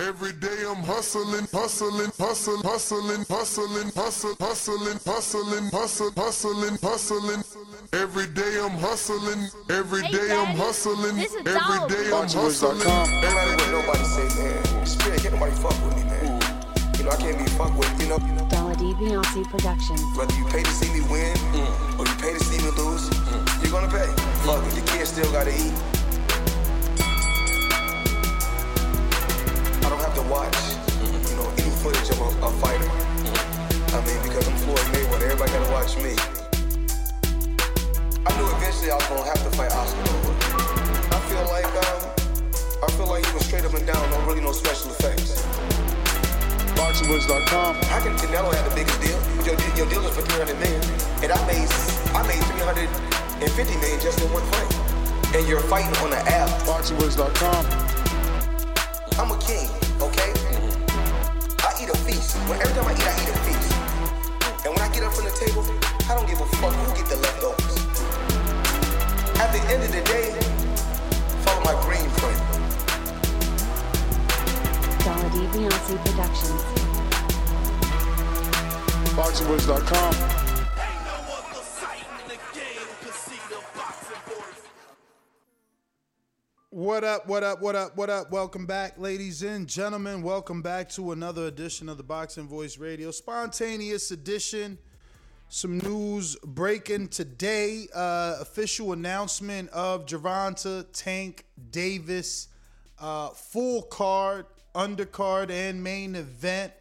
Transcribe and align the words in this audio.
Every 0.00 0.32
day 0.32 0.64
I'm 0.66 0.82
hustling, 0.82 1.46
hustling, 1.52 2.10
hustling, 2.16 2.62
hustling, 2.64 3.24
hustling, 3.28 3.90
hustling, 3.92 4.36
hustling, 4.40 4.98
hustling, 5.04 5.68
hustling, 5.70 6.12
hustling, 6.16 6.78
hustling. 6.80 7.44
Every 7.92 8.26
day 8.28 8.60
I'm 8.64 8.78
hustling, 8.80 9.50
every 9.68 10.02
Hey, 10.04 10.12
day 10.12 10.32
I'm 10.32 10.56
hustling, 10.56 11.16
this 11.16 11.34
is 11.34 11.44
every 11.44 11.78
dope. 11.84 11.88
day 11.90 12.06
I'm 12.16 12.28
hustling. 12.32 12.78
Man, 12.78 13.36
I 13.36 13.56
what 13.60 13.70
nobody 13.76 14.04
say, 14.04 14.24
man. 14.40 14.86
Spirit, 14.86 15.20
can't 15.20 15.34
nobody 15.34 15.52
fuck 15.60 15.76
with 15.84 15.94
me, 15.94 16.04
man. 16.04 16.40
You 16.96 17.04
know, 17.04 17.10
I 17.10 17.16
can't 17.16 17.36
be 17.36 17.44
fucked 17.60 17.76
with, 17.76 17.92
you 18.00 18.08
know. 18.08 18.18
Dollar 18.48 18.74
D 18.76 18.94
Beyonce 18.96 19.44
Productions. 19.50 20.00
Whether 20.16 20.34
you 20.36 20.46
pay 20.46 20.62
to 20.62 20.70
see 20.70 20.88
me 20.96 21.04
win 21.12 21.36
mm. 21.52 21.98
or 22.00 22.08
you 22.08 22.16
pay 22.24 22.32
to 22.32 22.44
see 22.44 22.56
me 22.64 22.70
lose, 22.72 23.04
mm. 23.10 23.62
you're 23.62 23.72
gonna 23.72 23.92
pay. 23.92 24.08
Fuck 24.48 24.64
it, 24.64 24.76
your 24.80 24.86
kids 24.96 25.10
still 25.12 25.30
gotta 25.30 25.52
eat. 25.52 25.99
Watch, 30.30 30.78
you 31.02 31.34
know, 31.34 31.50
any 31.58 31.70
footage 31.82 32.06
of 32.14 32.22
a, 32.22 32.28
a 32.46 32.50
fighter. 32.62 32.86
I 33.90 33.98
mean, 34.06 34.22
because 34.22 34.46
I'm 34.46 34.54
Floyd 34.62 34.86
Mayweather, 34.94 35.26
everybody 35.26 35.50
gotta 35.50 35.72
watch 35.74 35.98
me. 35.98 36.14
I 38.22 38.30
knew 38.38 38.46
eventually 38.54 38.94
I 38.94 38.94
was 38.94 39.06
gonna 39.10 39.26
have 39.26 39.42
to 39.42 39.50
fight 39.58 39.74
Oscar 39.74 39.98
Nova. 40.06 40.30
I 41.10 41.18
feel 41.26 41.44
like, 41.50 41.66
um, 41.82 42.14
I 42.78 42.88
feel 42.94 43.10
like 43.10 43.26
was 43.34 43.44
straight 43.44 43.64
up 43.66 43.74
and 43.74 43.84
down, 43.84 43.98
no 44.10 44.22
really 44.22 44.40
no 44.40 44.52
special 44.52 44.94
effects. 44.94 45.42
BoxingWords.com. 46.78 47.74
How 47.90 47.98
can 47.98 48.14
Canelo 48.16 48.54
have 48.54 48.70
the 48.70 48.74
biggest 48.78 49.02
deal? 49.02 49.18
Your, 49.42 49.58
your 49.74 49.90
deal 49.90 50.06
is 50.06 50.14
for 50.14 50.22
300 50.22 50.54
million, 50.62 50.82
and 51.26 51.32
I 51.34 51.40
made 51.50 51.66
I 52.14 52.22
made 52.22 52.38
350 52.54 53.76
million 53.82 53.98
just 53.98 54.22
in 54.22 54.30
one 54.32 54.46
fight. 54.54 55.34
And 55.34 55.46
you're 55.48 55.60
fighting 55.66 55.94
on 55.98 56.10
the 56.10 56.22
app. 56.30 56.48
BoxingWords.com. 56.62 57.90
I'm 59.18 59.30
a 59.32 59.38
king, 59.38 59.68
feast. 62.50 62.58
When 62.58 62.60
every 62.60 62.74
time 62.74 62.86
I 62.86 62.92
eat, 62.92 63.06
I 63.06 63.14
eat 63.22 63.28
a 63.28 63.38
feast. 63.46 63.72
And 64.66 64.74
when 64.74 64.82
I 64.82 64.92
get 64.92 65.02
up 65.04 65.12
from 65.14 65.24
the 65.24 65.30
table, 65.30 65.64
I 66.08 66.14
don't 66.14 66.28
give 66.28 66.40
a 66.40 66.46
fuck 66.56 66.74
who 66.74 66.94
get 66.96 67.06
the 67.06 67.16
leftovers. 67.16 67.76
At 69.38 69.52
the 69.52 69.60
end 69.72 69.82
of 69.82 69.90
the 69.92 70.02
day, 70.02 70.32
follow 71.44 71.62
my 71.64 71.74
green 71.84 72.10
print. 72.18 72.38
Dollar 75.04 75.30
D 75.30 75.36
Beyonce 75.52 75.96
Productions. 76.04 76.62
BoxingWords.com. 79.16 80.49
What 86.90 87.04
up, 87.04 87.28
what 87.28 87.44
up, 87.44 87.60
what 87.62 87.76
up, 87.76 87.96
what 87.96 88.10
up? 88.10 88.32
Welcome 88.32 88.66
back, 88.66 88.98
ladies 88.98 89.44
and 89.44 89.68
gentlemen. 89.68 90.22
Welcome 90.22 90.60
back 90.60 90.88
to 90.88 91.12
another 91.12 91.46
edition 91.46 91.88
of 91.88 91.98
the 91.98 92.02
Boxing 92.02 92.48
Voice 92.48 92.78
Radio. 92.78 93.12
Spontaneous 93.12 94.10
edition. 94.10 94.76
Some 95.48 95.78
news 95.78 96.34
breaking 96.44 97.06
today. 97.06 97.86
Uh, 97.94 98.38
official 98.40 98.92
announcement 98.92 99.70
of 99.70 100.04
Gervonta 100.04 100.84
Tank 100.92 101.44
Davis. 101.70 102.48
Uh, 102.98 103.28
full 103.28 103.82
card, 103.82 104.46
undercard, 104.74 105.52
and 105.52 105.84
main 105.84 106.16
event. 106.16 106.72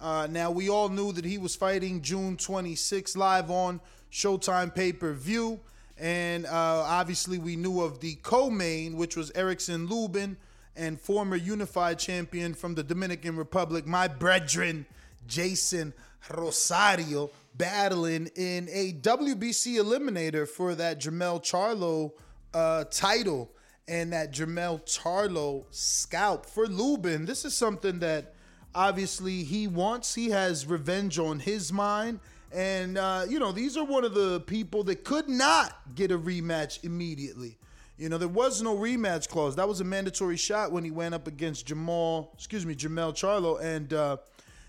Uh, 0.00 0.28
now, 0.30 0.52
we 0.52 0.70
all 0.70 0.88
knew 0.88 1.10
that 1.10 1.24
he 1.24 1.38
was 1.38 1.56
fighting 1.56 2.02
June 2.02 2.36
26 2.36 3.16
live 3.16 3.50
on 3.50 3.80
Showtime 4.12 4.72
pay 4.72 4.92
per 4.92 5.12
view. 5.12 5.58
And 5.98 6.46
uh, 6.46 6.50
obviously, 6.86 7.38
we 7.38 7.56
knew 7.56 7.80
of 7.80 8.00
the 8.00 8.16
co 8.16 8.50
main, 8.50 8.96
which 8.96 9.16
was 9.16 9.30
Erickson 9.34 9.86
Lubin 9.86 10.36
and 10.76 11.00
former 11.00 11.36
unified 11.36 11.98
champion 11.98 12.52
from 12.54 12.74
the 12.74 12.82
Dominican 12.82 13.36
Republic, 13.36 13.86
my 13.86 14.06
brethren, 14.06 14.84
Jason 15.26 15.94
Rosario, 16.30 17.30
battling 17.56 18.28
in 18.36 18.68
a 18.70 18.92
WBC 18.92 19.76
eliminator 19.76 20.46
for 20.46 20.74
that 20.74 21.00
Jermell 21.00 21.42
Charlo 21.42 22.12
uh, 22.52 22.84
title 22.90 23.50
and 23.88 24.12
that 24.12 24.32
Jermell 24.32 24.84
Charlo 24.84 25.64
scalp 25.70 26.46
for 26.46 26.66
Lubin. 26.66 27.24
This 27.24 27.44
is 27.44 27.54
something 27.54 28.00
that 28.00 28.34
obviously 28.74 29.44
he 29.44 29.66
wants. 29.66 30.14
He 30.14 30.30
has 30.30 30.66
revenge 30.66 31.18
on 31.18 31.38
his 31.38 31.72
mind. 31.72 32.20
And, 32.52 32.96
uh, 32.96 33.24
you 33.28 33.38
know, 33.38 33.52
these 33.52 33.76
are 33.76 33.84
one 33.84 34.04
of 34.04 34.14
the 34.14 34.40
people 34.40 34.84
that 34.84 35.04
could 35.04 35.28
not 35.28 35.76
get 35.94 36.10
a 36.10 36.18
rematch 36.18 36.84
immediately. 36.84 37.58
You 37.98 38.08
know, 38.08 38.18
there 38.18 38.28
was 38.28 38.62
no 38.62 38.76
rematch 38.76 39.28
clause. 39.28 39.56
That 39.56 39.66
was 39.66 39.80
a 39.80 39.84
mandatory 39.84 40.36
shot 40.36 40.70
when 40.70 40.84
he 40.84 40.90
went 40.90 41.14
up 41.14 41.26
against 41.26 41.66
Jamal, 41.66 42.30
excuse 42.34 42.66
me, 42.66 42.74
Jermell 42.74 43.12
Charlo. 43.12 43.60
And, 43.60 43.92
uh, 43.92 44.18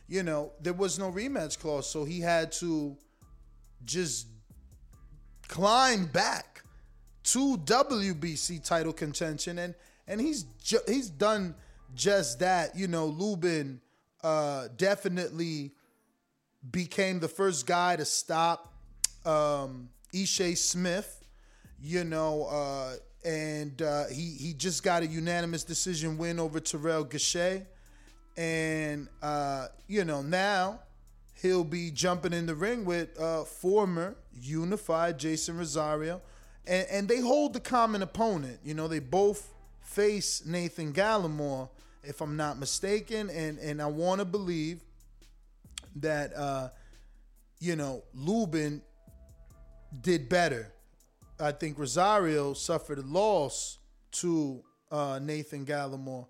you 0.08 0.24
know, 0.24 0.54
there 0.62 0.74
was 0.74 0.98
no 0.98 1.12
rematch 1.12 1.60
clause. 1.60 1.90
So 1.90 2.06
he 2.06 2.22
had 2.22 2.52
to 2.54 2.98
just 3.84 4.28
climb 5.48 6.06
back 6.06 6.64
to 7.26 7.58
WBC 7.58 8.64
title 8.64 8.94
contention. 8.94 9.60
And, 9.60 9.76
and 10.08 10.22
he's, 10.22 10.44
ju- 10.64 10.80
he's 10.88 11.10
done 11.10 11.54
just 11.96 12.40
that. 12.40 12.78
You 12.78 12.88
know, 12.88 13.08
Lubin 13.08 13.82
uh, 14.24 14.70
definitely 14.78 15.74
became 16.72 17.20
the 17.20 17.28
first 17.28 17.66
guy 17.66 17.96
to 17.96 18.06
stop 18.06 18.74
um, 19.26 19.90
Ishe 20.14 20.58
Smith, 20.58 21.26
you 21.82 22.04
know, 22.04 22.46
uh, 22.46 22.96
and 23.26 23.82
uh, 23.82 24.06
he 24.08 24.36
he 24.40 24.54
just 24.54 24.84
got 24.84 25.04
a 25.04 25.08
unanimous 25.08 25.64
decision 25.64 26.18
win 26.18 26.40
over 26.40 26.60
Terrell 26.60 27.06
Gausha, 27.06 27.66
and 28.38 29.08
uh, 29.22 29.68
you 29.88 30.06
know 30.06 30.22
now 30.22 30.80
he'll 31.42 31.64
be 31.64 31.92
jumping 31.92 32.34
in 32.34 32.46
the 32.46 32.56
ring 32.56 32.86
with 32.86 33.20
uh, 33.20 33.44
former 33.44 34.16
unified 34.34 35.18
Jason 35.20 35.58
Rosario, 35.58 36.22
and, 36.66 36.88
and 36.90 37.08
they 37.08 37.20
hold 37.20 37.54
the 37.54 37.60
common 37.60 38.02
opponent. 38.02 38.60
You 38.64 38.74
know, 38.74 38.88
they 38.88 39.00
both 39.00 39.54
face 39.82 40.46
Nathan 40.46 40.94
Gallimore, 40.94 41.70
if 42.04 42.22
I'm 42.22 42.38
not 42.38 42.58
mistaken, 42.58 43.30
and 43.30 43.60
and 43.60 43.82
I 43.82 43.88
want 43.88 44.20
to 44.20 44.26
believe 44.26 44.84
that 46.02 46.36
uh, 46.36 46.70
you 47.60 47.76
know 47.76 48.04
Lubin 48.14 48.82
did 50.02 50.30
better. 50.30 50.74
I 51.40 51.52
think 51.52 51.78
Rosario 51.78 52.54
suffered 52.54 52.98
a 52.98 53.04
loss 53.04 53.78
to 54.14 54.64
uh, 54.92 55.20
Nathan 55.22 55.66
Gallimore. 55.66 56.28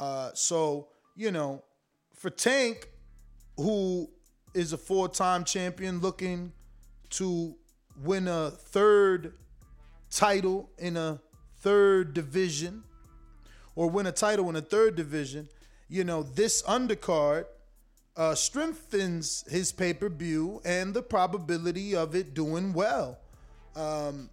Uh, 0.00 0.30
so 0.34 0.88
you 1.16 1.30
know, 1.30 1.62
for 2.14 2.30
Tank, 2.30 2.88
who 3.56 4.10
is 4.52 4.72
a 4.72 4.78
four-time 4.78 5.44
champion 5.44 6.00
looking 6.00 6.52
to 7.10 7.54
win 8.02 8.28
a 8.28 8.50
third 8.50 9.34
title 10.10 10.70
in 10.78 10.96
a 10.96 11.20
third 11.60 12.14
division 12.14 12.82
or 13.74 13.90
win 13.90 14.06
a 14.06 14.12
title 14.12 14.48
in 14.48 14.56
a 14.56 14.60
third 14.60 14.94
division, 14.96 15.48
you 15.88 16.04
know, 16.04 16.22
this 16.22 16.62
undercard 16.62 17.46
uh, 18.16 18.34
strengthens 18.34 19.44
his 19.48 19.72
pay-per-view 19.72 20.60
and 20.64 20.94
the 20.94 21.02
probability 21.02 21.96
of 21.96 22.14
it 22.14 22.34
doing 22.34 22.72
well. 22.72 23.18
Um, 23.74 24.30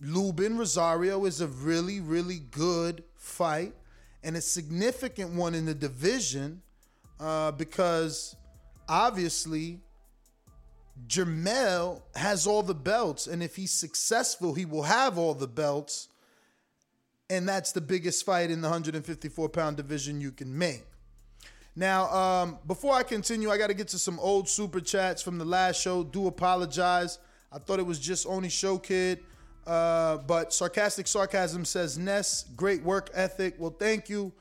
Lubin 0.00 0.56
Rosario 0.56 1.24
is 1.24 1.40
a 1.40 1.48
really, 1.48 2.00
really 2.00 2.38
good 2.38 3.04
fight 3.16 3.74
and 4.22 4.36
a 4.36 4.40
significant 4.40 5.32
one 5.32 5.54
in 5.54 5.66
the 5.66 5.74
division 5.74 6.62
uh, 7.20 7.50
because 7.52 8.36
obviously 8.88 9.80
Jermell 11.06 12.02
has 12.14 12.46
all 12.46 12.62
the 12.62 12.74
belts, 12.74 13.26
and 13.26 13.42
if 13.42 13.56
he's 13.56 13.72
successful, 13.72 14.54
he 14.54 14.64
will 14.64 14.82
have 14.82 15.16
all 15.18 15.34
the 15.34 15.46
belts, 15.46 16.08
and 17.30 17.48
that's 17.48 17.72
the 17.72 17.80
biggest 17.80 18.24
fight 18.24 18.50
in 18.50 18.60
the 18.60 18.68
154 18.68 19.48
pound 19.48 19.76
division 19.76 20.20
you 20.20 20.32
can 20.32 20.56
make. 20.56 20.84
Now, 21.78 22.12
um, 22.12 22.58
before 22.66 22.92
I 22.92 23.04
continue, 23.04 23.52
I 23.52 23.56
got 23.56 23.68
to 23.68 23.74
get 23.74 23.86
to 23.88 24.00
some 24.00 24.18
old 24.18 24.48
super 24.48 24.80
chats 24.80 25.22
from 25.22 25.38
the 25.38 25.44
last 25.44 25.80
show. 25.80 26.02
Do 26.02 26.26
apologize. 26.26 27.20
I 27.52 27.58
thought 27.58 27.78
it 27.78 27.86
was 27.86 28.00
just 28.00 28.26
only 28.26 28.48
show 28.48 28.78
kid. 28.78 29.20
Uh, 29.64 30.16
but 30.16 30.52
sarcastic 30.52 31.06
sarcasm 31.06 31.64
says 31.64 31.96
Ness, 31.96 32.46
great 32.56 32.82
work 32.82 33.10
ethic. 33.14 33.54
Well, 33.58 33.70
thank 33.70 34.08
you. 34.08 34.32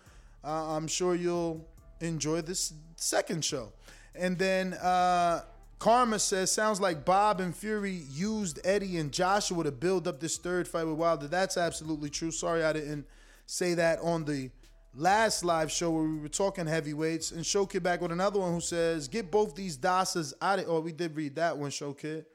Uh, 0.43 0.75
I'm 0.75 0.87
sure 0.87 1.13
you'll 1.13 1.63
enjoy 2.01 2.41
this 2.41 2.73
second 2.95 3.45
show. 3.45 3.71
And 4.15 4.35
then 4.39 4.73
uh, 4.73 5.43
Karma 5.77 6.17
says, 6.17 6.51
sounds 6.51 6.81
like 6.81 7.05
Bob 7.05 7.39
and 7.39 7.55
Fury 7.55 8.01
used 8.09 8.59
Eddie 8.63 8.97
and 8.97 9.11
Joshua 9.11 9.63
to 9.63 9.71
build 9.71 10.07
up 10.07 10.19
this 10.19 10.37
third 10.37 10.67
fight 10.67 10.85
with 10.85 10.95
Wilder. 10.95 11.27
That's 11.27 11.55
absolutely 11.55 12.09
true. 12.09 12.31
Sorry 12.31 12.63
I 12.63 12.73
didn't 12.73 13.05
say 13.45 13.75
that 13.75 13.99
on 13.99 14.25
the 14.25 14.49
last 14.97 15.45
live 15.45 15.71
show 15.71 15.91
where 15.91 16.03
we 16.03 16.17
were 16.17 16.27
talking 16.27 16.65
heavyweights. 16.65 17.31
And 17.31 17.45
Show 17.45 17.65
Kid 17.65 17.83
back 17.83 18.01
with 18.01 18.11
another 18.11 18.39
one 18.39 18.51
who 18.51 18.59
says, 18.59 19.07
get 19.07 19.31
both 19.31 19.55
these 19.55 19.77
Dasas 19.77 20.33
out 20.41 20.59
of 20.59 20.65
Oh, 20.67 20.81
we 20.81 20.91
did 20.91 21.15
read 21.15 21.35
that 21.35 21.57
one, 21.57 21.69
Show 21.69 21.93
Kid. 21.93 22.25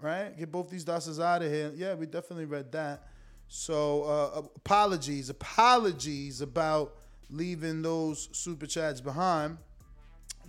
Right? 0.00 0.36
Get 0.36 0.50
both 0.50 0.70
these 0.70 0.84
Dasas 0.84 1.22
out 1.22 1.42
of 1.42 1.50
here. 1.50 1.72
Yeah, 1.74 1.94
we 1.94 2.06
definitely 2.06 2.46
read 2.46 2.72
that. 2.72 3.08
So 3.48 4.04
uh, 4.04 4.42
apologies, 4.56 5.28
apologies 5.28 6.40
about 6.40 6.94
leaving 7.30 7.82
those 7.82 8.28
super 8.32 8.66
chats 8.66 9.00
behind. 9.00 9.58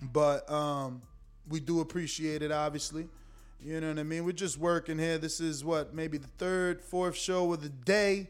But 0.02 0.50
um 0.52 1.02
we 1.48 1.60
do 1.60 1.80
appreciate 1.80 2.42
it, 2.42 2.52
obviously. 2.52 3.08
You 3.62 3.80
know 3.82 3.90
what 3.90 4.00
I 4.00 4.04
mean? 4.04 4.26
We're 4.26 4.32
just 4.32 4.58
working 4.58 5.00
here. 5.00 5.18
This 5.18 5.40
is 5.40 5.64
what, 5.64 5.94
maybe 5.94 6.18
the 6.18 6.28
third, 6.38 6.82
fourth 6.82 7.16
show 7.16 7.54
of 7.54 7.62
the 7.62 7.70
day. 7.70 8.30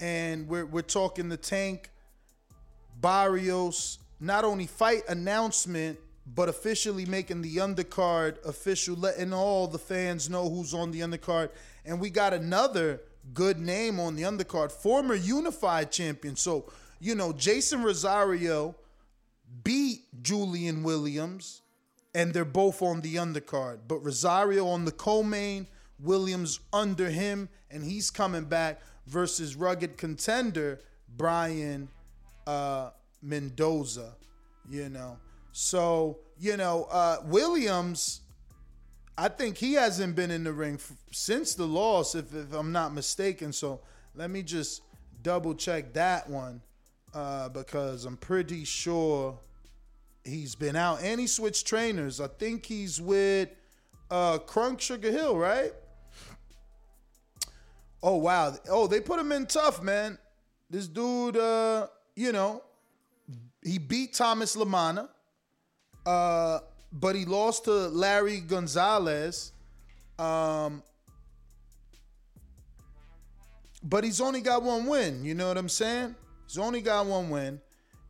And 0.00 0.48
we're, 0.48 0.66
we're 0.66 0.82
talking 0.82 1.28
the 1.28 1.36
tank, 1.36 1.90
Barrios, 3.00 3.98
not 4.20 4.44
only 4.44 4.66
fight 4.66 5.02
announcement, 5.08 5.98
but 6.26 6.48
officially 6.48 7.04
making 7.04 7.42
the 7.42 7.56
undercard 7.56 8.42
official, 8.44 8.96
letting 8.96 9.32
all 9.32 9.66
the 9.66 9.78
fans 9.78 10.30
know 10.30 10.48
who's 10.48 10.72
on 10.72 10.90
the 10.90 11.00
undercard. 11.00 11.50
And 11.84 12.00
we 12.00 12.08
got 12.10 12.32
another 12.32 13.00
good 13.32 13.58
name 13.58 14.00
on 14.00 14.16
the 14.16 14.22
undercard, 14.22 14.72
former 14.72 15.14
unified 15.14 15.92
champion. 15.92 16.36
So, 16.36 16.70
you 16.98 17.14
know, 17.14 17.32
Jason 17.32 17.82
Rosario 17.82 18.74
beat 19.62 20.00
Julian 20.22 20.82
Williams 20.82 21.62
and 22.14 22.32
they're 22.32 22.44
both 22.44 22.80
on 22.80 23.00
the 23.00 23.16
undercard. 23.16 23.80
But 23.88 23.98
Rosario 23.98 24.66
on 24.68 24.84
the 24.84 24.92
co-main, 24.92 25.66
Williams 25.98 26.60
under 26.72 27.10
him, 27.10 27.48
and 27.70 27.84
he's 27.84 28.10
coming 28.10 28.44
back 28.44 28.80
versus 29.06 29.56
rugged 29.56 29.96
contender 29.96 30.80
Brian 31.16 31.88
uh, 32.46 32.90
Mendoza. 33.22 34.14
You 34.68 34.88
know, 34.88 35.18
so 35.52 36.18
you 36.38 36.56
know 36.56 36.84
uh, 36.90 37.18
Williams. 37.24 38.20
I 39.16 39.28
think 39.28 39.56
he 39.56 39.74
hasn't 39.74 40.16
been 40.16 40.32
in 40.32 40.42
the 40.42 40.52
ring 40.52 40.74
f- 40.74 40.92
since 41.12 41.54
the 41.54 41.66
loss, 41.66 42.16
if, 42.16 42.34
if, 42.34 42.52
I'm 42.52 42.72
not 42.72 42.92
mistaken. 42.92 43.52
So 43.52 43.80
let 44.16 44.28
me 44.28 44.42
just 44.42 44.82
double 45.22 45.54
check 45.54 45.92
that 45.92 46.28
one 46.28 46.60
uh, 47.14 47.48
because 47.50 48.06
I'm 48.06 48.16
pretty 48.16 48.64
sure 48.64 49.38
he's 50.24 50.54
been 50.56 50.74
out 50.74 51.02
and 51.02 51.20
he 51.20 51.26
switched 51.26 51.66
trainers. 51.66 52.20
I 52.20 52.26
think 52.26 52.66
he's 52.66 53.00
with 53.00 53.50
uh 54.10 54.38
Kronk 54.38 54.80
Sugar 54.80 55.10
Hill, 55.10 55.36
right? 55.36 55.72
Oh 58.02 58.16
wow. 58.16 58.54
Oh, 58.68 58.86
they 58.86 59.00
put 59.00 59.18
him 59.18 59.32
in 59.32 59.46
tough, 59.46 59.82
man. 59.82 60.18
This 60.68 60.88
dude 60.88 61.36
uh, 61.36 61.86
you 62.14 62.32
know, 62.32 62.62
he 63.62 63.78
beat 63.78 64.14
Thomas 64.14 64.56
LaManna. 64.56 65.08
Uh, 66.06 66.58
but 66.92 67.16
he 67.16 67.24
lost 67.24 67.64
to 67.64 67.72
Larry 67.88 68.40
Gonzalez. 68.40 69.52
Um 70.18 70.82
but 73.82 74.02
he's 74.02 74.20
only 74.20 74.40
got 74.40 74.62
one 74.62 74.86
win, 74.86 75.24
you 75.24 75.34
know 75.34 75.48
what 75.48 75.58
I'm 75.58 75.68
saying? 75.68 76.14
He's 76.46 76.56
only 76.56 76.80
got 76.80 77.04
one 77.04 77.28
win. 77.28 77.60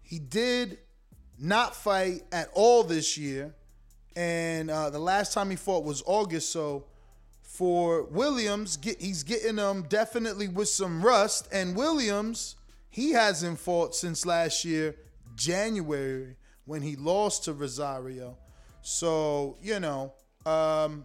He 0.02 0.20
did 0.20 0.78
not 1.38 1.74
fight 1.74 2.22
at 2.30 2.48
all 2.54 2.84
this 2.84 3.18
year. 3.18 3.54
And 4.14 4.70
uh, 4.70 4.90
the 4.90 5.00
last 5.00 5.32
time 5.32 5.50
he 5.50 5.56
fought 5.56 5.82
was 5.82 6.02
August. 6.06 6.52
So 6.52 6.84
for 7.42 8.04
Williams, 8.04 8.76
get, 8.76 9.00
he's 9.00 9.24
getting 9.24 9.56
them 9.56 9.82
definitely 9.88 10.46
with 10.46 10.68
some 10.68 11.04
rust. 11.04 11.48
And 11.50 11.74
Williams, 11.74 12.54
he 12.94 13.10
hasn't 13.10 13.58
fought 13.58 13.92
since 13.92 14.24
last 14.24 14.64
year, 14.64 14.94
January, 15.34 16.36
when 16.64 16.80
he 16.80 16.94
lost 16.94 17.42
to 17.42 17.52
Rosario. 17.52 18.38
So, 18.82 19.56
you 19.60 19.80
know, 19.80 20.12
um, 20.46 21.02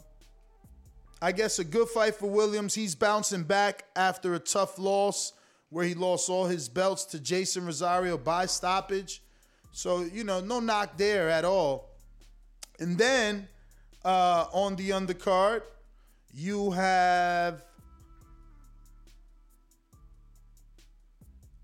I 1.20 1.32
guess 1.32 1.58
a 1.58 1.64
good 1.64 1.88
fight 1.88 2.14
for 2.14 2.30
Williams. 2.30 2.76
He's 2.76 2.94
bouncing 2.94 3.42
back 3.42 3.86
after 3.96 4.36
a 4.36 4.40
tough 4.40 4.78
loss 4.78 5.34
where 5.70 5.84
he 5.84 5.96
lost 5.96 6.30
all 6.30 6.46
his 6.46 6.70
belts 6.70 7.06
to 7.06 7.20
Jason 7.20 7.66
Rosario 7.66 8.20
by 8.20 8.46
stoppage. 8.46 9.24
So, 9.72 10.04
you 10.04 10.24
know, 10.24 10.42
no 10.42 10.60
knock 10.60 10.96
there 10.96 11.28
at 11.28 11.44
all. 11.44 11.90
And 12.80 13.00
then 13.00 13.48
uh, 14.06 14.46
on 14.54 14.76
the 14.76 14.92
undercard, 14.92 15.64
you 16.32 16.70
have 16.70 17.64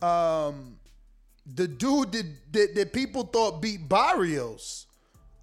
um, 0.02 0.78
the 1.46 1.68
dude 1.68 2.12
that, 2.12 2.26
that, 2.52 2.76
that 2.76 2.94
people 2.94 3.24
thought 3.24 3.62
beat 3.62 3.88
Barrios. 3.88 4.88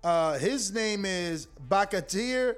Uh, 0.03 0.37
his 0.39 0.73
name 0.73 1.05
is 1.05 1.47
Bakatir 1.69 2.57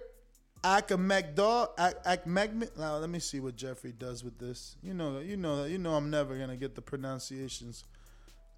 Akamegdor. 0.63 1.69
Akmegd. 1.77 2.77
Now 2.79 2.97
let 2.97 3.11
me 3.11 3.19
see 3.19 3.41
what 3.41 3.55
Jeffrey 3.55 3.93
does 3.93 4.25
with 4.25 4.39
this. 4.39 4.77
You 4.83 4.95
know, 4.95 5.19
you 5.19 5.37
know, 5.37 5.65
you 5.65 5.79
know, 5.79 5.95
I'm 5.95 6.11
never 6.11 6.39
gonna 6.39 6.57
get 6.57 6.75
the 6.75 6.83
pronunciations 6.83 7.85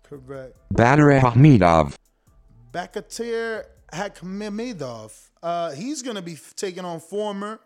correct. 0.05 0.57
Badr 0.71 1.11
Ahmedov. 1.11 1.97
Bakatir 2.73 3.65
Hakmedov. 3.93 5.13
Uh, 5.43 5.73
he's 5.73 6.03
gonna 6.03 6.23
be 6.23 6.39
taking 6.55 6.85
on 6.85 7.01
former 7.01 7.59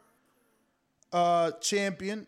uh, 1.12 1.50
champion 1.60 2.26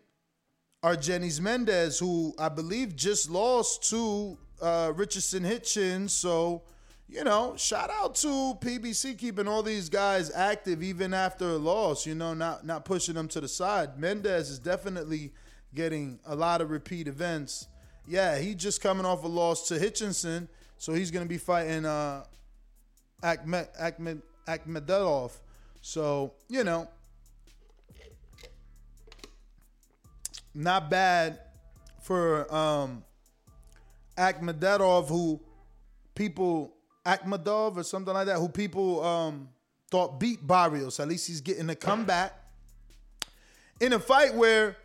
Argenis 0.83 1.41
Mendez, 1.41 1.99
who 1.99 2.35
I 2.39 2.49
believe 2.49 2.97
just 2.97 3.31
lost 3.31 3.89
to 3.91 4.37
uh, 4.61 4.93
Richardson 4.95 5.45
Hitchens. 5.45 6.11
So, 6.11 6.62
you 7.09 7.23
know, 7.23 7.55
shout 7.57 7.91
out 7.91 8.17
to 8.17 8.29
PBC 8.61 9.17
keeping 9.17 9.47
all 9.47 9.62
these 9.62 9.89
guys 9.89 10.33
active 10.35 10.83
even 10.83 11.15
after 11.15 11.45
a 11.51 11.57
loss. 11.57 12.05
You 12.05 12.17
know, 12.17 12.35
not 12.35 12.67
not 12.67 12.85
pushing 12.85 13.15
them 13.15 13.29
to 13.29 13.41
the 13.41 13.49
side. 13.49 13.99
Mendez 13.99 14.51
is 14.51 14.59
definitely 14.59 15.33
getting 15.75 16.19
a 16.27 16.35
lot 16.35 16.61
of 16.61 16.71
repeat 16.71 17.07
events. 17.07 17.69
Yeah, 18.07 18.39
he 18.39 18.55
just 18.57 18.83
coming 18.83 19.07
off 19.07 19.23
a 19.23 19.29
loss 19.29 19.69
to 19.69 19.75
Hitchinson, 19.75 20.49
so 20.79 20.93
he's 20.93 21.12
gonna 21.12 21.27
be 21.27 21.39
fighting 21.39 21.87
uh, 21.87 22.25
Akhmed 23.23 23.69
Akhmed 23.81 24.23
Akhmedov. 24.49 25.31
So 25.81 26.33
you 26.49 26.65
know, 26.65 26.89
not 30.54 30.90
bad 30.90 31.38
for 32.02 32.52
um 32.54 33.04
Akhmedov, 34.16 35.09
who 35.09 35.40
people 36.14 36.75
Akhmedov 37.06 37.76
or 37.76 37.82
something 37.82 38.12
like 38.14 38.26
that, 38.26 38.37
who 38.38 38.49
people 38.49 39.02
um 39.04 39.49
thought 39.90 40.21
beat 40.21 40.47
Barrios. 40.47 41.00
At 41.00 41.09
least 41.09 41.26
he's 41.26 41.40
getting 41.40 41.68
a 41.71 41.75
comeback 41.75 42.32
in 43.80 43.92
a 43.92 43.99
fight 43.99 44.35
where 44.35 44.76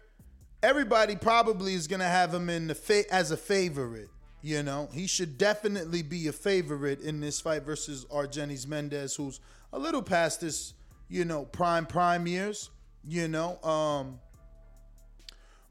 everybody 0.64 1.16
probably 1.16 1.74
is 1.74 1.88
gonna 1.88 2.06
have 2.06 2.34
him 2.34 2.50
in 2.50 2.68
the 2.68 2.76
fa- 2.76 3.12
as 3.14 3.32
a 3.32 3.38
favorite. 3.38 4.10
You 4.42 4.64
know, 4.64 4.88
he 4.94 5.08
should 5.08 5.38
definitely 5.38 6.04
be 6.04 6.28
a 6.28 6.32
favorite 6.32 7.02
in 7.02 7.20
this 7.20 7.42
fight 7.42 7.64
versus 7.64 8.06
Argenis 8.06 8.68
Mendez, 8.68 9.16
who's 9.16 9.40
a 9.74 9.80
little 9.80 10.02
past 10.02 10.42
this 10.42 10.74
you 11.10 11.26
know, 11.26 11.46
prime 11.46 11.86
prime 11.86 12.28
years, 12.28 12.70
you 13.04 13.28
know. 13.28 13.62
Um 13.64 14.20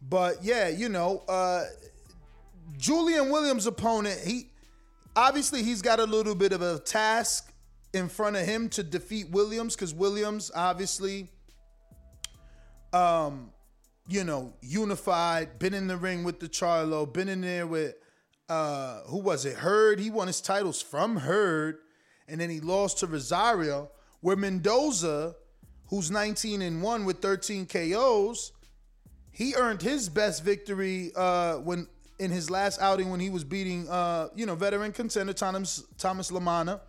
but 0.02 0.42
yeah, 0.42 0.68
you 0.68 0.88
know, 0.88 1.22
uh 1.28 1.64
Julian 2.78 3.30
Williams' 3.30 3.66
opponent, 3.66 4.20
he 4.24 4.50
obviously 5.14 5.62
he's 5.62 5.82
got 5.82 5.98
a 5.98 6.04
little 6.04 6.34
bit 6.34 6.52
of 6.52 6.62
a 6.62 6.78
task 6.78 7.52
in 7.92 8.08
front 8.08 8.36
of 8.36 8.44
him 8.44 8.68
to 8.68 8.82
defeat 8.82 9.30
Williams 9.30 9.74
because 9.74 9.94
Williams 9.94 10.50
obviously 10.54 11.28
um 12.92 13.50
you 14.08 14.22
know 14.22 14.52
unified 14.60 15.58
been 15.58 15.74
in 15.74 15.86
the 15.86 15.96
ring 15.96 16.22
with 16.22 16.38
the 16.38 16.48
Charlo 16.48 17.10
been 17.10 17.28
in 17.28 17.40
there 17.40 17.66
with 17.66 17.94
uh 18.48 19.00
who 19.06 19.18
was 19.18 19.44
it 19.44 19.56
Hurd. 19.56 19.98
he 19.98 20.10
won 20.10 20.26
his 20.26 20.40
titles 20.40 20.82
from 20.82 21.16
Hurd, 21.16 21.78
and 22.28 22.40
then 22.40 22.50
he 22.50 22.60
lost 22.60 22.98
to 22.98 23.06
Rosario 23.06 23.90
where 24.20 24.36
Mendoza 24.36 25.34
who's 25.88 26.10
19 26.10 26.62
and 26.62 26.82
1 26.82 27.04
with 27.04 27.22
13 27.22 27.66
KOs 27.66 28.52
he 29.36 29.54
earned 29.54 29.82
his 29.82 30.08
best 30.08 30.42
victory 30.44 31.12
uh 31.14 31.56
when 31.58 31.86
in 32.18 32.30
his 32.30 32.50
last 32.50 32.80
outing 32.80 33.10
when 33.10 33.20
he 33.20 33.30
was 33.30 33.44
beating 33.44 33.88
uh 33.88 34.28
you 34.34 34.46
know 34.46 34.54
veteran 34.54 34.92
contender 34.92 35.32
Thomas 35.32 35.84
Thomas 35.98 36.30
LaManna 36.30 36.80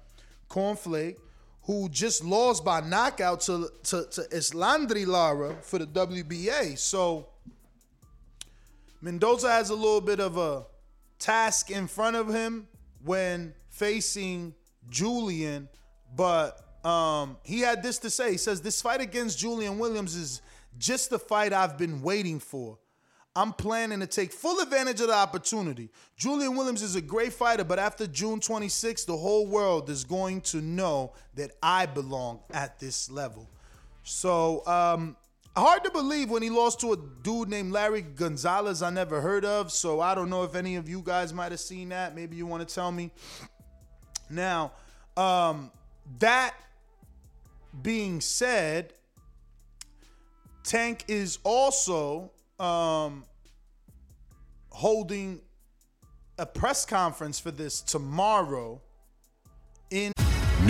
Cornflake, 0.49 1.17
who 1.63 1.89
just 1.89 2.23
lost 2.23 2.63
by 2.63 2.81
knockout 2.81 3.41
to, 3.41 3.69
to, 3.83 4.05
to 4.05 4.21
Erislandy 4.31 5.05
Lara 5.05 5.55
for 5.61 5.79
the 5.79 5.87
WBA. 5.87 6.77
So 6.77 7.27
Mendoza 9.01 9.49
has 9.49 9.69
a 9.69 9.75
little 9.75 10.01
bit 10.01 10.19
of 10.19 10.37
a 10.37 10.65
task 11.19 11.71
in 11.71 11.87
front 11.87 12.15
of 12.15 12.33
him 12.33 12.67
when 13.03 13.53
facing 13.69 14.55
Julian, 14.89 15.67
but 16.15 16.63
um, 16.85 17.37
he 17.43 17.59
had 17.59 17.83
this 17.83 17.99
to 17.99 18.09
say. 18.09 18.31
He 18.31 18.37
says, 18.37 18.61
This 18.61 18.81
fight 18.81 19.01
against 19.01 19.37
Julian 19.37 19.77
Williams 19.77 20.15
is 20.15 20.41
just 20.77 21.10
the 21.10 21.19
fight 21.19 21.53
I've 21.53 21.77
been 21.77 22.01
waiting 22.01 22.39
for. 22.39 22.77
I'm 23.36 23.53
planning 23.53 24.00
to 24.00 24.07
take 24.07 24.31
full 24.31 24.60
advantage 24.62 25.00
of 25.00 25.07
the 25.07 25.13
opportunity. 25.13 25.89
Julian 26.17 26.55
Williams 26.55 26.81
is 26.81 26.96
a 26.96 27.01
great 27.01 27.31
fighter, 27.31 27.63
but 27.63 27.77
after 27.77 28.07
June 28.07 28.39
26th, 28.39 29.05
the 29.05 29.15
whole 29.15 29.46
world 29.46 29.91
is 29.91 30.03
going 30.03 30.41
to 30.41 30.57
know 30.60 31.13
that 31.36 31.51
I 31.62 31.86
belong 31.86 32.39
at 32.51 32.79
this 32.79 33.12
level. 33.12 33.48
So, 34.01 34.65
um, 34.65 35.15
hard 35.55 35.84
to 35.84 35.91
believe 35.91 36.31
when 36.31 36.41
he 36.41 36.50
lost 36.50 36.79
to 36.79 36.93
a 36.93 36.98
dude 37.22 37.48
named 37.48 37.72
Larry 37.72 38.01
Gonzalez 38.01 38.81
I 38.81 38.89
never 38.89 39.22
heard 39.22 39.46
of. 39.46 39.72
So, 39.72 40.01
I 40.01 40.15
don't 40.15 40.31
know 40.31 40.43
if 40.43 40.55
any 40.55 40.75
of 40.75 40.89
you 40.89 41.01
guys 41.01 41.31
might 41.31 41.51
have 41.51 41.60
seen 41.60 41.89
that. 41.89 42.15
Maybe 42.15 42.38
you 42.38 42.48
want 42.48 42.67
to 42.67 42.74
tell 42.74 42.91
me. 42.91 43.12
Now, 44.31 44.72
um, 45.15 45.72
that 46.17 46.55
being 47.84 48.19
said, 48.19 48.93
Tank 50.67 51.05
is 51.07 51.39
also 51.45 52.29
um, 52.59 53.24
holding 54.69 55.39
a 56.38 56.45
press 56.45 56.86
conference 56.86 57.39
for 57.39 57.51
this 57.51 57.79
tomorrow 57.79 58.81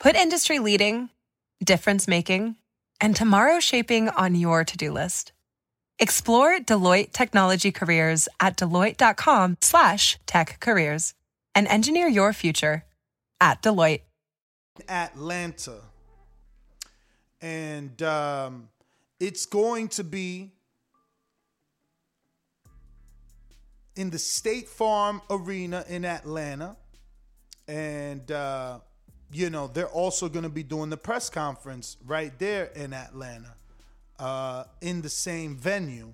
Put 0.00 0.16
industry 0.16 0.60
leading, 0.60 1.10
difference 1.62 2.08
making, 2.08 2.56
and 3.02 3.14
tomorrow 3.14 3.60
shaping 3.60 4.08
on 4.08 4.34
your 4.34 4.64
to 4.64 4.76
do 4.78 4.90
list. 4.90 5.32
Explore 5.98 6.58
Deloitte 6.60 7.12
Technology 7.12 7.70
Careers 7.70 8.26
at 8.40 8.56
Deloitte.com 8.56 9.58
slash 9.60 10.18
tech 10.24 10.56
careers 10.58 11.12
and 11.54 11.66
engineer 11.68 12.08
your 12.08 12.32
future 12.32 12.86
at 13.42 13.62
Deloitte. 13.62 14.00
Atlanta. 14.88 15.80
And 17.42 18.00
um, 18.00 18.70
it's 19.18 19.44
going 19.44 19.88
to 19.88 20.04
be 20.04 20.50
in 23.96 24.08
the 24.08 24.18
State 24.18 24.66
Farm 24.66 25.20
Arena 25.28 25.84
in 25.90 26.06
Atlanta. 26.06 26.78
And 27.68 28.30
uh, 28.32 28.78
you 29.32 29.50
know, 29.50 29.68
they're 29.68 29.88
also 29.88 30.28
going 30.28 30.42
to 30.42 30.48
be 30.48 30.62
doing 30.62 30.90
the 30.90 30.96
press 30.96 31.30
conference 31.30 31.96
right 32.06 32.36
there 32.38 32.66
in 32.74 32.92
Atlanta, 32.92 33.54
uh, 34.18 34.64
in 34.80 35.02
the 35.02 35.08
same 35.08 35.56
venue. 35.56 36.12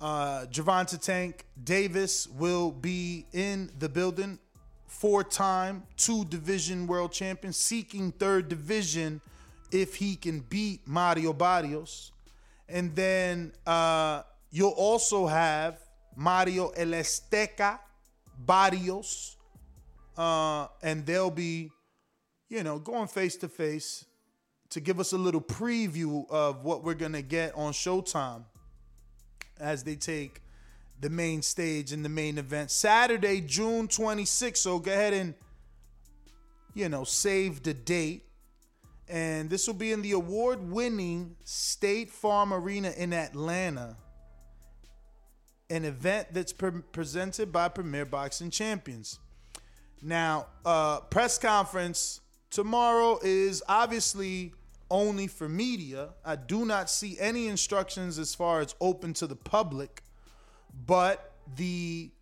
Uh, 0.00 0.46
Gervonta 0.46 1.00
Tank 1.00 1.46
Davis 1.62 2.26
will 2.26 2.72
be 2.72 3.26
in 3.32 3.70
the 3.78 3.88
building, 3.88 4.38
four-time 4.86 5.84
two 5.96 6.24
division 6.24 6.86
world 6.86 7.12
champion, 7.12 7.52
seeking 7.52 8.12
third 8.12 8.48
division 8.48 9.20
if 9.70 9.94
he 9.94 10.16
can 10.16 10.40
beat 10.40 10.86
Mario 10.86 11.32
Barrios. 11.32 12.12
And 12.68 12.94
then 12.96 13.52
uh, 13.66 14.22
you'll 14.50 14.70
also 14.70 15.26
have 15.26 15.78
Mario 16.16 16.68
El 16.70 16.88
Azteca 16.88 17.78
Barrios, 18.38 19.36
uh, 20.16 20.66
and 20.82 21.06
they'll 21.06 21.30
be 21.30 21.70
you 22.48 22.62
know, 22.62 22.78
going 22.78 23.08
face 23.08 23.36
to 23.36 23.48
face 23.48 24.04
to 24.70 24.80
give 24.80 24.98
us 25.00 25.12
a 25.12 25.18
little 25.18 25.40
preview 25.40 26.28
of 26.30 26.64
what 26.64 26.82
we're 26.82 26.94
going 26.94 27.12
to 27.12 27.22
get 27.22 27.54
on 27.54 27.72
Showtime 27.72 28.44
as 29.60 29.84
they 29.84 29.94
take 29.94 30.40
the 31.00 31.10
main 31.10 31.42
stage 31.42 31.92
in 31.92 32.02
the 32.02 32.08
main 32.08 32.38
event 32.38 32.70
Saturday, 32.70 33.40
June 33.40 33.88
26th. 33.88 34.58
So 34.58 34.78
go 34.78 34.90
ahead 34.90 35.12
and, 35.12 35.34
you 36.74 36.88
know, 36.88 37.04
save 37.04 37.62
the 37.62 37.74
date. 37.74 38.24
And 39.08 39.50
this 39.50 39.66
will 39.66 39.74
be 39.74 39.92
in 39.92 40.00
the 40.00 40.12
award 40.12 40.70
winning 40.70 41.36
State 41.44 42.10
Farm 42.10 42.54
Arena 42.54 42.90
in 42.96 43.12
Atlanta, 43.12 43.96
an 45.68 45.84
event 45.84 46.28
that's 46.32 46.54
pre- 46.54 46.80
presented 46.90 47.52
by 47.52 47.68
Premier 47.68 48.06
Boxing 48.06 48.50
Champions. 48.50 49.18
Now, 50.00 50.46
uh, 50.64 51.00
press 51.00 51.38
conference 51.38 52.20
tomorrow 52.54 53.18
is 53.22 53.64
obviously 53.68 54.52
only 54.88 55.26
for 55.26 55.48
media. 55.48 56.10
I 56.24 56.36
do 56.36 56.64
not 56.64 56.88
see 56.88 57.18
any 57.18 57.48
instructions 57.48 58.16
as 58.16 58.32
far 58.32 58.60
as 58.60 58.76
open 58.80 59.12
to 59.14 59.26
the 59.26 59.34
public, 59.34 60.04
but 60.86 61.32
the 61.56 62.12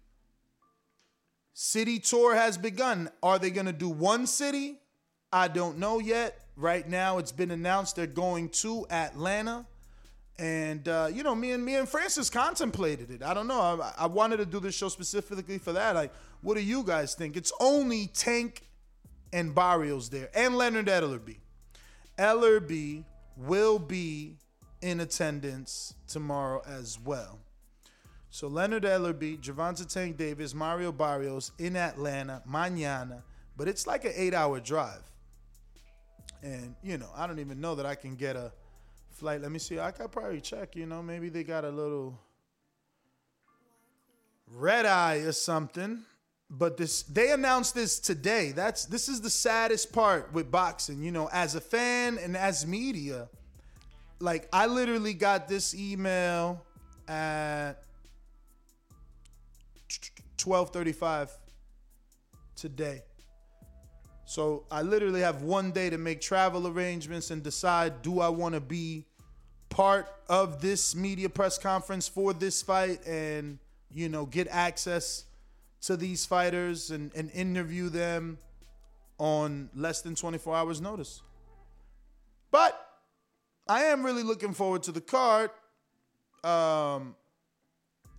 city 1.52 1.98
tour 1.98 2.34
has 2.34 2.56
begun. 2.56 3.10
Are 3.22 3.38
they 3.38 3.50
going 3.50 3.66
to 3.66 3.74
do 3.74 3.90
one 3.90 4.26
city? 4.26 4.78
I 5.30 5.48
don't 5.48 5.76
know 5.78 5.98
yet. 5.98 6.38
Right 6.56 6.88
now, 6.88 7.18
it's 7.18 7.32
been 7.32 7.50
announced 7.50 7.96
they're 7.96 8.06
going 8.06 8.48
to 8.50 8.86
Atlanta. 8.90 9.66
And 10.38 10.88
uh, 10.88 11.10
you 11.12 11.22
know, 11.22 11.34
me 11.34 11.52
and 11.52 11.62
me 11.62 11.74
and 11.76 11.86
Francis 11.86 12.30
contemplated 12.30 13.10
it. 13.10 13.22
I 13.22 13.34
don't 13.34 13.46
know. 13.46 13.60
I, 13.60 13.92
I 13.98 14.06
wanted 14.06 14.38
to 14.38 14.46
do 14.46 14.60
this 14.60 14.74
show 14.74 14.88
specifically 14.88 15.58
for 15.58 15.72
that. 15.74 15.94
Like, 15.94 16.12
what 16.40 16.56
do 16.56 16.62
you 16.62 16.84
guys 16.84 17.14
think? 17.14 17.36
It's 17.36 17.52
only 17.60 18.06
Tank 18.08 18.62
and 19.32 19.54
Barrios 19.54 20.10
there, 20.10 20.28
and 20.34 20.56
Leonard 20.56 20.86
Ellerbe. 20.86 21.38
Ellerbe 22.18 23.04
will 23.36 23.78
be 23.78 24.36
in 24.80 25.00
attendance 25.00 25.94
tomorrow 26.06 26.62
as 26.66 26.98
well. 27.00 27.38
So 28.30 28.48
Leonard 28.48 28.84
Ellerbe, 28.84 29.38
Gervonta 29.40 29.86
Tank 29.86 30.16
Davis, 30.16 30.54
Mario 30.54 30.92
Barrios 30.92 31.52
in 31.58 31.76
Atlanta, 31.76 32.42
mañana, 32.48 33.22
but 33.56 33.68
it's 33.68 33.86
like 33.86 34.04
an 34.04 34.12
eight-hour 34.14 34.60
drive. 34.60 35.02
And 36.42 36.74
you 36.82 36.98
know, 36.98 37.08
I 37.14 37.26
don't 37.26 37.38
even 37.38 37.60
know 37.60 37.74
that 37.74 37.86
I 37.86 37.94
can 37.94 38.16
get 38.16 38.36
a 38.36 38.52
flight. 39.10 39.40
Let 39.40 39.52
me 39.52 39.58
see. 39.58 39.78
I 39.78 39.90
could 39.92 40.10
probably 40.10 40.40
check. 40.40 40.74
You 40.74 40.86
know, 40.86 41.02
maybe 41.02 41.28
they 41.28 41.44
got 41.44 41.64
a 41.64 41.70
little 41.70 42.18
red 44.48 44.86
eye 44.86 45.18
or 45.18 45.32
something. 45.32 46.02
But 46.54 46.76
this 46.76 47.02
they 47.04 47.32
announced 47.32 47.74
this 47.74 47.98
today. 47.98 48.52
That's 48.52 48.84
this 48.84 49.08
is 49.08 49.22
the 49.22 49.30
saddest 49.30 49.90
part 49.90 50.32
with 50.34 50.50
boxing. 50.50 51.02
You 51.02 51.10
know, 51.10 51.30
as 51.32 51.54
a 51.54 51.60
fan 51.62 52.18
and 52.18 52.36
as 52.36 52.66
media, 52.66 53.30
like 54.20 54.48
I 54.52 54.66
literally 54.66 55.14
got 55.14 55.48
this 55.48 55.74
email 55.74 56.62
at 57.08 57.82
12:35 60.36 61.30
today. 62.54 63.02
So 64.26 64.64
I 64.70 64.82
literally 64.82 65.20
have 65.20 65.42
one 65.42 65.72
day 65.72 65.88
to 65.88 65.96
make 65.96 66.20
travel 66.20 66.66
arrangements 66.66 67.30
and 67.30 67.42
decide 67.42 68.02
do 68.02 68.20
I 68.20 68.28
want 68.28 68.54
to 68.54 68.60
be 68.60 69.06
part 69.70 70.06
of 70.28 70.60
this 70.60 70.94
media 70.94 71.30
press 71.30 71.56
conference 71.56 72.08
for 72.08 72.34
this 72.34 72.60
fight 72.60 73.06
and 73.06 73.58
you 73.90 74.10
know 74.10 74.26
get 74.26 74.48
access 74.50 75.24
to 75.82 75.96
these 75.96 76.24
fighters 76.24 76.90
and, 76.90 77.12
and 77.14 77.30
interview 77.32 77.88
them 77.88 78.38
on 79.18 79.68
less 79.74 80.02
than 80.02 80.14
24 80.14 80.56
hours 80.56 80.80
notice. 80.80 81.22
But 82.50 82.78
I 83.68 83.84
am 83.84 84.04
really 84.04 84.22
looking 84.22 84.52
forward 84.52 84.82
to 84.84 84.92
the 84.92 85.00
card. 85.00 85.50
Um, 86.44 87.14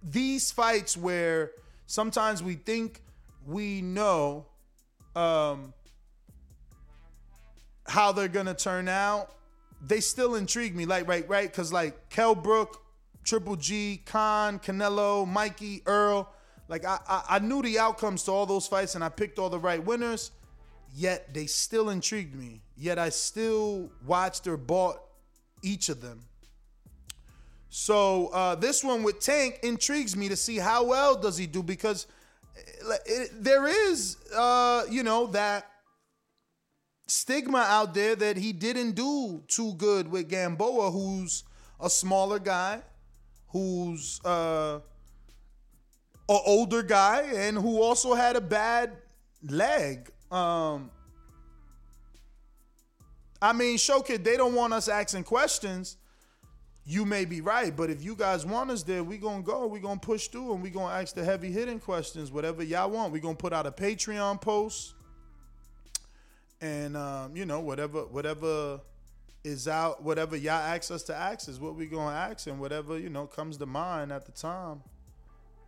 these 0.01 0.51
fights 0.51 0.97
where 0.97 1.51
sometimes 1.85 2.41
we 2.41 2.55
think 2.55 3.01
we 3.45 3.81
know 3.81 4.45
um, 5.15 5.73
how 7.87 8.11
they're 8.11 8.27
gonna 8.27 8.53
turn 8.53 8.87
out, 8.87 9.31
they 9.85 9.99
still 9.99 10.35
intrigue 10.35 10.75
me. 10.75 10.85
Like 10.85 11.07
right, 11.07 11.27
right, 11.29 11.49
because 11.49 11.71
like 11.71 12.09
Kell 12.09 12.35
Brook, 12.35 12.81
Triple 13.23 13.55
G, 13.55 14.01
Khan, 14.05 14.59
Canelo, 14.59 15.27
Mikey, 15.27 15.81
Errol. 15.87 16.29
Like 16.67 16.85
I, 16.85 16.99
I, 17.07 17.23
I 17.29 17.39
knew 17.39 17.61
the 17.61 17.79
outcomes 17.79 18.23
to 18.23 18.31
all 18.31 18.45
those 18.45 18.67
fights, 18.67 18.95
and 18.95 19.03
I 19.03 19.09
picked 19.09 19.39
all 19.39 19.49
the 19.49 19.59
right 19.59 19.83
winners. 19.83 20.31
Yet 20.95 21.33
they 21.33 21.47
still 21.47 21.89
intrigued 21.89 22.35
me. 22.35 22.61
Yet 22.77 22.99
I 22.99 23.09
still 23.09 23.91
watched 24.05 24.45
or 24.47 24.57
bought 24.57 24.99
each 25.63 25.89
of 25.89 26.01
them. 26.01 26.21
So 27.69 28.27
uh, 28.27 28.53
this 28.55 28.83
one 28.83 29.01
with 29.01 29.19
Tank 29.19 29.59
intrigues 29.63 30.15
me 30.15 30.29
to 30.29 30.35
see 30.35 30.57
how 30.57 30.83
well 30.83 31.15
does 31.15 31.37
he 31.37 31.47
do 31.47 31.63
because 31.63 32.05
it, 32.55 32.99
it, 33.07 33.43
there 33.43 33.65
is, 33.65 34.17
uh, 34.35 34.83
you 34.89 35.01
know, 35.01 35.25
that 35.27 35.65
stigma 37.07 37.65
out 37.67 37.95
there 37.95 38.15
that 38.15 38.37
he 38.37 38.53
didn't 38.53 38.91
do 38.91 39.43
too 39.47 39.73
good 39.73 40.07
with 40.07 40.29
Gamboa, 40.29 40.91
who's 40.91 41.43
a 41.79 41.89
smaller 41.89 42.37
guy, 42.37 42.81
who's 43.47 44.21
uh, 44.23 44.79
an 46.29 46.39
older 46.45 46.83
guy, 46.83 47.21
and 47.33 47.57
who 47.57 47.81
also 47.81 48.13
had 48.13 48.35
a 48.35 48.41
bad 48.41 48.91
leg. 49.47 50.11
Um, 50.31 50.89
I 53.41 53.51
mean, 53.51 53.77
show 53.77 54.01
kid, 54.01 54.23
they 54.23 54.37
don't 54.37 54.55
want 54.55 54.73
us 54.73 54.87
asking 54.87 55.25
questions. 55.25 55.97
You 56.85 57.05
may 57.05 57.25
be 57.25 57.41
right, 57.41 57.75
but 57.75 57.89
if 57.89 58.03
you 58.03 58.15
guys 58.15 58.45
want 58.45 58.71
us 58.71 58.83
there, 58.83 59.03
we 59.03 59.17
gonna 59.17 59.41
go. 59.41 59.67
We 59.67 59.79
gonna 59.79 59.99
push 59.99 60.27
through, 60.27 60.53
and 60.53 60.61
we 60.61 60.69
gonna 60.69 60.93
ask 60.93 61.15
the 61.15 61.23
heavy 61.23 61.51
hitting 61.51 61.79
questions, 61.79 62.31
whatever 62.31 62.63
y'all 62.63 62.89
want. 62.89 63.13
We 63.13 63.19
gonna 63.19 63.35
put 63.35 63.53
out 63.53 63.65
a 63.65 63.71
Patreon 63.71 64.41
post, 64.41 64.93
and 66.61 66.97
um, 66.97 67.35
you 67.35 67.45
know 67.45 67.59
whatever 67.59 68.05
whatever 68.05 68.81
is 69.43 69.67
out, 69.67 70.03
whatever 70.03 70.35
y'all 70.37 70.53
ask 70.53 70.91
us 70.91 71.03
to 71.03 71.15
ask 71.15 71.47
is 71.47 71.59
what 71.59 71.75
we 71.75 71.85
gonna 71.85 72.15
ask, 72.15 72.47
and 72.47 72.59
whatever 72.59 72.97
you 72.97 73.09
know 73.09 73.27
comes 73.27 73.57
to 73.57 73.65
mind 73.65 74.11
at 74.11 74.25
the 74.25 74.31
time, 74.31 74.81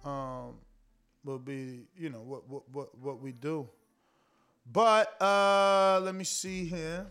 um, 0.06 0.56
will 1.24 1.40
be 1.40 1.82
you 1.98 2.10
know 2.10 2.22
what 2.22 2.48
what 2.48 2.64
what 2.72 2.98
what 3.00 3.22
we 3.22 3.32
do. 3.32 3.68
But 4.72 5.22
uh, 5.22 6.00
let 6.04 6.16
me 6.16 6.24
see 6.24 6.66
here. 6.66 7.06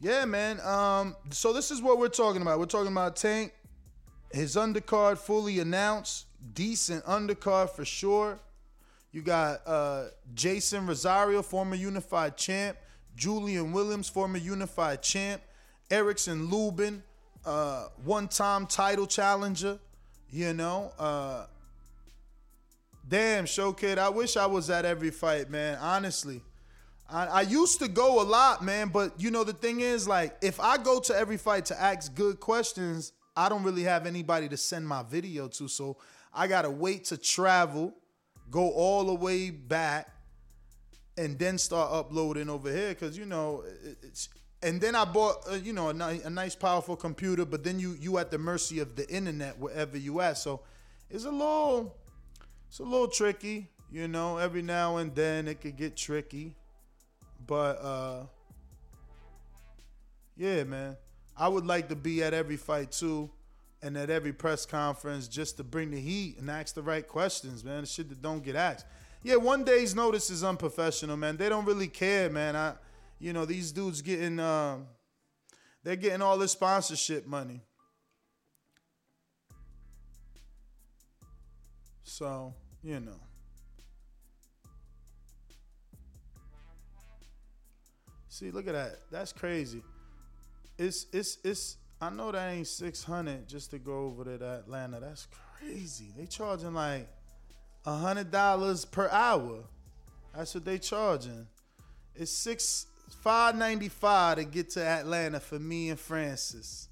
Yeah, 0.00 0.24
man. 0.24 0.60
Um, 0.60 1.14
so 1.30 1.52
this 1.52 1.70
is 1.70 1.82
what 1.82 1.98
we're 1.98 2.08
talking 2.08 2.42
about. 2.42 2.58
We're 2.58 2.66
talking 2.66 2.92
about 2.92 3.16
Tank, 3.16 3.52
his 4.32 4.56
undercard 4.56 5.18
fully 5.18 5.58
announced, 5.60 6.26
decent 6.54 7.04
undercard 7.04 7.70
for 7.70 7.84
sure. 7.84 8.38
You 9.12 9.22
got 9.22 9.60
uh, 9.66 10.04
Jason 10.34 10.86
Rosario, 10.86 11.42
former 11.42 11.74
unified 11.74 12.36
champ, 12.36 12.78
Julian 13.16 13.72
Williams, 13.72 14.08
former 14.08 14.38
unified 14.38 15.02
champ, 15.02 15.42
Erickson 15.90 16.48
Lubin, 16.48 17.02
uh, 17.44 17.88
one-time 18.04 18.66
title 18.66 19.06
challenger. 19.06 19.78
You 20.32 20.52
know, 20.52 20.92
uh, 20.98 21.46
damn, 23.08 23.46
show 23.46 23.72
kid. 23.72 23.98
I 23.98 24.08
wish 24.08 24.36
I 24.36 24.46
was 24.46 24.70
at 24.70 24.84
every 24.84 25.10
fight, 25.10 25.50
man. 25.50 25.76
Honestly. 25.80 26.42
I, 27.12 27.26
I 27.26 27.40
used 27.42 27.80
to 27.80 27.88
go 27.88 28.22
a 28.22 28.24
lot, 28.24 28.62
man, 28.62 28.88
but 28.88 29.20
you 29.20 29.32
know 29.32 29.42
the 29.42 29.52
thing 29.52 29.80
is, 29.80 30.06
like, 30.06 30.36
if 30.42 30.60
I 30.60 30.78
go 30.78 31.00
to 31.00 31.16
every 31.16 31.36
fight 31.36 31.64
to 31.66 31.80
ask 31.80 32.14
good 32.14 32.38
questions, 32.38 33.12
I 33.36 33.48
don't 33.48 33.64
really 33.64 33.82
have 33.82 34.06
anybody 34.06 34.48
to 34.48 34.56
send 34.56 34.86
my 34.86 35.02
video 35.02 35.48
to, 35.48 35.66
so 35.66 35.96
I 36.32 36.46
gotta 36.46 36.70
wait 36.70 37.06
to 37.06 37.16
travel, 37.16 37.94
go 38.50 38.70
all 38.70 39.04
the 39.04 39.14
way 39.14 39.50
back, 39.50 40.08
and 41.18 41.36
then 41.36 41.58
start 41.58 41.90
uploading 41.92 42.48
over 42.48 42.70
here, 42.70 42.94
cause 42.94 43.18
you 43.18 43.26
know 43.26 43.64
it's. 44.02 44.28
And 44.62 44.80
then 44.80 44.94
I 44.94 45.04
bought, 45.06 45.46
uh, 45.50 45.54
you 45.54 45.72
know, 45.72 45.88
a, 45.88 45.94
ni- 45.94 46.22
a 46.22 46.30
nice, 46.30 46.54
powerful 46.54 46.94
computer, 46.94 47.44
but 47.46 47.64
then 47.64 47.78
you 47.78 47.96
you 47.98 48.18
at 48.18 48.30
the 48.30 48.38
mercy 48.38 48.80
of 48.80 48.94
the 48.94 49.08
internet 49.08 49.58
wherever 49.58 49.96
you 49.96 50.20
at. 50.20 50.36
So 50.36 50.60
it's 51.08 51.24
a 51.24 51.30
little, 51.30 51.96
it's 52.68 52.78
a 52.78 52.84
little 52.84 53.08
tricky, 53.08 53.70
you 53.90 54.06
know. 54.06 54.36
Every 54.36 54.62
now 54.62 54.98
and 54.98 55.14
then 55.14 55.48
it 55.48 55.62
could 55.62 55.76
get 55.76 55.96
tricky. 55.96 56.54
But 57.46 57.82
uh 57.82 58.22
yeah, 60.36 60.64
man. 60.64 60.96
I 61.36 61.48
would 61.48 61.66
like 61.66 61.88
to 61.88 61.96
be 61.96 62.22
at 62.22 62.34
every 62.34 62.58
fight 62.58 62.92
too 62.92 63.30
and 63.82 63.96
at 63.96 64.10
every 64.10 64.32
press 64.32 64.66
conference 64.66 65.26
just 65.26 65.56
to 65.56 65.64
bring 65.64 65.90
the 65.90 66.00
heat 66.00 66.38
and 66.38 66.50
ask 66.50 66.74
the 66.74 66.82
right 66.82 67.06
questions, 67.06 67.64
man. 67.64 67.80
The 67.80 67.86
shit 67.86 68.08
that 68.10 68.20
don't 68.20 68.42
get 68.44 68.56
asked. 68.56 68.84
Yeah, 69.22 69.36
one 69.36 69.64
day's 69.64 69.94
notice 69.94 70.30
is 70.30 70.44
unprofessional, 70.44 71.16
man. 71.16 71.36
They 71.36 71.48
don't 71.48 71.64
really 71.64 71.88
care, 71.88 72.28
man. 72.28 72.56
I 72.56 72.74
you 73.20 73.32
know, 73.34 73.44
these 73.44 73.70
dudes 73.70 74.02
getting 74.02 74.40
um 74.40 74.86
they're 75.84 75.96
getting 75.96 76.22
all 76.22 76.38
this 76.38 76.52
sponsorship 76.52 77.26
money. 77.26 77.60
So, 82.02 82.54
you 82.82 83.00
know. 83.00 83.20
See, 88.28 88.50
look 88.50 88.66
at 88.66 88.72
that. 88.72 88.96
That's 89.10 89.32
crazy. 89.32 89.82
It's 90.78 91.06
it's 91.12 91.38
it's. 91.44 91.76
I 92.00 92.08
know 92.08 92.32
that 92.32 92.52
ain't 92.52 92.66
six 92.66 93.04
hundred 93.04 93.46
just 93.46 93.70
to 93.72 93.78
go 93.78 94.06
over 94.06 94.24
to 94.24 94.60
Atlanta. 94.60 95.00
That's 95.00 95.28
crazy. 95.58 96.12
They 96.16 96.26
charging 96.26 96.74
like 96.74 97.08
a 97.84 97.94
hundred 97.94 98.30
dollars 98.30 98.84
per 98.84 99.08
hour. 99.10 99.64
That's 100.34 100.54
what 100.54 100.64
they 100.64 100.78
charging. 100.78 101.46
It's 102.14 102.32
six 102.32 102.86
five 103.14 103.54
ninety 103.56 103.88
five 103.88 104.38
to 104.38 104.44
get 104.44 104.70
to 104.70 104.84
Atlanta 104.84 105.40
for 105.40 105.58
me 105.58 105.90
and 105.90 105.98
Francis. 105.98 106.88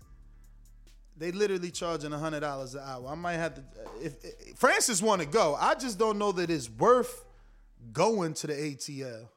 They 1.16 1.32
literally 1.32 1.70
charging 1.70 2.12
hundred 2.12 2.40
dollars 2.40 2.74
an 2.74 2.82
hour. 2.84 3.08
I 3.08 3.14
might 3.14 3.34
have 3.34 3.54
to. 3.54 3.64
If, 4.00 4.24
if 4.24 4.56
Francis 4.56 5.02
want 5.02 5.20
to 5.22 5.26
go, 5.26 5.56
I 5.58 5.74
just 5.74 5.98
don't 5.98 6.18
know 6.18 6.32
that 6.32 6.50
it's 6.50 6.70
worth 6.70 7.24
going 7.92 8.34
to 8.34 8.46
the 8.46 8.52
ATL. 8.52 9.28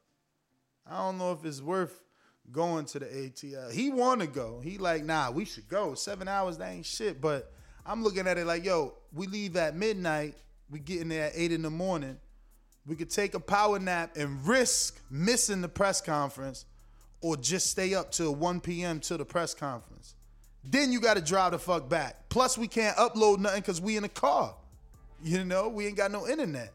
I 0.86 0.98
don't 0.98 1.18
know 1.18 1.32
if 1.32 1.44
it's 1.44 1.60
worth 1.60 2.02
going 2.50 2.84
to 2.86 2.98
the 2.98 3.06
ATL. 3.06 3.72
He 3.72 3.90
want 3.90 4.20
to 4.20 4.26
go. 4.26 4.60
He 4.60 4.78
like, 4.78 5.04
nah, 5.04 5.30
we 5.30 5.44
should 5.44 5.68
go. 5.68 5.94
Seven 5.94 6.28
hours, 6.28 6.58
that 6.58 6.70
ain't 6.70 6.86
shit. 6.86 7.20
But 7.20 7.52
I'm 7.86 8.02
looking 8.02 8.26
at 8.26 8.38
it 8.38 8.46
like, 8.46 8.64
yo, 8.64 8.94
we 9.12 9.26
leave 9.26 9.56
at 9.56 9.76
midnight. 9.76 10.34
We 10.70 10.78
get 10.78 11.00
in 11.00 11.08
there 11.08 11.26
at 11.26 11.32
eight 11.34 11.52
in 11.52 11.62
the 11.62 11.70
morning. 11.70 12.18
We 12.86 12.96
could 12.96 13.10
take 13.10 13.34
a 13.34 13.40
power 13.40 13.78
nap 13.78 14.16
and 14.16 14.46
risk 14.46 15.00
missing 15.10 15.60
the 15.60 15.68
press 15.68 16.00
conference 16.00 16.64
or 17.22 17.36
just 17.36 17.68
stay 17.68 17.94
up 17.94 18.10
till 18.10 18.34
1 18.34 18.60
p.m. 18.60 19.00
to 19.00 19.16
the 19.16 19.24
press 19.24 19.54
conference. 19.54 20.14
Then 20.64 20.92
you 20.92 21.00
got 21.00 21.14
to 21.14 21.22
drive 21.22 21.52
the 21.52 21.58
fuck 21.58 21.88
back. 21.88 22.28
Plus, 22.28 22.58
we 22.58 22.68
can't 22.68 22.96
upload 22.96 23.38
nothing 23.38 23.60
because 23.60 23.80
we 23.80 23.96
in 23.96 24.04
a 24.04 24.08
car. 24.08 24.54
You 25.24 25.44
know, 25.44 25.68
we 25.68 25.86
ain't 25.86 25.96
got 25.96 26.10
no 26.10 26.28
internet. 26.28 26.72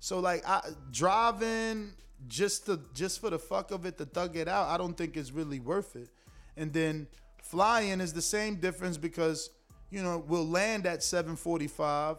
So 0.00 0.20
like, 0.20 0.46
I 0.46 0.60
driving 0.92 1.92
just 2.26 2.66
to 2.66 2.80
just 2.94 3.20
for 3.20 3.30
the 3.30 3.38
fuck 3.38 3.70
of 3.70 3.86
it 3.86 3.98
to 3.98 4.04
thug 4.04 4.36
it 4.36 4.48
out, 4.48 4.68
I 4.68 4.78
don't 4.78 4.94
think 4.94 5.16
it's 5.16 5.32
really 5.32 5.60
worth 5.60 5.94
it. 5.96 6.08
And 6.56 6.72
then 6.72 7.06
flying 7.42 8.00
is 8.00 8.12
the 8.12 8.22
same 8.22 8.56
difference 8.56 8.96
because 8.96 9.50
you 9.90 10.02
know 10.02 10.24
we'll 10.26 10.46
land 10.46 10.86
at 10.86 11.00
7:45, 11.00 12.18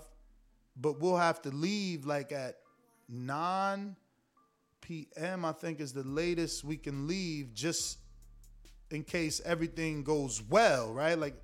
but 0.78 1.00
we'll 1.00 1.18
have 1.18 1.42
to 1.44 1.50
leave 1.50 2.06
like 2.06 2.32
at 2.32 2.58
nine 3.08 3.96
p.m. 4.82 5.46
I 5.46 5.52
think 5.52 5.80
is 5.80 5.94
the 5.94 6.04
latest 6.04 6.64
we 6.64 6.78
can 6.78 7.08
leave, 7.08 7.54
just 7.54 8.00
in 8.92 9.04
case 9.04 9.42
everything 9.46 10.04
goes 10.04 10.42
well, 10.42 10.94
right? 10.94 11.18
Like 11.18 11.36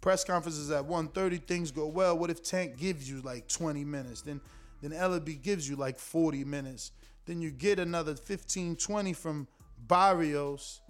press 0.00 0.24
conferences 0.24 0.70
at 0.70 0.84
1.30, 0.84 1.44
things 1.46 1.70
go 1.70 1.86
well. 1.86 2.16
What 2.18 2.30
if 2.30 2.42
Tank 2.42 2.78
gives 2.78 3.08
you 3.08 3.20
like 3.20 3.48
20 3.48 3.84
minutes? 3.84 4.22
Then 4.22 4.40
then 4.80 4.92
Ellerbe 4.92 5.40
gives 5.42 5.68
you 5.68 5.76
like 5.76 5.98
40 5.98 6.44
minutes. 6.44 6.92
Then 7.26 7.40
you 7.40 7.50
get 7.50 7.78
another 7.78 8.14
15, 8.14 8.76
20 8.76 9.12
from 9.12 9.48
Barrios, 9.86 10.80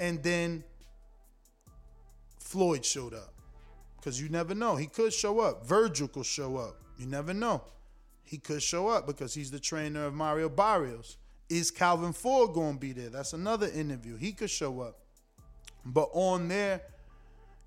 and 0.00 0.22
then 0.22 0.64
Floyd 2.38 2.84
showed 2.84 3.14
up. 3.14 3.34
Because 3.96 4.20
you 4.20 4.28
never 4.28 4.54
know. 4.54 4.76
He 4.76 4.86
could 4.86 5.12
show 5.12 5.40
up. 5.40 5.66
Virgil 5.66 6.08
could 6.08 6.26
show 6.26 6.56
up. 6.56 6.80
You 6.98 7.06
never 7.06 7.32
know. 7.32 7.62
He 8.24 8.38
could 8.38 8.62
show 8.62 8.88
up 8.88 9.06
because 9.06 9.34
he's 9.34 9.50
the 9.50 9.60
trainer 9.60 10.06
of 10.06 10.14
Mario 10.14 10.48
Barrios. 10.48 11.18
Is 11.52 11.70
Calvin 11.70 12.14
Ford 12.14 12.54
going 12.54 12.76
to 12.76 12.80
be 12.80 12.92
there? 12.92 13.10
That's 13.10 13.34
another 13.34 13.68
interview. 13.68 14.16
He 14.16 14.32
could 14.32 14.48
show 14.48 14.80
up. 14.80 14.96
But 15.84 16.08
on 16.14 16.48
their, 16.48 16.80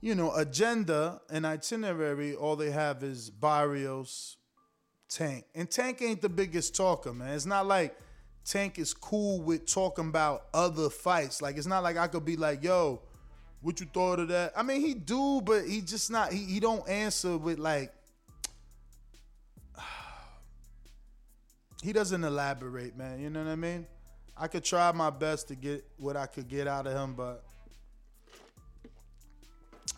you 0.01 0.15
know, 0.15 0.33
agenda 0.33 1.21
and 1.29 1.45
itinerary, 1.45 2.33
all 2.33 2.55
they 2.55 2.71
have 2.71 3.03
is 3.03 3.29
Barrios, 3.29 4.37
Tank. 5.07 5.45
And 5.53 5.69
Tank 5.69 6.01
ain't 6.01 6.23
the 6.23 6.29
biggest 6.29 6.75
talker, 6.75 7.13
man. 7.13 7.35
It's 7.35 7.45
not 7.45 7.67
like 7.67 7.95
Tank 8.43 8.79
is 8.79 8.91
cool 8.91 9.39
with 9.43 9.71
talking 9.71 10.07
about 10.09 10.45
other 10.51 10.89
fights. 10.89 11.39
Like 11.39 11.55
it's 11.55 11.67
not 11.67 11.83
like 11.83 11.95
I 11.95 12.07
could 12.07 12.25
be 12.25 12.37
like, 12.37 12.63
yo, 12.63 13.03
what 13.61 13.79
you 13.79 13.85
thought 13.85 14.19
of 14.19 14.29
that? 14.29 14.53
I 14.57 14.63
mean, 14.63 14.81
he 14.81 14.95
do, 14.95 15.41
but 15.41 15.67
he 15.67 15.81
just 15.81 16.09
not 16.09 16.33
he, 16.33 16.43
he 16.45 16.59
don't 16.59 16.89
answer 16.89 17.37
with 17.37 17.59
like 17.59 17.93
he 21.85 21.93
doesn't 21.93 22.23
elaborate, 22.23 22.97
man. 22.97 23.19
You 23.19 23.29
know 23.29 23.43
what 23.43 23.51
I 23.51 23.55
mean? 23.55 23.85
I 24.35 24.47
could 24.47 24.63
try 24.63 24.91
my 24.91 25.11
best 25.11 25.47
to 25.49 25.55
get 25.55 25.85
what 25.97 26.17
I 26.17 26.25
could 26.25 26.47
get 26.47 26.67
out 26.67 26.87
of 26.87 26.93
him, 26.93 27.13
but 27.13 27.43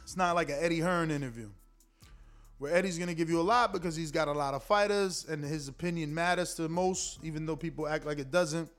it's 0.03 0.17
not 0.17 0.35
like 0.35 0.49
an 0.49 0.57
Eddie 0.59 0.81
Hearn 0.81 1.09
interview 1.11 1.49
where 2.57 2.75
Eddie's 2.75 2.97
gonna 2.97 3.13
give 3.13 3.29
you 3.29 3.39
a 3.39 3.41
lot 3.41 3.71
because 3.71 3.95
he's 3.95 4.11
got 4.11 4.27
a 4.27 4.33
lot 4.33 4.53
of 4.53 4.63
fighters 4.63 5.25
and 5.29 5.43
his 5.43 5.69
opinion 5.69 6.13
matters 6.13 6.55
to 6.55 6.67
most, 6.67 7.19
even 7.23 7.45
though 7.45 7.55
people 7.55 7.87
act 7.87 8.05
like 8.05 8.19
it 8.19 8.31
doesn't. 8.31 8.69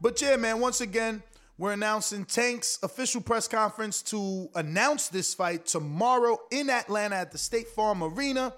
But 0.00 0.20
yeah, 0.22 0.36
man, 0.36 0.60
once 0.60 0.80
again, 0.80 1.24
we're 1.58 1.72
announcing 1.72 2.24
Tank's 2.24 2.78
official 2.84 3.20
press 3.20 3.48
conference 3.48 4.00
to 4.02 4.48
announce 4.54 5.08
this 5.08 5.34
fight 5.34 5.66
tomorrow 5.66 6.38
in 6.52 6.70
Atlanta 6.70 7.16
at 7.16 7.32
the 7.32 7.38
State 7.38 7.68
Farm 7.68 8.02
Arena. 8.02 8.52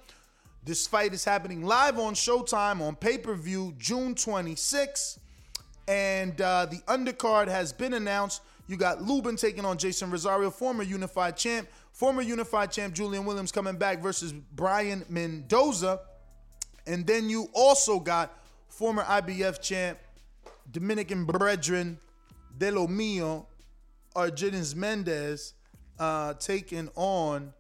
This 0.67 0.85
fight 0.85 1.15
is 1.15 1.25
happening 1.25 1.65
live 1.65 1.97
on 1.97 2.15
Showtime 2.15 2.81
on 2.81 2.97
pay 2.97 3.19
per 3.19 3.37
view 3.37 3.73
June 3.79 4.17
26. 4.17 5.21
And 5.87 6.41
uh, 6.41 6.67
the 6.67 6.79
undercard 6.89 7.47
has 7.47 7.73
been 7.73 7.95
announced. 7.95 8.43
You 8.67 8.77
got 8.77 9.01
Lubin 9.01 9.37
taking 9.37 9.65
on 9.65 9.79
Jason 9.79 10.11
Rosario, 10.11 10.51
former 10.51 10.83
unified 10.83 11.37
champ. 11.37 11.69
Former 11.93 12.21
unified 12.21 12.73
champ 12.73 12.95
Julian 12.95 13.25
Williams 13.25 13.53
coming 13.53 13.77
back 13.77 14.03
versus 14.03 14.33
Brian 14.33 15.05
Mendoza. 15.09 16.01
And 16.89 17.07
then 17.07 17.31
you 17.31 17.49
also 17.53 18.01
got 18.01 18.37
former 18.69 19.05
IBF 19.05 19.63
champ 19.63 19.99
Dominican 20.73 21.27
brethren 21.27 21.97
De 22.59 22.73
Lo 22.73 22.89
Mio, 22.89 23.47
Argenis 24.17 24.75
Mendez, 24.75 25.55
uh, 26.01 26.35
taking 26.35 26.89
on, 26.97 27.53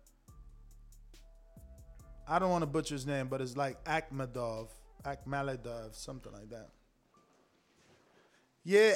I 2.28 2.38
don't 2.38 2.50
want 2.50 2.62
to 2.62 2.66
butcher 2.66 2.94
his 2.94 3.06
name, 3.06 3.28
but 3.28 3.40
it's 3.40 3.56
like 3.56 3.82
Akhmadov, 3.84 4.68
Akhmaladov, 5.04 5.94
something 5.94 6.32
like 6.32 6.50
that. 6.50 6.68
Yeah, 8.64 8.94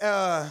uh, 0.00 0.04
uh, 0.04 0.50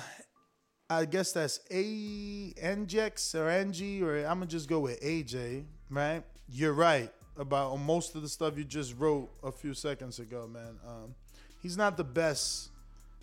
I 0.87 1.05
guess 1.05 1.31
that's 1.31 1.61
A 1.71 2.53
Njex 2.53 3.33
or 3.33 3.49
Angie, 3.49 4.03
or 4.03 4.17
I'm 4.17 4.37
gonna 4.37 4.45
just 4.45 4.69
go 4.69 4.81
with 4.81 5.01
AJ, 5.01 5.65
right? 5.89 6.23
You're 6.47 6.73
right 6.73 7.11
about 7.37 7.75
most 7.77 8.15
of 8.15 8.21
the 8.21 8.29
stuff 8.29 8.55
you 8.57 8.63
just 8.63 8.95
wrote 8.97 9.29
a 9.43 9.51
few 9.51 9.73
seconds 9.73 10.19
ago, 10.19 10.47
man. 10.47 10.77
Um, 10.87 11.15
he's 11.61 11.75
not 11.75 11.97
the 11.97 12.03
best 12.03 12.69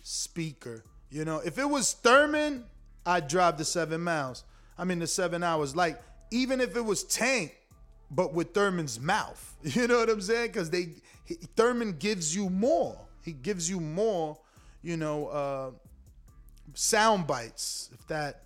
speaker. 0.01 0.83
You 1.09 1.23
know, 1.23 1.41
if 1.45 1.57
it 1.57 1.69
was 1.69 1.93
Thurman, 1.93 2.65
I'd 3.05 3.29
drive 3.29 3.57
the 3.57 3.65
seven 3.65 4.01
miles. 4.01 4.43
I 4.77 4.83
mean, 4.83 4.99
the 4.99 5.07
seven 5.07 5.41
hours. 5.41 5.75
Like, 5.75 6.01
even 6.31 6.59
if 6.59 6.75
it 6.75 6.83
was 6.83 7.03
Tank, 7.03 7.55
but 8.11 8.33
with 8.33 8.53
Thurman's 8.53 8.99
mouth. 8.99 9.49
You 9.63 9.87
know 9.87 9.99
what 9.99 10.09
I'm 10.09 10.19
saying? 10.19 10.47
Because 10.47 10.69
they 10.69 10.89
he, 11.23 11.35
Thurman 11.55 11.93
gives 11.93 12.35
you 12.35 12.49
more. 12.49 12.97
He 13.23 13.31
gives 13.31 13.69
you 13.69 13.79
more, 13.79 14.37
you 14.81 14.97
know, 14.97 15.27
uh, 15.27 15.71
sound 16.73 17.27
bites, 17.27 17.89
if 17.93 18.05
that 18.07 18.43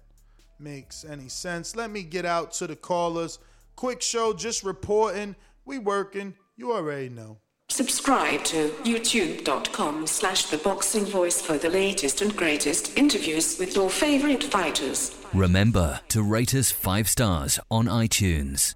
makes 0.59 1.03
any 1.03 1.27
sense. 1.27 1.75
Let 1.75 1.89
me 1.89 2.03
get 2.03 2.25
out 2.25 2.51
to 2.53 2.67
the 2.67 2.75
callers. 2.75 3.39
Quick 3.75 4.01
show, 4.01 4.33
just 4.33 4.63
reporting. 4.63 5.35
We 5.65 5.79
working. 5.79 6.35
You 6.55 6.73
already 6.73 7.09
know. 7.09 7.37
Subscribe 7.69 8.43
to 8.45 8.69
youtube.com 8.85 10.07
slash 10.07 10.45
the 10.45 10.57
boxing 10.57 11.05
voice 11.05 11.41
for 11.41 11.57
the 11.57 11.69
latest 11.69 12.21
and 12.21 12.33
greatest 12.35 12.97
interviews 12.97 13.57
with 13.59 13.75
your 13.75 13.89
favorite 13.89 14.43
fighters. 14.43 15.13
Remember 15.33 15.99
to 16.07 16.23
rate 16.23 16.55
us 16.55 16.71
five 16.71 17.09
stars 17.09 17.59
on 17.69 17.85
iTunes. 17.87 18.75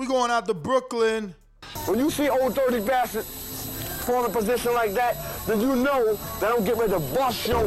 We 0.00 0.06
going 0.06 0.30
out 0.30 0.46
to 0.46 0.54
Brooklyn. 0.54 1.34
When 1.84 1.98
you 1.98 2.10
see 2.10 2.30
old 2.30 2.54
dirty 2.54 2.80
bastard 2.80 3.22
fall 3.22 4.24
in 4.24 4.30
a 4.30 4.34
position 4.34 4.72
like 4.72 4.94
that, 4.94 5.14
then 5.46 5.60
you 5.60 5.76
know 5.76 6.14
that 6.40 6.54
I'm 6.56 6.64
getting 6.64 6.80
ready 6.80 6.92
to 6.94 7.00
bust 7.00 7.46
your. 7.46 7.66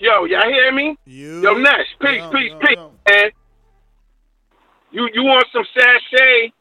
Yo, 0.00 0.24
y'all 0.24 0.48
hear 0.48 0.72
me? 0.72 0.96
You. 1.04 1.42
Yo, 1.42 1.52
Nash, 1.52 1.86
peace, 2.00 2.22
peace, 2.32 2.52
peace, 2.62 2.78
man. 3.10 3.30
You 4.90 5.10
you 5.12 5.22
want 5.22 5.44
some 5.52 5.66
sachet, 5.76 6.52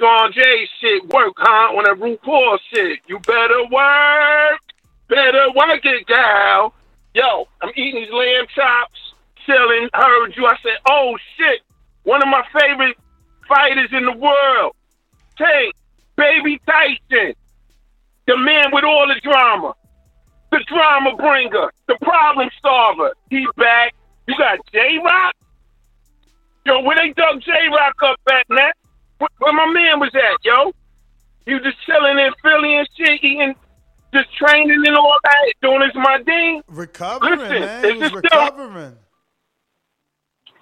Sean 0.00 0.32
J 0.32 0.40
shit 0.80 1.06
work, 1.10 1.34
huh? 1.36 1.76
On 1.76 1.84
that 1.84 2.00
RuPaul 2.00 2.58
shit. 2.72 3.00
You 3.06 3.18
better 3.20 3.64
work. 3.70 4.60
Better 5.08 5.52
work 5.54 5.84
it, 5.84 6.06
gal. 6.06 6.72
Yo, 7.14 7.46
I'm 7.60 7.70
eating 7.76 8.00
these 8.00 8.12
lamb 8.12 8.46
chops, 8.54 8.98
chilling, 9.44 9.88
heard 9.92 10.32
you. 10.36 10.46
I 10.46 10.56
said, 10.62 10.78
oh 10.88 11.18
shit, 11.36 11.60
one 12.04 12.22
of 12.22 12.28
my 12.28 12.42
favorite 12.58 12.96
fighters 13.46 13.90
in 13.92 14.06
the 14.06 14.12
world. 14.12 14.72
Tank, 15.36 15.74
Baby 16.16 16.60
Tyson, 16.64 17.34
the 18.26 18.36
man 18.36 18.70
with 18.72 18.84
all 18.84 19.06
the 19.06 19.20
drama, 19.20 19.74
the 20.50 20.64
drama 20.66 21.16
bringer, 21.16 21.72
the 21.88 21.96
problem 22.00 22.48
solver. 22.62 23.12
He 23.28 23.46
back. 23.56 23.94
You 24.28 24.38
got 24.38 24.60
J 24.72 24.98
Rock? 25.04 25.34
Yo, 26.64 26.80
where 26.82 26.96
they 26.96 27.12
dug 27.12 27.42
J 27.42 27.50
Rock 27.70 27.96
up 28.02 28.20
at, 28.30 28.48
man? 28.48 28.72
Where, 29.20 29.28
where 29.38 29.52
my 29.52 29.66
man 29.70 30.00
was 30.00 30.10
at, 30.14 30.38
yo? 30.42 30.72
He 31.44 31.52
was 31.54 31.62
just 31.62 31.76
chilling 31.84 32.18
in 32.18 32.32
Philly 32.42 32.76
and 32.76 32.88
shit, 32.96 33.22
eating, 33.22 33.54
just 34.14 34.34
training 34.36 34.82
and 34.86 34.96
all 34.96 35.16
that, 35.22 35.52
doing 35.60 35.82
his 35.82 35.94
my 35.94 36.22
thing. 36.24 36.62
Recovering, 36.68 37.38
Listen, 37.38 37.60
man. 37.60 37.84
is 37.84 37.92
He 37.92 37.98
was 37.98 38.10
this 38.22 38.30
still- 38.32 38.40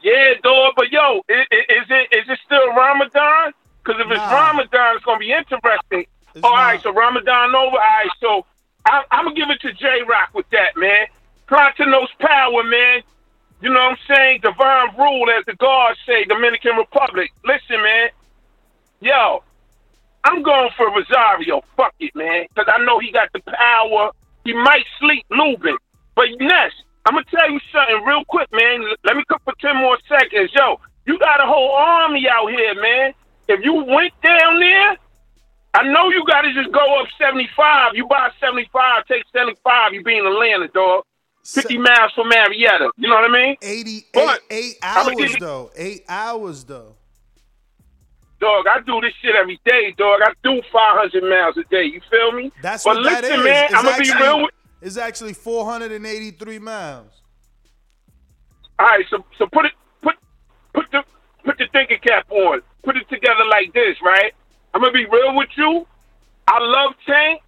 Yeah, 0.03 0.35
dog. 0.43 0.75
But 0.77 0.91
yo, 0.91 1.19
is 1.29 1.47
it 1.51 2.09
is 2.13 2.29
it 2.29 2.39
still 2.45 2.69
Ramadan? 2.75 3.53
Because 3.83 4.01
if 4.01 4.11
it's 4.11 4.21
Ramadan, 4.33 4.97
it's 4.97 5.05
gonna 5.05 5.19
be 5.19 5.33
interesting. 5.33 6.07
all 6.43 6.53
right, 6.53 6.81
so 6.83 6.93
Ramadan 6.93 7.55
over. 7.55 7.77
All 7.77 7.79
right, 7.79 8.09
so 8.21 8.45
I, 8.87 9.03
I'm 9.11 9.25
gonna 9.27 9.37
give 9.37 9.51
it 9.51 9.61
to 9.63 9.73
J 9.73 10.03
Rock 10.09 10.31
with 10.35 10.49
that, 10.51 10.77
man. 10.77 11.07
Continuous 11.47 12.11
power, 12.21 12.63
man. 12.65 13.03
You 13.61 13.71
know 13.73 13.81
what 13.81 13.93
I'm 13.93 14.17
saying? 14.17 14.41
Divine 14.43 14.95
rule, 14.97 15.29
as 15.37 15.45
the 15.47 15.55
gods 15.55 15.99
say, 16.07 16.25
Dominican 16.25 16.77
Republic. 16.77 17.33
Listen, 17.45 17.83
man. 17.83 18.11
Yo, 19.01 19.43
I'm 20.25 20.43
going 20.43 20.71
for 20.77 20.91
Rosario. 20.91 21.63
Fuck 21.77 21.95
it, 22.01 22.15
man. 22.15 22.47
Because 22.55 22.73
I 22.75 22.85
know 22.85 22.99
he 22.99 23.13
got 23.13 23.29
the 23.33 23.41
power. 23.41 24.11
he 24.45 24.53
might 24.55 24.85
sleep 24.99 25.25
Lubin. 25.31 25.77
But 26.17 26.27
Ness, 26.41 26.73
I'm 27.07 27.15
gonna 27.15 27.25
tell 27.31 27.51
you 27.51 27.61
something 27.73 28.05
real 28.05 28.25
quick, 28.27 28.49
man. 28.53 28.85
Let 29.05 29.17
me 29.17 29.25
cook 29.29 29.41
for 29.45 29.55
ten 29.61 29.77
more 29.77 29.99
seconds. 30.09 30.51
Yo, 30.55 30.81
you 31.07 31.19
got 31.19 31.41
a 31.41 31.47
whole 31.47 31.71
army 31.73 32.27
out 32.29 32.49
here, 32.51 32.75
man. 32.81 33.13
If 33.49 33.65
you 33.65 33.75
went 33.75 34.13
down 34.23 34.59
there, 34.61 34.97
I 35.75 35.83
know 35.85 36.11
you 36.11 36.25
gotta 36.27 36.53
just 36.53 36.73
go 36.73 37.01
up 37.01 37.07
75. 37.19 37.93
You 37.95 38.07
buy 38.07 38.31
75, 38.41 39.07
take 39.07 39.23
75, 39.33 39.93
you 39.95 40.03
be 40.03 40.19
in 40.19 40.27
Atlanta, 40.27 40.69
dog. 40.69 41.05
50 41.45 41.79
miles 41.79 42.13
from 42.15 42.29
Marietta. 42.29 42.91
You 42.99 43.09
know 43.09 43.15
what 43.15 43.25
I 43.25 43.33
mean? 43.33 43.57
80, 43.63 44.05
But 44.13 44.41
eight, 44.51 44.65
eight 44.65 44.75
hours 44.83 45.15
you- 45.33 45.39
though. 45.39 45.71
Eight 45.77 46.05
hours 46.09 46.65
though. 46.65 46.97
Dog, 48.41 48.67
I 48.69 48.81
do 48.87 49.01
this 49.01 49.13
shit 49.21 49.35
every 49.35 49.61
day, 49.65 49.93
dog. 49.99 50.21
I 50.23 50.33
do 50.45 50.63
500 50.73 51.23
miles 51.29 51.57
a 51.57 51.65
day. 51.65 51.85
You 51.85 52.01
feel 52.11 52.33
me? 52.33 52.53
That's 52.63 52.85
but 52.85 52.97
what 52.97 53.03
listen, 53.05 53.23
that 53.23 53.39
is. 53.39 53.45
man, 53.45 53.65
It's 53.65 53.75
I'm 53.75 53.85
gonna 53.85 53.97
be 53.99 54.11
actually- 54.11 54.23
real 54.27 54.43
with 54.43 54.51
It's 54.81 54.97
actually 54.97 55.33
483 55.35 56.59
miles. 56.61 57.11
All 58.79 58.87
right, 58.87 59.05
so 59.11 59.25
so 59.39 59.47
put 59.53 59.65
it 59.67 59.73
put 60.03 60.15
put 60.73 60.87
the 60.93 61.03
put 61.45 61.59
the 61.59 61.67
thinking 61.73 61.99
cap 61.99 62.31
on. 62.31 62.61
Put 62.85 62.97
it 62.97 63.09
together 63.09 63.45
like 63.51 63.73
this, 63.73 63.97
right? 64.03 64.33
I'm 64.73 64.81
gonna 64.83 64.93
be 64.93 65.07
real 65.07 65.35
with 65.35 65.49
you. 65.57 65.85
I 66.47 66.59
love 66.61 66.95
Tank. 67.05 67.43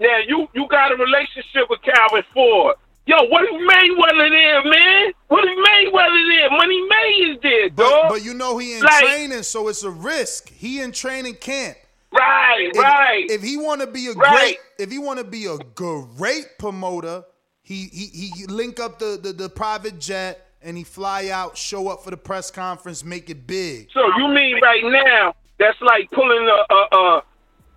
Now 0.00 0.18
you 0.26 0.48
you 0.54 0.66
got 0.68 0.90
a 0.90 0.96
relationship 0.96 1.70
with 1.70 1.80
Calvin 1.82 2.24
Ford. 2.34 2.74
Yo, 3.08 3.16
what 3.28 3.42
if 3.42 3.50
Mayweather 3.52 4.28
there, 4.28 4.62
man? 4.64 5.12
What 5.28 5.42
if 5.42 5.56
Mayweather 5.56 6.28
there? 6.38 6.50
Money 6.50 6.80
May 6.88 7.30
is 7.32 7.38
there, 7.42 7.70
But, 7.70 7.88
dog. 7.88 8.08
but 8.10 8.22
you 8.22 8.34
know 8.34 8.58
he 8.58 8.74
in 8.74 8.82
Like- 8.82 9.02
training, 9.02 9.42
so 9.44 9.68
it's 9.68 9.82
a 9.82 9.88
risk. 9.90 10.50
He 10.50 10.82
in 10.82 10.92
training 10.92 11.36
camp. 11.36 11.78
Right, 12.12 12.68
If- 12.74 12.76
right. 12.82 13.24
If 13.30 13.42
he 13.42 13.56
want 13.56 13.80
to 13.80 13.86
be 13.86 14.08
a 14.08 14.12
Right. 14.12 14.30
great, 14.36 14.58
if 14.78 14.90
he 14.90 14.98
want 14.98 15.20
to 15.20 15.24
be 15.24 15.46
a 15.46 15.56
great 15.74 16.58
promoter, 16.58 17.24
he 17.62 17.88
he 17.90 18.06
he 18.36 18.46
link 18.46 18.78
up 18.78 18.98
the, 18.98 19.18
the 19.22 19.32
the 19.32 19.48
private 19.48 19.98
jet 19.98 20.46
and 20.62 20.76
he 20.76 20.84
fly 20.84 21.28
out, 21.28 21.56
show 21.56 21.88
up 21.88 22.04
for 22.04 22.10
the 22.10 22.16
press 22.18 22.50
conference, 22.50 23.02
make 23.04 23.30
it 23.30 23.46
big. 23.46 23.88
So 23.94 24.00
you 24.18 24.28
mean 24.28 24.60
right 24.62 24.84
now 24.84 25.34
that's 25.58 25.80
like 25.80 26.10
pulling 26.10 26.46
a 26.46 26.74
a, 26.74 26.88
a 26.98 27.22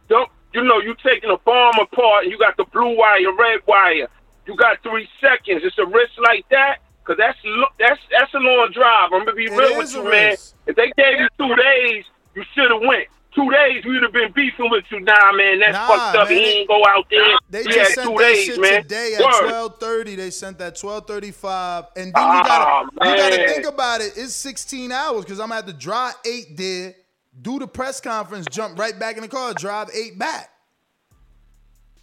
don't 0.09 0.29
you 0.53 0.61
know 0.63 0.79
you 0.79 0.93
taking 1.01 1.29
a 1.29 1.37
farm 1.39 1.75
apart 1.79 2.23
and 2.23 2.31
you 2.33 2.37
got 2.37 2.57
the 2.57 2.65
blue 2.65 2.97
wire, 2.97 3.31
red 3.37 3.59
wire. 3.65 4.09
You 4.51 4.57
got 4.57 4.83
three 4.83 5.07
seconds. 5.21 5.61
It's 5.63 5.77
a 5.77 5.85
risk 5.85 6.11
like 6.27 6.43
that 6.51 6.79
because 7.01 7.17
that's 7.17 7.37
that's 7.79 8.01
that's 8.11 8.33
a 8.33 8.37
long 8.39 8.69
drive. 8.73 9.13
I'm 9.13 9.23
gonna 9.23 9.33
be 9.33 9.45
It 9.45 9.51
real 9.55 9.77
with 9.77 9.93
you, 9.95 10.03
man. 10.03 10.31
risk. 10.31 10.55
If 10.67 10.75
they 10.75 10.91
gave 10.97 11.19
you 11.21 11.27
two 11.39 11.55
days, 11.55 12.03
you 12.35 12.43
should 12.53 12.69
have 12.69 12.81
went. 12.81 13.07
Two 13.33 13.49
days, 13.49 13.85
we'd 13.85 14.03
have 14.03 14.11
been 14.11 14.33
beefing 14.33 14.69
with 14.69 14.83
you. 14.91 14.99
Nah, 14.99 15.31
man, 15.31 15.61
that's 15.61 15.71
Nah, 15.71 15.87
fucked 15.87 16.17
up. 16.17 16.27
man, 16.29 16.37
he 16.37 16.43
ain't 16.43 16.67
go 16.67 16.83
out 16.85 17.05
there. 17.09 17.23
They 17.49 17.63
he 17.63 17.69
just 17.71 17.93
sent 17.93 18.09
two 18.09 18.17
that 18.17 18.23
days, 18.33 18.43
shit 18.43 18.59
man. 18.59 18.81
today 18.83 19.15
at 19.17 19.21
twelve 19.39 19.79
thirty. 19.79 20.15
They 20.15 20.31
sent 20.31 20.57
that 20.59 20.75
twelve 20.77 21.07
thirty 21.07 21.31
five, 21.31 21.85
and 21.95 22.13
then 22.13 22.23
you 22.35 22.43
gotta 22.43 22.89
Ah, 22.99 23.09
you 23.09 23.15
gotta 23.15 23.47
think 23.47 23.65
about 23.65 24.01
it. 24.01 24.11
It's 24.17 24.33
sixteen 24.33 24.91
hours 24.91 25.23
because 25.23 25.39
I'm 25.39 25.45
gonna 25.47 25.55
have 25.61 25.65
to 25.67 25.73
drive 25.73 26.15
eight 26.25 26.57
there, 26.57 26.93
do 27.41 27.57
the 27.57 27.67
press 27.67 28.01
conference, 28.01 28.47
jump 28.51 28.77
right 28.77 28.99
back 28.99 29.15
in 29.15 29.21
the 29.21 29.29
car, 29.29 29.53
drive 29.53 29.89
eight 29.95 30.19
back. 30.19 30.49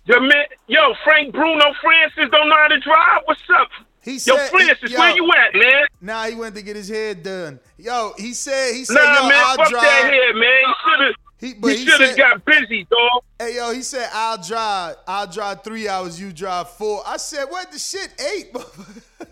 Yo, 0.08 0.18
man, 0.20 0.46
yo, 0.68 0.94
Frank 1.04 1.34
Bruno 1.34 1.66
Francis 1.82 2.30
don't 2.32 2.48
know 2.48 2.56
how 2.56 2.68
to 2.68 2.80
drive. 2.80 3.20
What's 3.26 3.42
up? 3.54 3.68
He 4.00 4.18
said, 4.18 4.32
yo, 4.32 4.38
Francis, 4.46 4.90
yo, 4.90 4.98
where 4.98 5.14
you 5.14 5.30
at, 5.32 5.54
man? 5.54 5.86
Nah, 6.00 6.24
he 6.24 6.34
went 6.34 6.54
to 6.54 6.62
get 6.62 6.76
his 6.76 6.88
hair 6.88 7.14
done. 7.14 7.60
Yo, 7.76 8.14
he 8.16 8.32
said 8.32 8.72
he 8.74 8.86
said 8.86 8.94
Nah, 8.94 9.14
yo, 9.14 9.28
man, 9.28 9.32
I'll 9.44 9.56
fuck 9.56 9.68
drive. 9.68 9.82
that 9.82 10.10
here, 10.10 10.32
man. 10.32 10.60
You 10.66 10.74
should 10.82 11.06
have. 11.06 11.14
He, 11.38 11.54
but 11.54 11.68
you 11.68 11.76
he 11.76 11.86
should 11.86 12.00
have 12.00 12.16
got 12.16 12.44
busy, 12.46 12.84
dog. 12.90 13.22
Hey 13.38 13.56
yo, 13.56 13.70
he 13.74 13.82
said 13.82 14.08
I'll 14.14 14.42
drive. 14.42 14.96
I'll 15.06 15.26
drive 15.26 15.62
three 15.62 15.86
hours. 15.88 16.18
You 16.18 16.32
drive 16.32 16.70
four. 16.70 17.02
I 17.06 17.18
said 17.18 17.44
what 17.44 17.70
the 17.70 17.78
shit 17.78 18.08
eight. 18.34 18.56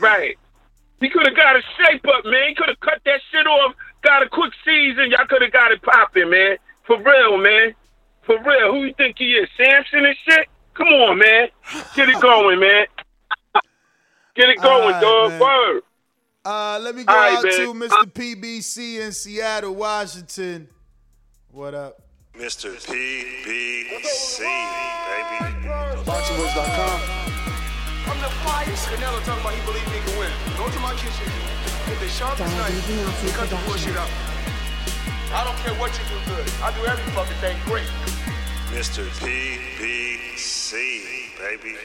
Right. 0.00 0.36
He 1.00 1.08
could 1.08 1.24
have 1.24 1.36
got 1.36 1.54
a 1.54 1.62
shape 1.78 2.04
up, 2.08 2.24
man. 2.24 2.48
He 2.48 2.54
could 2.56 2.68
have 2.68 2.80
cut 2.80 3.00
that 3.04 3.20
shit 3.30 3.46
off, 3.46 3.76
got 4.02 4.24
a 4.24 4.28
quick 4.28 4.52
season. 4.64 5.08
Y'all 5.12 5.24
could 5.28 5.40
have 5.40 5.52
got 5.52 5.70
it 5.70 5.80
popping, 5.82 6.30
man. 6.30 6.56
For 6.84 7.00
real, 7.00 7.38
man. 7.38 7.74
For 8.26 8.36
real. 8.42 8.72
Who 8.72 8.84
you 8.84 8.94
think 8.94 9.18
he 9.18 9.32
is? 9.32 9.48
Samson 9.56 10.04
and 10.04 10.16
shit? 10.26 10.48
Come 10.74 10.88
on, 10.88 11.18
man. 11.18 11.48
Get 11.94 12.08
it 12.08 12.20
going, 12.20 12.58
man. 12.58 12.86
Get 14.34 14.48
it 14.48 14.60
going, 14.60 14.82
All 14.82 14.90
right, 14.90 15.00
dog. 15.00 15.30
man. 15.30 15.40
Word. 15.40 15.82
Uh, 16.44 16.78
let 16.82 16.94
me 16.94 17.04
go 17.04 17.12
All 17.12 17.18
right, 17.18 17.36
out 17.38 17.44
man. 17.44 17.52
to 17.52 17.74
Mr. 17.74 18.04
PBC 18.12 19.00
in 19.00 19.12
Seattle, 19.12 19.74
Washington. 19.74 20.68
What 21.50 21.74
up? 21.74 22.02
Mr. 22.36 22.74
PBC, 22.74 24.40
baby. 24.40 25.68
BoxingVoice.com. 26.04 27.00
I'm 28.10 28.20
the 28.20 28.26
flyest. 28.42 28.90
Canelo 28.90 29.22
talking 29.24 29.40
about 29.40 29.54
he 29.54 29.64
believe 29.64 29.86
he 29.86 30.00
can 30.10 30.18
win. 30.18 30.30
Go 30.58 30.68
to 30.68 30.80
my 30.80 30.92
kitchen. 30.94 31.30
Get 31.86 32.00
the 32.00 32.08
sharpest 32.08 32.40
Donald 32.42 32.58
knife. 32.58 32.88
Beyonce 32.88 33.24
and 33.24 33.32
Cut 33.38 33.48
the 33.48 33.56
bullshit 33.64 33.96
out. 33.96 34.10
I 35.32 35.44
don't 35.44 35.56
care 35.64 35.74
what 35.80 35.92
you 35.96 36.04
do 36.10 36.18
good. 36.34 36.46
I 36.60 36.74
do 36.76 36.84
every 36.86 37.04
fucking 37.14 37.36
thing 37.38 37.56
great. 37.64 37.86
Mr. 38.74 39.06
PBC, 39.22 40.72
baby. 41.38 41.76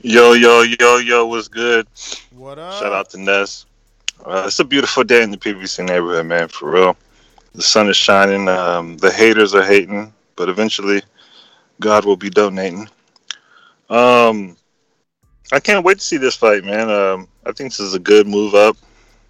Yo, 0.00 0.32
yo, 0.32 0.62
yo, 0.62 0.96
yo, 0.96 1.26
what's 1.26 1.48
good? 1.48 1.86
What 2.34 2.58
up? 2.58 2.72
Shout 2.80 2.94
out 2.94 3.10
to 3.10 3.18
Ness. 3.18 3.66
Uh, 4.24 4.44
it's 4.46 4.58
a 4.58 4.64
beautiful 4.64 5.04
day 5.04 5.22
in 5.22 5.30
the 5.30 5.36
PBC 5.36 5.86
neighborhood, 5.86 6.24
man, 6.24 6.48
for 6.48 6.70
real. 6.70 6.96
The 7.54 7.60
sun 7.60 7.90
is 7.90 7.96
shining. 7.98 8.48
Um, 8.48 8.96
the 8.96 9.12
haters 9.12 9.54
are 9.54 9.62
hating, 9.62 10.14
but 10.34 10.48
eventually 10.48 11.02
God 11.78 12.06
will 12.06 12.16
be 12.16 12.30
donating. 12.30 12.88
Um, 13.90 14.56
I 15.52 15.60
can't 15.60 15.84
wait 15.84 15.98
to 15.98 16.04
see 16.04 16.16
this 16.16 16.34
fight, 16.34 16.64
man. 16.64 16.88
Um, 16.88 17.28
I 17.44 17.52
think 17.52 17.70
this 17.70 17.80
is 17.80 17.92
a 17.92 17.98
good 17.98 18.26
move 18.26 18.54
up 18.54 18.78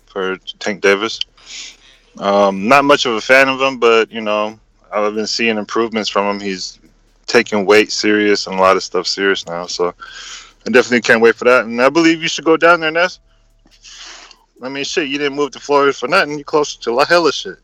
for 0.07 0.37
Tank 0.61 0.81
Davis. 0.81 1.19
Um, 2.19 2.69
not 2.69 2.85
much 2.85 3.07
of 3.07 3.15
a 3.15 3.21
fan 3.21 3.49
of 3.49 3.61
him, 3.61 3.79
but, 3.79 4.11
you 4.11 4.21
know, 4.21 4.59
I've 4.93 5.15
been 5.15 5.27
seeing 5.27 5.59
improvements 5.59 6.09
from 6.09 6.27
him. 6.37 6.41
He's 6.41 6.79
taking 7.27 7.67
weight 7.67 7.91
serious 7.91 8.47
and 8.47 8.57
a 8.57 8.61
lot 8.61 8.77
of 8.77 8.83
stuff 8.85 9.07
serious 9.07 9.47
now, 9.47 9.67
so 9.67 9.95
I 10.67 10.71
definitely 10.71 11.01
can't 11.01 11.21
wait 11.21 11.35
for 11.35 11.45
that. 11.45 11.65
And 11.65 11.81
I 11.83 11.89
believe 11.89 12.23
you 12.23 12.29
should 12.29 12.45
go 12.45 12.57
down 12.57 12.81
there, 12.81 12.91
Ness. 12.91 13.19
I 14.63 14.69
mean, 14.69 14.85
shit, 14.85 15.09
you 15.09 15.19
didn't 15.19 15.37
move 15.37 15.51
to 15.53 15.61
Florida 15.61 15.93
for 15.93 16.09
nothing. 16.09 16.35
You're 16.35 16.45
closer 16.45 16.81
to 16.83 16.93
La 16.93 17.05
Hella 17.05 17.33
shit. 17.33 17.59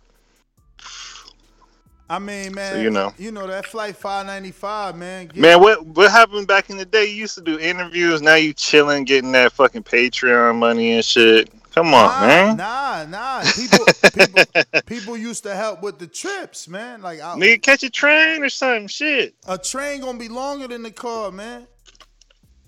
I 2.11 2.19
mean, 2.19 2.53
man, 2.53 2.83
you 2.83 2.91
know. 2.91 3.15
you 3.19 3.31
know 3.31 3.47
that 3.47 3.67
flight 3.67 3.95
595, 3.95 4.97
man. 4.97 5.27
Get- 5.29 5.37
Man, 5.37 5.61
what 5.61 5.87
what 5.87 6.11
happened 6.11 6.49
back 6.49 6.69
in 6.69 6.77
the 6.77 6.85
day? 6.85 7.05
You 7.05 7.15
used 7.15 7.37
to 7.37 7.41
do 7.41 7.57
interviews. 7.61 8.21
Now 8.21 8.35
you 8.35 8.53
chilling, 8.53 9.05
getting 9.05 9.31
that 9.33 9.53
fucking 9.53 9.85
Patreon 9.85 10.59
money 10.59 10.95
and 10.95 11.05
shit. 11.05 11.53
Come 11.81 11.95
on, 11.95 12.21
nah, 12.21 12.27
man. 12.27 12.57
Nah, 12.59 13.07
nah. 13.09 13.43
People, 13.57 13.87
people, 14.13 14.83
people 14.87 15.17
used 15.17 15.45
to 15.45 15.55
help 15.55 15.83
with 15.83 15.99
the 15.99 16.07
trips, 16.07 16.69
man. 16.69 17.01
Like 17.01 17.23
I, 17.23 17.37
Nigga, 17.37 17.63
catch 17.63 17.83
a 17.85 17.89
train 17.89 18.43
or 18.43 18.51
something. 18.51 18.87
Shit. 18.87 19.35
a 19.49 19.57
train 19.57 20.03
gonna 20.03 20.19
be 20.19 20.29
longer 20.29 20.69
than 20.69 20.83
the 20.83 20.91
car, 20.91 21.31
man. 21.31 21.67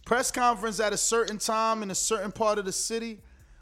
Press 0.07 0.31
conference 0.31 0.81
at 0.81 0.94
a 0.94 0.96
certain 0.96 1.37
time 1.37 1.83
in 1.83 1.90
a 1.90 1.94
certain 1.94 2.33
part 2.33 2.59
of 2.59 2.64
the 2.64 2.72
city. 2.72 3.20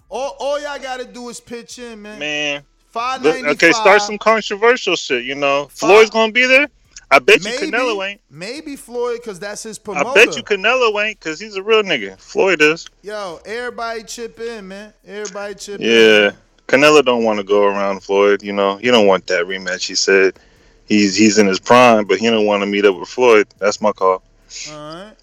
All, 0.08 0.36
all 0.38 0.60
y'all 0.60 0.78
gotta 0.78 1.04
do 1.04 1.28
is 1.30 1.40
pitch 1.40 1.80
in, 1.80 2.00
man. 2.00 2.20
Man. 2.20 2.62
Five 2.86 3.24
ninety 3.24 3.42
five. 3.42 3.50
okay, 3.54 3.72
start 3.72 4.02
some 4.02 4.18
controversial 4.18 4.94
shit. 4.94 5.24
You 5.24 5.34
know, 5.34 5.66
Floyd's 5.72 6.10
gonna 6.10 6.30
be 6.30 6.46
there. 6.46 6.68
I 7.11 7.18
bet 7.18 7.44
you 7.44 7.51
Canelo 7.51 8.09
ain't. 8.09 8.20
maybe 8.31 8.77
Floyd, 8.77 9.18
because 9.20 9.40
that's 9.40 9.62
his 9.64 9.79
promoter. 9.79 10.09
I 10.09 10.14
bet 10.14 10.37
you 10.37 10.42
Canelo 10.42 11.05
ain't, 11.05 11.18
cause 11.18 11.40
he's 11.40 11.57
a 11.57 11.62
real 11.62 11.83
nigga. 11.83 12.16
Floyd 12.18 12.62
is. 12.62 12.88
Yo, 13.03 13.40
everybody 13.44 14.05
chip 14.05 14.38
in, 14.38 14.68
man. 14.68 14.92
Everybody 15.05 15.55
chip 15.55 15.81
in. 15.81 15.87
Yeah, 15.87 16.31
Canelo 16.68 17.05
don't 17.05 17.25
want 17.25 17.38
to 17.38 17.44
go 17.44 17.64
around 17.64 18.03
Floyd. 18.05 18.42
You 18.42 18.53
know, 18.53 18.77
he 18.77 18.88
don't 18.92 19.09
want 19.09 19.27
that 19.27 19.46
rematch. 19.46 19.88
He 19.88 19.96
said 19.96 20.38
he's 20.87 21.16
he's 21.16 21.38
in 21.38 21.46
his 21.49 21.59
prime, 21.59 22.05
but 22.05 22.18
he 22.18 22.31
don't 22.31 22.46
want 22.46 22.62
to 22.62 22.66
meet 22.66 22.85
up 22.85 22.96
with 22.96 23.09
Floyd. 23.09 23.49
That's 23.59 23.81
my 23.81 23.90
call. 23.92 24.23
All 24.70 24.94
right. 24.94 25.14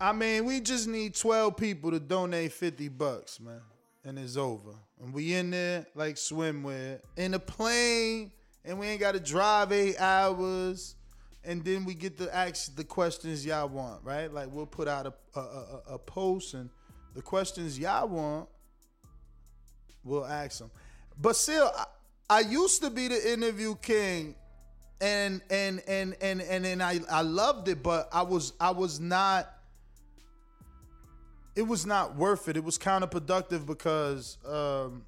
I 0.00 0.12
mean, 0.12 0.44
we 0.44 0.60
just 0.60 0.88
need 0.88 1.14
12 1.14 1.56
people 1.56 1.90
to 1.90 1.98
donate 1.98 2.52
50 2.52 2.88
bucks, 2.88 3.40
man. 3.40 3.60
And 4.04 4.18
it's 4.18 4.36
over. 4.36 4.72
And 5.02 5.12
we 5.12 5.34
in 5.34 5.50
there 5.50 5.86
like 5.94 6.16
swimwear 6.16 7.00
in 7.16 7.34
a 7.34 7.38
plane, 7.38 8.30
and 8.66 8.78
we 8.78 8.88
ain't 8.88 9.00
got 9.00 9.12
to 9.12 9.20
drive 9.20 9.72
eight 9.72 9.98
hours. 9.98 10.96
And 11.44 11.64
then 11.64 11.84
we 11.84 11.94
get 11.94 12.18
to 12.18 12.34
ask 12.34 12.74
the 12.74 12.82
questions 12.82 13.46
y'all 13.46 13.68
want, 13.68 14.02
right? 14.02 14.32
Like 14.32 14.48
we'll 14.50 14.66
put 14.66 14.88
out 14.88 15.06
a, 15.06 15.38
a, 15.38 15.40
a, 15.40 15.82
a 15.94 15.98
post, 15.98 16.54
and 16.54 16.68
the 17.14 17.22
questions 17.22 17.78
y'all 17.78 18.08
want, 18.08 18.48
we'll 20.02 20.26
ask 20.26 20.58
them. 20.58 20.72
But 21.20 21.36
still, 21.36 21.70
I, 21.76 21.84
I 22.28 22.40
used 22.40 22.82
to 22.82 22.90
be 22.90 23.06
the 23.06 23.32
interview 23.32 23.76
king 23.76 24.34
and 25.00 25.40
and 25.48 25.82
and 25.86 26.16
and 26.20 26.42
and 26.42 26.66
and 26.66 26.82
I 26.82 26.98
I 27.08 27.20
loved 27.20 27.68
it, 27.68 27.80
but 27.80 28.08
I 28.12 28.22
was 28.22 28.52
I 28.60 28.72
was 28.72 28.98
not. 28.98 29.52
It 31.54 31.66
was 31.66 31.86
not 31.86 32.16
worth 32.16 32.48
it. 32.48 32.56
It 32.58 32.64
was 32.64 32.76
counterproductive 32.76 33.64
because, 33.64 34.36
um, 34.46 35.06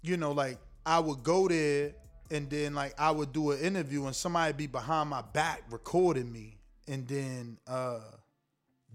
you 0.00 0.16
know, 0.16 0.32
like 0.32 0.56
I 0.86 1.00
would 1.00 1.22
go 1.22 1.48
there 1.48 1.92
and 2.32 2.48
then 2.50 2.74
like 2.74 2.94
I 2.98 3.10
would 3.10 3.32
do 3.32 3.52
an 3.52 3.60
interview 3.60 4.06
and 4.06 4.16
somebody 4.16 4.52
be 4.52 4.66
behind 4.66 5.10
my 5.10 5.22
back 5.22 5.62
recording 5.70 6.32
me, 6.32 6.58
and 6.88 7.06
then 7.06 7.58
uh 7.66 8.00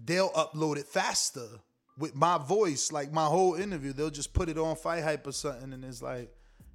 they'll 0.04 0.30
upload 0.30 0.76
it 0.76 0.86
faster 0.86 1.48
with 1.98 2.14
my 2.14 2.38
voice, 2.38 2.92
like 2.92 3.12
my 3.12 3.26
whole 3.26 3.54
interview. 3.54 3.92
They'll 3.92 4.10
just 4.10 4.32
put 4.32 4.48
it 4.48 4.58
on 4.58 4.76
Fight 4.76 5.02
Hype 5.02 5.26
or 5.26 5.32
something, 5.32 5.72
and 5.72 5.84
it's 5.84 6.02
like, 6.02 6.30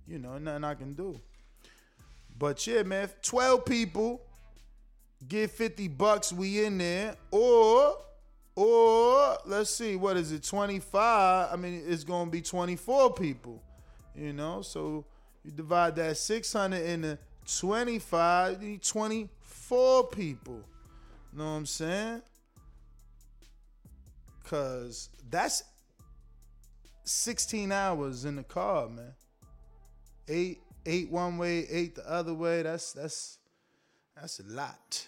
you 0.07 0.19
know, 0.19 0.37
nothing 0.37 0.63
I 0.63 0.73
can 0.73 0.93
do. 0.93 1.19
But 2.37 2.65
yeah, 2.67 2.83
man, 2.83 3.09
12 3.21 3.65
people 3.65 4.21
get 5.27 5.51
50 5.51 5.87
bucks, 5.89 6.33
we 6.33 6.65
in 6.65 6.77
there. 6.77 7.15
Or, 7.31 7.97
or 8.55 9.37
let's 9.45 9.69
see, 9.69 9.95
what 9.95 10.17
is 10.17 10.31
it, 10.31 10.43
25? 10.43 11.53
I 11.53 11.55
mean, 11.55 11.83
it's 11.87 12.03
gonna 12.03 12.29
be 12.29 12.41
24 12.41 13.13
people. 13.13 13.61
You 14.15 14.33
know, 14.33 14.61
so 14.61 15.05
you 15.43 15.51
divide 15.51 15.95
that 15.97 16.17
600 16.17 16.83
into 16.83 17.17
25, 17.45 18.63
you 18.63 18.69
need 18.69 18.83
24 18.83 20.07
people. 20.07 20.61
You 21.31 21.39
know 21.39 21.45
what 21.45 21.51
I'm 21.51 21.65
saying? 21.65 22.21
Cause 24.45 25.09
that's 25.29 25.63
16 27.05 27.71
hours 27.71 28.25
in 28.25 28.35
the 28.35 28.43
car, 28.43 28.87
man. 28.87 29.13
Eight, 30.27 30.59
eight 30.85 31.09
one 31.09 31.37
way, 31.37 31.65
eight 31.69 31.95
the 31.95 32.09
other 32.09 32.33
way. 32.33 32.61
That's 32.61 32.93
that's 32.93 33.39
that's 34.15 34.39
a 34.39 34.43
lot. 34.43 35.07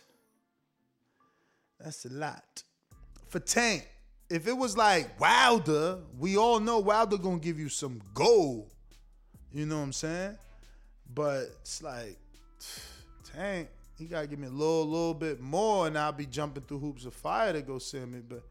That's 1.79 2.05
a 2.05 2.09
lot. 2.09 2.63
For 3.29 3.39
Tank, 3.39 3.87
if 4.29 4.47
it 4.47 4.53
was 4.57 4.75
like 4.75 5.19
Wilder, 5.19 5.99
we 6.17 6.37
all 6.37 6.59
know 6.59 6.79
Wilder 6.79 7.17
gonna 7.17 7.39
give 7.39 7.59
you 7.59 7.69
some 7.69 8.01
gold. 8.13 8.74
You 9.55 9.65
know 9.65 9.77
what 9.77 9.83
I'm 9.83 9.93
saying? 9.93 10.37
But 11.13 11.43
it's 11.61 11.81
like 11.81 12.17
Tank, 13.33 13.69
he 13.97 14.03
gotta 14.03 14.27
give 14.27 14.37
me 14.37 14.47
a 14.47 14.51
little, 14.51 14.85
little 14.85 15.13
bit 15.13 15.39
more, 15.39 15.87
and 15.87 15.97
I'll 15.97 16.11
be 16.11 16.25
jumping 16.25 16.63
through 16.63 16.79
hoops 16.79 17.05
of 17.05 17.13
fire 17.13 17.53
to 17.53 17.61
go 17.61 17.79
see 17.79 17.99
me. 17.99 18.19
But 18.27 18.43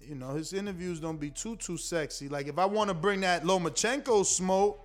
you 0.00 0.16
know, 0.16 0.34
his 0.34 0.52
interviews 0.52 0.98
don't 0.98 1.20
be 1.20 1.30
too, 1.30 1.54
too 1.54 1.76
sexy. 1.76 2.28
Like 2.28 2.48
if 2.48 2.58
I 2.58 2.64
want 2.64 2.88
to 2.88 2.94
bring 2.94 3.20
that 3.20 3.44
Lomachenko 3.44 4.26
smoke, 4.26 4.84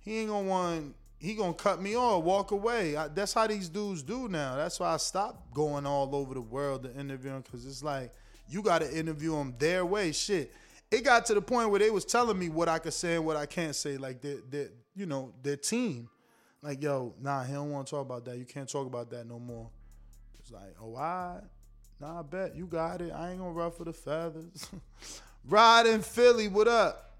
he 0.00 0.18
ain't 0.18 0.30
gonna 0.30 0.48
want. 0.48 0.96
He 1.20 1.34
gonna 1.34 1.54
cut 1.54 1.80
me 1.80 1.96
off, 1.96 2.24
walk 2.24 2.50
away. 2.50 2.96
I, 2.96 3.06
that's 3.06 3.32
how 3.32 3.46
these 3.46 3.68
dudes 3.68 4.02
do 4.02 4.28
now. 4.28 4.56
That's 4.56 4.80
why 4.80 4.94
I 4.94 4.96
stopped 4.96 5.54
going 5.54 5.86
all 5.86 6.12
over 6.12 6.34
the 6.34 6.40
world 6.40 6.82
to 6.82 6.94
interview 6.98 7.30
him 7.30 7.42
because 7.42 7.64
it's 7.64 7.84
like 7.84 8.12
you 8.48 8.62
got 8.62 8.80
to 8.80 8.98
interview 8.98 9.36
them 9.36 9.54
their 9.60 9.86
way. 9.86 10.10
Shit, 10.10 10.52
it 10.90 11.04
got 11.04 11.26
to 11.26 11.34
the 11.34 11.42
point 11.42 11.70
where 11.70 11.78
they 11.78 11.90
was 11.90 12.04
telling 12.04 12.38
me 12.38 12.48
what 12.48 12.68
I 12.68 12.78
could 12.78 12.94
say 12.94 13.16
and 13.16 13.24
what 13.24 13.36
I 13.36 13.46
can't 13.46 13.76
say. 13.76 13.96
Like 13.96 14.20
their, 14.20 14.38
their 14.48 14.68
you 14.98 15.06
know, 15.06 15.32
their 15.42 15.56
team. 15.56 16.08
Like 16.60 16.82
yo, 16.82 17.14
nah, 17.20 17.44
he 17.44 17.52
don't 17.52 17.70
want 17.70 17.86
to 17.86 17.90
talk 17.92 18.04
about 18.04 18.24
that. 18.24 18.36
You 18.36 18.44
can't 18.44 18.68
talk 18.68 18.86
about 18.86 19.10
that 19.10 19.26
no 19.28 19.38
more. 19.38 19.70
It's 20.40 20.50
like, 20.50 20.74
oh, 20.82 20.96
I, 20.96 21.38
nah, 22.00 22.18
I 22.18 22.22
bet 22.22 22.56
you 22.56 22.66
got 22.66 23.00
it. 23.00 23.12
I 23.12 23.30
ain't 23.30 23.38
gonna 23.38 23.52
ruffle 23.52 23.84
the 23.84 23.92
feathers. 23.92 24.68
Rod 25.48 25.86
in 25.86 26.02
Philly, 26.02 26.48
what 26.48 26.66
up? 26.66 27.16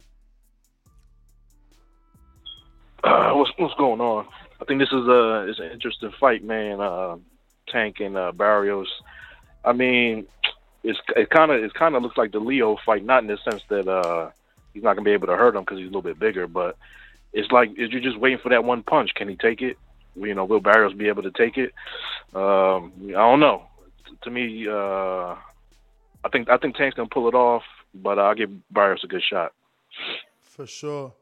Uh, 3.05 3.31
what's 3.35 3.53
what's 3.59 3.75
going 3.75 4.01
on? 4.01 4.27
I 4.61 4.65
think 4.65 4.81
this 4.81 4.89
is 4.89 5.07
a 5.07 5.47
it's 5.49 5.61
an 5.61 5.71
interesting 5.71 6.13
fight, 6.19 6.43
man. 6.43 6.81
Uh, 6.81 7.19
Tank 7.69 8.01
and 8.01 8.17
uh, 8.17 8.33
Barrios. 8.33 8.89
I 9.65 9.73
mean, 9.73 10.27
it's 10.83 10.99
it 11.15 11.31
kind 11.31 11.53
of 11.53 11.63
it 11.63 11.73
kind 11.75 11.95
of 11.95 12.03
looks 12.03 12.17
like 12.17 12.33
the 12.33 12.41
Leo 12.41 12.77
fight, 12.85 13.05
not 13.05 13.23
in 13.23 13.29
the 13.29 13.39
sense 13.49 13.63
that 13.69 13.87
uh, 13.87 14.31
he's 14.75 14.83
not 14.83 14.95
gonna 14.95 15.05
be 15.05 15.13
able 15.13 15.29
to 15.29 15.37
hurt 15.37 15.55
him 15.55 15.63
because 15.63 15.79
he's 15.79 15.87
a 15.87 15.91
little 15.91 16.03
bit 16.03 16.19
bigger, 16.19 16.49
but 16.49 16.77
it's 17.33 17.51
like 17.53 17.71
is 17.71 17.93
you 17.93 18.01
just 18.01 18.19
waiting 18.19 18.39
for 18.43 18.49
that 18.51 18.65
one 18.65 18.83
punch? 18.83 19.11
Can 19.15 19.29
he 19.29 19.37
take 19.37 19.63
it? 19.63 19.77
You 20.15 20.35
know, 20.35 20.45
will 20.45 20.61
Barrios 20.61 20.95
be 20.95 21.09
able 21.09 21.23
to 21.23 21.31
take 21.31 21.57
it? 21.57 21.73
Um, 22.35 22.93
I 23.09 23.13
don't 23.13 23.41
know. 23.41 23.65
To 24.23 24.31
me, 24.31 24.67
uh, 24.69 25.37
I 26.25 26.29
think 26.33 26.49
I 26.49 26.57
think 26.57 26.77
Tank's 26.77 26.97
gonna 26.97 27.09
pull 27.09 27.29
it 27.29 27.35
off, 27.35 27.63
but 27.95 28.19
I'll 28.19 28.35
give 28.35 28.51
Barrios 28.71 29.05
a 29.05 29.07
good 29.07 29.23
shot. 29.23 29.53
For 30.43 30.67
sure. 30.67 31.13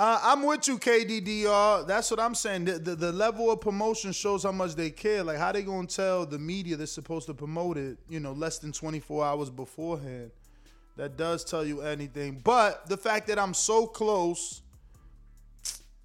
Uh, 0.00 0.20
I'm 0.22 0.44
with 0.44 0.68
you, 0.68 0.78
KDDR. 0.78 1.84
That's 1.84 2.08
what 2.12 2.20
I'm 2.20 2.36
saying. 2.36 2.66
The, 2.66 2.78
the, 2.78 2.94
the 2.94 3.10
level 3.10 3.50
of 3.50 3.60
promotion 3.60 4.12
shows 4.12 4.44
how 4.44 4.52
much 4.52 4.76
they 4.76 4.90
care. 4.90 5.24
Like, 5.24 5.38
how 5.38 5.50
they 5.50 5.64
gonna 5.64 5.88
tell 5.88 6.24
the 6.24 6.38
media 6.38 6.76
they're 6.76 6.86
supposed 6.86 7.26
to 7.26 7.34
promote 7.34 7.76
it? 7.76 7.98
You 8.08 8.20
know, 8.20 8.30
less 8.30 8.58
than 8.58 8.70
24 8.70 9.24
hours 9.24 9.50
beforehand. 9.50 10.30
That 10.94 11.16
does 11.16 11.44
tell 11.44 11.64
you 11.64 11.80
anything. 11.80 12.40
But 12.44 12.88
the 12.88 12.96
fact 12.96 13.26
that 13.26 13.40
I'm 13.40 13.54
so 13.54 13.86
close, 13.86 14.62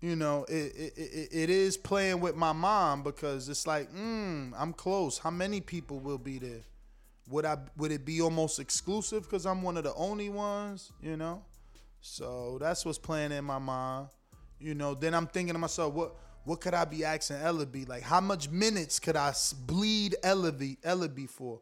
you 0.04 0.18
know, 0.18 0.46
it 0.50 0.76
it, 0.76 0.94
it, 0.98 1.30
it 1.32 1.50
is 1.50 1.78
playing 1.78 2.20
with 2.20 2.36
my 2.36 2.52
mom 2.52 3.04
because 3.04 3.48
it's 3.48 3.66
like, 3.66 3.90
mm, 3.94 4.52
I'm 4.58 4.74
close. 4.74 5.18
How 5.18 5.32
many 5.32 5.62
people 5.62 6.00
will 6.00 6.18
be 6.18 6.40
there? 6.40 6.60
Would 7.30 7.46
I? 7.46 7.58
Would 7.78 7.94
it 7.94 8.04
be 8.04 8.20
almost 8.20 8.60
exclusive 8.60 9.24
because 9.24 9.46
I'm 9.46 9.62
one 9.62 9.78
of 9.78 9.86
the 9.86 9.94
only 9.94 10.28
ones? 10.28 10.92
You 11.02 11.16
know. 11.16 11.46
So 12.02 12.58
that's 12.60 12.84
what's 12.84 12.98
playing 12.98 13.32
in 13.32 13.46
my 13.46 13.60
mind. 13.60 14.10
You 14.60 14.76
know, 14.76 14.94
then 14.94 15.14
I'm 15.14 15.26
thinking 15.26 15.54
to 15.54 15.60
myself, 15.60 15.94
what 15.94 16.16
what 16.44 16.60
could 16.60 16.74
I 16.74 16.84
be 16.84 17.06
asking 17.06 17.38
Ellerbe? 17.38 17.88
Like, 17.88 18.04
how 18.04 18.20
much 18.20 18.50
minutes 18.50 19.00
could 19.00 19.16
I 19.16 19.34
bleed 19.66 20.18
Ellerbe, 20.22 20.82
Ellerbe 20.82 21.30
for? 21.30 21.62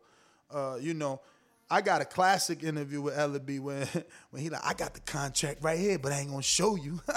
Uh, 0.49 0.79
you 0.81 0.95
know, 0.95 1.21
I 1.69 1.81
got 1.81 2.01
a 2.01 2.05
classic 2.05 2.63
interview 2.63 3.01
with 3.01 3.15
Ellerbe 3.15 3.59
when 3.59 3.87
when 4.31 4.41
he 4.41 4.49
like, 4.49 4.65
I 4.65 4.73
got 4.73 4.95
the 4.95 4.99
contract 5.01 5.63
right 5.63 5.77
here, 5.77 5.99
but 5.99 6.11
I 6.11 6.21
ain't 6.21 6.31
gonna 6.31 6.41
show 6.41 6.75
you. 6.75 7.01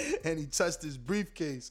and 0.24 0.38
he 0.38 0.46
touched 0.46 0.82
his 0.82 0.96
briefcase. 0.96 1.70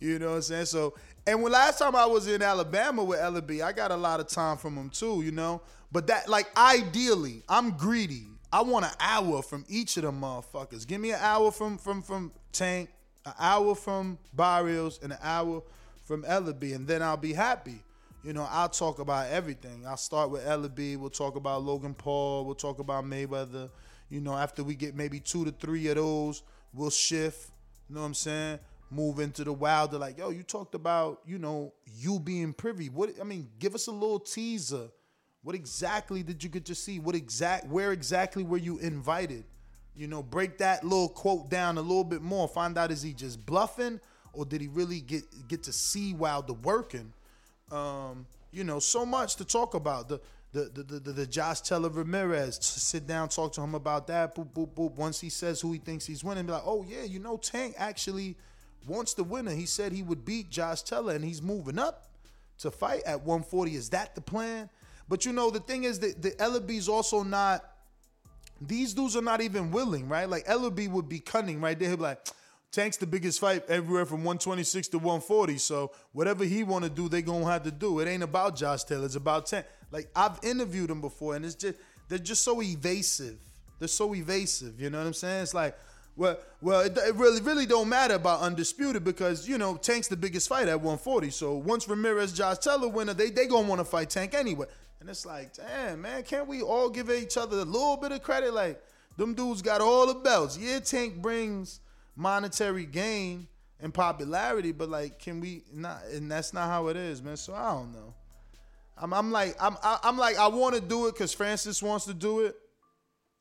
You 0.00 0.18
know 0.18 0.30
what 0.30 0.36
I'm 0.36 0.42
saying? 0.42 0.66
So, 0.66 0.94
and 1.26 1.42
when 1.42 1.52
last 1.52 1.78
time 1.78 1.96
I 1.96 2.06
was 2.06 2.28
in 2.28 2.42
Alabama 2.42 3.02
with 3.02 3.18
Ellerbe, 3.18 3.62
I 3.62 3.72
got 3.72 3.90
a 3.90 3.96
lot 3.96 4.20
of 4.20 4.28
time 4.28 4.56
from 4.56 4.76
him 4.76 4.90
too. 4.90 5.22
You 5.22 5.32
know, 5.32 5.62
but 5.92 6.06
that 6.08 6.28
like 6.28 6.56
ideally, 6.56 7.42
I'm 7.48 7.72
greedy. 7.72 8.26
I 8.52 8.62
want 8.62 8.84
an 8.84 8.92
hour 9.00 9.42
from 9.42 9.64
each 9.68 9.96
of 9.96 10.04
them 10.04 10.20
motherfuckers. 10.20 10.86
Give 10.86 11.00
me 11.00 11.12
an 11.12 11.20
hour 11.20 11.50
from 11.50 11.78
from 11.78 12.02
from 12.02 12.32
Tank, 12.52 12.90
an 13.24 13.32
hour 13.38 13.74
from 13.74 14.18
Barrios, 14.32 15.00
and 15.02 15.12
an 15.12 15.18
hour 15.22 15.62
from 16.04 16.22
Ellerbe, 16.24 16.74
and 16.74 16.86
then 16.86 17.02
I'll 17.02 17.16
be 17.16 17.32
happy. 17.32 17.82
You 18.22 18.32
know, 18.32 18.46
I'll 18.50 18.68
talk 18.68 19.00
about 19.00 19.28
everything. 19.28 19.86
I'll 19.86 19.96
start 19.96 20.30
with 20.30 20.44
Ellerbe. 20.46 20.96
We'll 20.96 21.10
talk 21.10 21.36
about 21.36 21.62
Logan 21.62 21.94
Paul. 21.94 22.44
We'll 22.44 22.54
talk 22.54 22.78
about 22.78 23.04
Mayweather. 23.04 23.70
You 24.08 24.20
know, 24.20 24.34
after 24.34 24.62
we 24.62 24.74
get 24.74 24.94
maybe 24.94 25.20
two 25.20 25.44
to 25.44 25.50
three 25.50 25.88
of 25.88 25.96
those, 25.96 26.42
we'll 26.72 26.90
shift. 26.90 27.50
You 27.88 27.94
know 27.94 28.00
what 28.00 28.08
I'm 28.08 28.14
saying? 28.14 28.58
Move 28.90 29.18
into 29.18 29.44
the 29.44 29.52
wilder. 29.52 29.98
Like, 29.98 30.18
yo, 30.18 30.30
you 30.30 30.42
talked 30.42 30.74
about, 30.74 31.20
you 31.26 31.38
know, 31.38 31.72
you 31.96 32.18
being 32.20 32.52
privy. 32.52 32.88
What 32.88 33.10
I 33.20 33.24
mean, 33.24 33.48
give 33.58 33.74
us 33.74 33.86
a 33.86 33.92
little 33.92 34.20
teaser 34.20 34.88
what 35.44 35.54
exactly 35.54 36.22
did 36.22 36.42
you 36.42 36.48
get 36.48 36.64
to 36.64 36.74
see? 36.74 36.98
What 36.98 37.14
exact 37.14 37.66
where 37.66 37.92
exactly 37.92 38.42
were 38.42 38.56
you 38.56 38.78
invited? 38.78 39.44
You 39.94 40.08
know, 40.08 40.22
break 40.22 40.58
that 40.58 40.82
little 40.82 41.08
quote 41.08 41.50
down 41.50 41.76
a 41.76 41.82
little 41.82 42.02
bit 42.02 42.22
more. 42.22 42.48
Find 42.48 42.76
out 42.78 42.90
is 42.90 43.02
he 43.02 43.12
just 43.12 43.44
bluffing 43.44 44.00
or 44.32 44.46
did 44.46 44.62
he 44.62 44.68
really 44.68 45.00
get 45.00 45.22
get 45.46 45.62
to 45.64 45.72
see 45.72 46.14
Wilder 46.14 46.54
working? 46.54 47.12
Um, 47.70 48.26
you 48.52 48.64
know, 48.64 48.78
so 48.78 49.04
much 49.04 49.36
to 49.36 49.44
talk 49.44 49.74
about. 49.74 50.08
The 50.08 50.20
the 50.54 50.70
the 50.72 51.00
the, 51.00 51.12
the, 51.12 51.26
Josh 51.26 51.62
Taylor 51.62 51.88
Ramirez 51.88 52.58
sit 52.62 53.08
down, 53.08 53.28
talk 53.28 53.52
to 53.54 53.60
him 53.60 53.74
about 53.74 54.06
that. 54.06 54.36
Boop 54.36 54.52
boop 54.52 54.68
boop. 54.68 54.92
Once 54.92 55.20
he 55.20 55.28
says 55.28 55.60
who 55.60 55.72
he 55.72 55.80
thinks 55.80 56.06
he's 56.06 56.22
winning, 56.22 56.46
be 56.46 56.52
like, 56.52 56.62
oh 56.64 56.86
yeah, 56.88 57.02
you 57.02 57.18
know, 57.18 57.36
Tank 57.36 57.74
actually 57.76 58.36
wants 58.86 59.14
the 59.14 59.24
winner. 59.24 59.50
He 59.50 59.66
said 59.66 59.90
he 59.90 60.04
would 60.04 60.24
beat 60.24 60.50
Josh 60.50 60.82
Taylor, 60.82 61.12
and 61.12 61.24
he's 61.24 61.42
moving 61.42 61.76
up 61.76 62.06
to 62.58 62.70
fight 62.70 63.02
at 63.04 63.22
140. 63.22 63.74
Is 63.74 63.90
that 63.90 64.14
the 64.14 64.20
plan? 64.20 64.70
But 65.08 65.26
you 65.26 65.32
know, 65.32 65.50
the 65.50 65.58
thing 65.58 65.84
is 65.84 65.98
that 65.98 66.22
the 66.22 66.30
Ellerbe's 66.30 66.88
also 66.88 67.24
not. 67.24 67.64
These 68.60 68.94
dudes 68.94 69.16
are 69.16 69.22
not 69.22 69.40
even 69.40 69.72
willing, 69.72 70.08
right? 70.08 70.30
Like 70.30 70.46
Ellerbe 70.46 70.88
would 70.88 71.08
be 71.08 71.18
cunning, 71.18 71.60
right? 71.60 71.76
They'd 71.76 71.96
be 71.96 71.96
like, 71.96 72.24
Tank's 72.74 72.96
the 72.96 73.06
biggest 73.06 73.38
fight 73.40 73.68
everywhere 73.68 74.06
from 74.06 74.18
126 74.18 74.88
to 74.88 74.98
140. 74.98 75.58
So 75.58 75.90
whatever 76.12 76.44
he 76.44 76.62
want 76.62 76.84
to 76.84 76.90
do, 76.90 77.08
they 77.08 77.22
gonna 77.22 77.44
have 77.44 77.64
to 77.64 77.72
do. 77.72 77.98
It 77.98 78.08
ain't 78.08 78.22
about 78.22 78.56
Josh 78.56 78.84
Taylor. 78.84 79.04
It's 79.04 79.16
about 79.16 79.46
Tank. 79.46 79.66
Like 79.94 80.08
I've 80.16 80.40
interviewed 80.42 80.90
them 80.90 81.00
before, 81.00 81.36
and 81.36 81.44
it's 81.44 81.54
just 81.54 81.78
they're 82.08 82.18
just 82.18 82.42
so 82.42 82.60
evasive. 82.60 83.38
They're 83.78 83.86
so 83.86 84.12
evasive. 84.12 84.80
You 84.80 84.90
know 84.90 84.98
what 84.98 85.06
I'm 85.06 85.14
saying? 85.14 85.44
It's 85.44 85.54
like, 85.54 85.78
well, 86.16 86.36
well, 86.60 86.80
it, 86.80 86.98
it 86.98 87.14
really, 87.14 87.40
really 87.40 87.64
don't 87.64 87.88
matter 87.88 88.14
about 88.14 88.40
undisputed 88.40 89.04
because 89.04 89.48
you 89.48 89.56
know 89.56 89.76
Tank's 89.76 90.08
the 90.08 90.16
biggest 90.16 90.48
fight 90.48 90.66
at 90.66 90.80
140. 90.80 91.30
So 91.30 91.54
once 91.54 91.88
Ramirez, 91.88 92.32
Josh 92.32 92.58
Taylor 92.58 92.88
winner, 92.88 93.14
they 93.14 93.30
they 93.30 93.46
gonna 93.46 93.68
want 93.68 93.78
to 93.78 93.84
fight 93.84 94.10
Tank 94.10 94.34
anyway. 94.34 94.66
And 94.98 95.08
it's 95.08 95.24
like, 95.24 95.54
damn, 95.54 96.02
man, 96.02 96.24
can't 96.24 96.48
we 96.48 96.60
all 96.60 96.90
give 96.90 97.08
each 97.08 97.36
other 97.36 97.58
a 97.58 97.64
little 97.64 97.96
bit 97.96 98.10
of 98.10 98.20
credit? 98.20 98.52
Like, 98.52 98.82
them 99.16 99.34
dudes 99.34 99.62
got 99.62 99.80
all 99.80 100.08
the 100.08 100.14
belts. 100.14 100.58
Yeah, 100.58 100.80
Tank 100.80 101.22
brings 101.22 101.78
monetary 102.16 102.84
gain 102.84 103.46
and 103.78 103.94
popularity, 103.94 104.72
but 104.72 104.88
like, 104.88 105.20
can 105.20 105.38
we 105.38 105.62
not? 105.72 106.02
And 106.12 106.28
that's 106.28 106.52
not 106.52 106.68
how 106.68 106.88
it 106.88 106.96
is, 106.96 107.22
man. 107.22 107.36
So 107.36 107.54
I 107.54 107.74
don't 107.74 107.92
know. 107.92 108.12
I'm, 108.96 109.12
I'm 109.12 109.32
like, 109.32 109.56
I'm, 109.60 109.76
I'm 109.82 110.16
like, 110.16 110.36
I 110.36 110.46
want 110.48 110.74
to 110.74 110.80
do 110.80 111.06
it 111.06 111.14
because 111.14 111.32
Francis 111.32 111.82
wants 111.82 112.04
to 112.06 112.14
do 112.14 112.40
it. 112.40 112.56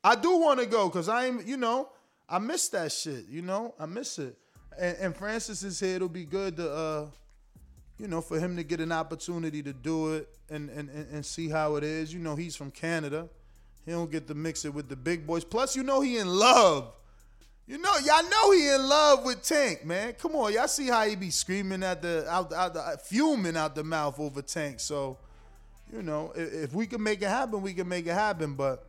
I 0.04 0.16
do 0.16 0.38
want 0.38 0.60
to 0.60 0.66
go 0.66 0.90
because 0.90 1.08
I'm, 1.08 1.46
you 1.46 1.58
know, 1.58 1.90
I 2.28 2.40
miss 2.40 2.68
that 2.70 2.92
shit. 2.92 3.26
You 3.30 3.42
know, 3.42 3.74
I 3.80 3.86
miss 3.86 4.20
it. 4.20 4.38
and, 4.80 4.98
and 4.98 5.16
Francis 5.16 5.64
is 5.64 5.80
here. 5.80 5.96
It'll 5.96 6.10
be 6.10 6.26
good 6.26 6.58
to, 6.58 6.72
uh, 6.72 7.06
you 7.98 8.08
know, 8.08 8.22
for 8.22 8.40
him 8.40 8.56
to 8.58 8.64
get 8.64 8.80
an 8.80 8.92
opportunity 8.92 9.62
to 9.64 9.72
do 9.72 10.14
it 10.14 10.28
and, 10.50 10.70
and, 10.70 10.90
and, 10.90 11.26
see 11.26 11.48
how 11.48 11.76
it 11.76 11.84
is. 11.84 12.14
You 12.14 12.20
know, 12.20 12.36
he's 12.36 12.56
from 12.56 12.72
Canada. 12.72 13.30
He 13.86 13.92
don't 13.92 14.12
get 14.12 14.28
to 14.28 14.34
mix 14.34 14.66
it 14.66 14.74
with 14.74 14.90
the 14.90 14.96
big 14.96 15.28
boys. 15.28 15.44
Plus, 15.44 15.76
you 15.76 15.84
know, 15.84 16.02
he 16.02 16.18
in 16.18 16.28
love. 16.28 16.94
You 17.66 17.78
know, 17.78 17.94
y'all 18.04 18.30
know 18.30 18.52
he 18.52 18.68
in 18.68 18.88
love 18.88 19.24
with 19.24 19.42
Tank, 19.42 19.86
man. 19.86 20.14
Come 20.14 20.36
on, 20.36 20.52
y'all 20.52 20.68
see 20.68 20.88
how 20.88 21.06
he 21.06 21.16
be 21.16 21.30
screaming 21.30 21.82
at 21.82 22.02
the 22.02 22.28
out, 22.30 22.52
out 22.52 22.74
the 22.74 23.00
fuming 23.06 23.56
out 23.56 23.74
the 23.74 23.86
mouth 23.86 24.20
over 24.20 24.42
Tank. 24.42 24.82
So, 24.82 25.18
you 25.94 26.02
know, 26.02 26.34
if, 26.36 26.54
if 26.54 26.74
we 26.74 26.88
can 26.88 27.04
make 27.04 27.22
it 27.22 27.30
happen, 27.30 27.62
we 27.62 27.74
can 27.74 27.88
make 27.88 28.08
it 28.08 28.14
happen. 28.14 28.56
But 28.56 28.86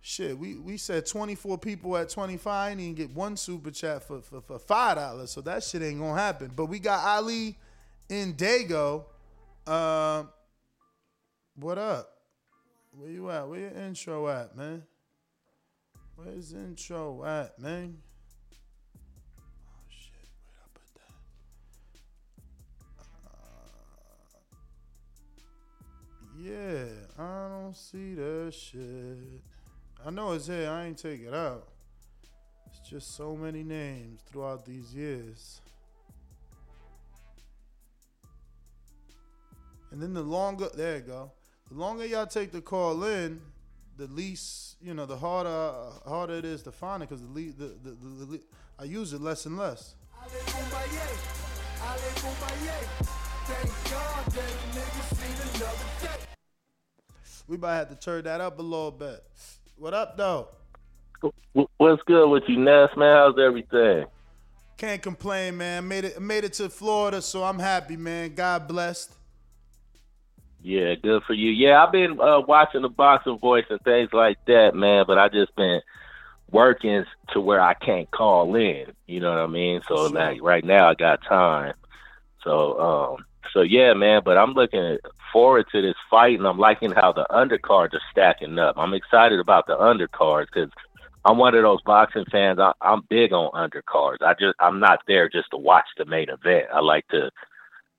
shit, 0.00 0.36
we 0.36 0.56
we 0.56 0.76
said 0.76 1.06
24 1.06 1.58
people 1.58 1.96
at 1.96 2.08
25 2.08 2.72
and 2.72 2.80
you 2.80 2.92
get 2.92 3.10
one 3.14 3.36
super 3.36 3.70
chat 3.70 4.02
for, 4.02 4.20
for, 4.20 4.40
for 4.40 4.58
five 4.58 4.96
dollars. 4.96 5.30
So 5.30 5.40
that 5.42 5.62
shit 5.62 5.82
ain't 5.82 6.00
gonna 6.00 6.20
happen. 6.20 6.50
But 6.54 6.66
we 6.66 6.80
got 6.80 7.04
Ali 7.04 7.56
in 8.08 8.34
Dago. 8.34 9.04
Um, 9.66 10.30
what 11.54 11.78
up? 11.78 12.10
Where 12.90 13.10
you 13.10 13.30
at? 13.30 13.48
Where 13.48 13.60
your 13.60 13.70
intro 13.70 14.28
at, 14.28 14.56
man? 14.56 14.82
Where's 16.16 16.52
intro 16.52 17.24
at, 17.24 17.58
man? 17.60 17.98
Yeah, 26.40 26.84
I 27.18 27.48
don't 27.48 27.76
see 27.76 28.14
that 28.14 28.54
shit. 28.54 29.42
I 30.04 30.10
know 30.10 30.32
it's 30.32 30.46
here. 30.46 30.70
I 30.70 30.86
ain't 30.86 30.98
take 30.98 31.22
it 31.22 31.34
out. 31.34 31.68
It's 32.66 32.88
just 32.88 33.16
so 33.16 33.34
many 33.34 33.62
names 33.64 34.20
throughout 34.30 34.64
these 34.64 34.94
years. 34.94 35.60
And 39.90 40.02
then 40.02 40.14
the 40.14 40.22
longer, 40.22 40.68
there 40.74 40.96
you 40.96 41.02
go. 41.02 41.32
The 41.70 41.74
longer 41.74 42.06
y'all 42.06 42.26
take 42.26 42.52
the 42.52 42.60
call 42.60 43.02
in, 43.04 43.40
the 43.96 44.06
least, 44.06 44.76
you 44.80 44.94
know, 44.94 45.06
the 45.06 45.16
harder 45.16 45.74
harder 46.06 46.34
it 46.34 46.44
is 46.44 46.62
to 46.62 46.72
find 46.72 47.02
it 47.02 47.08
because 47.08 47.22
the, 47.22 47.28
le- 47.28 47.52
the, 47.52 47.74
the, 47.82 47.90
the, 47.90 48.26
the 48.26 48.40
I 48.78 48.84
use 48.84 49.12
it 49.12 49.20
less 49.20 49.44
and 49.46 49.58
less. 49.58 49.94
We 57.48 57.56
might 57.56 57.76
have 57.76 57.88
to 57.88 57.96
turn 57.96 58.24
that 58.24 58.40
up 58.42 58.58
a 58.58 58.62
little 58.62 58.90
bit. 58.90 59.24
What 59.76 59.94
up, 59.94 60.16
though? 60.16 60.48
What's 61.78 62.02
good 62.04 62.28
with 62.30 62.44
you, 62.48 62.58
Ness, 62.58 62.90
man? 62.96 63.16
How's 63.16 63.38
everything? 63.38 64.06
Can't 64.76 65.02
complain, 65.02 65.56
man. 65.56 65.88
Made 65.88 66.04
it 66.04 66.22
made 66.22 66.44
it 66.44 66.52
to 66.54 66.68
Florida, 66.68 67.20
so 67.22 67.42
I'm 67.44 67.58
happy, 67.58 67.96
man. 67.96 68.34
God 68.34 68.68
blessed. 68.68 69.12
Yeah, 70.60 70.94
good 70.96 71.22
for 71.24 71.34
you. 71.34 71.50
Yeah, 71.50 71.82
I've 71.82 71.92
been 71.92 72.20
uh, 72.20 72.40
watching 72.40 72.82
the 72.82 72.88
boxing 72.88 73.38
voice 73.38 73.64
and 73.70 73.80
things 73.82 74.10
like 74.12 74.38
that, 74.46 74.74
man. 74.74 75.04
But 75.06 75.18
I 75.18 75.28
just 75.28 75.54
been 75.56 75.80
working 76.50 77.04
to 77.32 77.40
where 77.40 77.60
I 77.60 77.74
can't 77.74 78.10
call 78.10 78.54
in. 78.56 78.86
You 79.06 79.20
know 79.20 79.30
what 79.30 79.40
I 79.40 79.46
mean? 79.46 79.82
So 79.88 80.08
Sure. 80.08 80.08
like 80.08 80.42
right 80.42 80.64
now 80.64 80.88
I 80.90 80.94
got 80.94 81.22
time. 81.24 81.74
So 82.44 82.80
um, 82.80 83.24
so 83.52 83.62
yeah, 83.62 83.94
man. 83.94 84.22
But 84.24 84.38
I'm 84.38 84.52
looking 84.54 84.98
forward 85.32 85.66
to 85.72 85.82
this 85.82 85.94
fight, 86.10 86.38
and 86.38 86.46
I'm 86.46 86.58
liking 86.58 86.92
how 86.92 87.12
the 87.12 87.26
undercards 87.30 87.94
are 87.94 88.00
stacking 88.10 88.58
up. 88.58 88.76
I'm 88.78 88.94
excited 88.94 89.40
about 89.40 89.66
the 89.66 89.76
undercards 89.76 90.46
because 90.46 90.70
I'm 91.24 91.38
one 91.38 91.54
of 91.54 91.62
those 91.62 91.82
boxing 91.82 92.24
fans. 92.30 92.58
I, 92.58 92.72
I'm 92.80 93.02
big 93.08 93.32
on 93.32 93.50
undercards. 93.52 94.22
I 94.22 94.34
just 94.34 94.54
I'm 94.60 94.80
not 94.80 95.00
there 95.06 95.28
just 95.28 95.50
to 95.50 95.56
watch 95.56 95.86
the 95.96 96.04
main 96.04 96.28
event. 96.30 96.66
I 96.72 96.80
like 96.80 97.06
to 97.08 97.30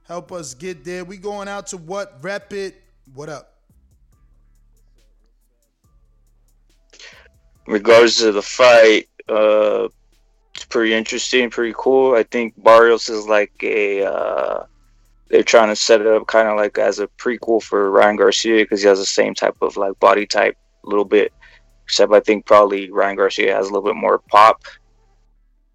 Help 0.07 0.31
us 0.31 0.53
get 0.53 0.83
there. 0.83 1.05
We 1.05 1.17
going 1.17 1.47
out 1.47 1.67
to 1.67 1.77
what? 1.77 2.17
Rep 2.21 2.53
it. 2.53 2.81
What 3.13 3.29
up? 3.29 3.59
Regards 7.67 8.17
to 8.17 8.31
the 8.31 8.41
fight, 8.41 9.07
uh, 9.29 9.87
it's 10.55 10.65
pretty 10.65 10.93
interesting, 10.93 11.49
pretty 11.49 11.73
cool. 11.77 12.15
I 12.15 12.23
think 12.23 12.61
Barrios 12.61 13.09
is 13.09 13.27
like 13.27 13.53
a. 13.63 14.03
Uh, 14.03 14.65
they're 15.29 15.43
trying 15.43 15.69
to 15.69 15.75
set 15.75 16.01
it 16.01 16.07
up 16.07 16.27
kind 16.27 16.49
of 16.49 16.57
like 16.57 16.77
as 16.77 16.99
a 16.99 17.07
prequel 17.07 17.63
for 17.63 17.89
Ryan 17.89 18.17
Garcia 18.17 18.63
because 18.63 18.81
he 18.81 18.87
has 18.89 18.99
the 18.99 19.05
same 19.05 19.33
type 19.33 19.55
of 19.61 19.77
like 19.77 19.97
body 19.99 20.25
type, 20.25 20.57
a 20.83 20.89
little 20.89 21.05
bit. 21.05 21.31
Except 21.85 22.13
I 22.13 22.19
think 22.21 22.45
probably 22.45 22.89
Ryan 22.89 23.17
Garcia 23.17 23.53
has 23.55 23.67
a 23.67 23.73
little 23.73 23.87
bit 23.87 23.95
more 23.97 24.19
pop. 24.29 24.61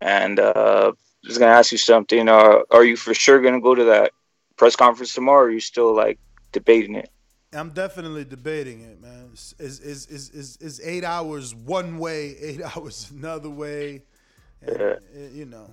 And 0.01 0.39
uh, 0.39 0.93
I 0.93 1.27
was 1.27 1.39
gonna 1.39 1.53
ask 1.53 1.73
you 1.73 1.79
something. 1.79 2.29
Uh, 2.29 2.61
are 2.71 2.85
you 2.85 2.97
for 2.97 3.15
sure 3.15 3.41
gonna 3.41 3.61
go 3.61 3.75
to 3.75 3.85
that 3.85 4.13
press 4.57 4.77
conference 4.77 5.15
tomorrow? 5.15 5.45
Or 5.45 5.47
are 5.47 5.51
you 5.51 5.61
still 5.61 5.95
like 5.95 6.19
debating 6.53 6.95
it? 6.95 7.11
I'm 7.53 7.71
definitely 7.71 8.25
debating 8.25 8.83
it, 8.83 9.01
man. 9.01 9.31
Is 9.33 9.55
is 9.59 10.07
is 10.07 10.31
is 10.31 10.57
is, 10.61 10.81
eight 10.85 11.05
hours 11.05 11.55
one 11.55 11.99
way, 11.99 12.37
eight 12.41 12.61
hours 12.63 13.11
another 13.15 13.51
way, 13.51 14.03
and, 14.63 14.81
uh, 14.81 14.97
you 15.33 15.47
know, 15.47 15.71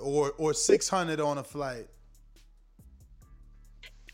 or 0.00 0.32
or 0.38 0.54
six 0.54 0.88
hundred 0.88 1.20
on 1.20 1.38
a 1.38 1.44
flight. 1.44 1.88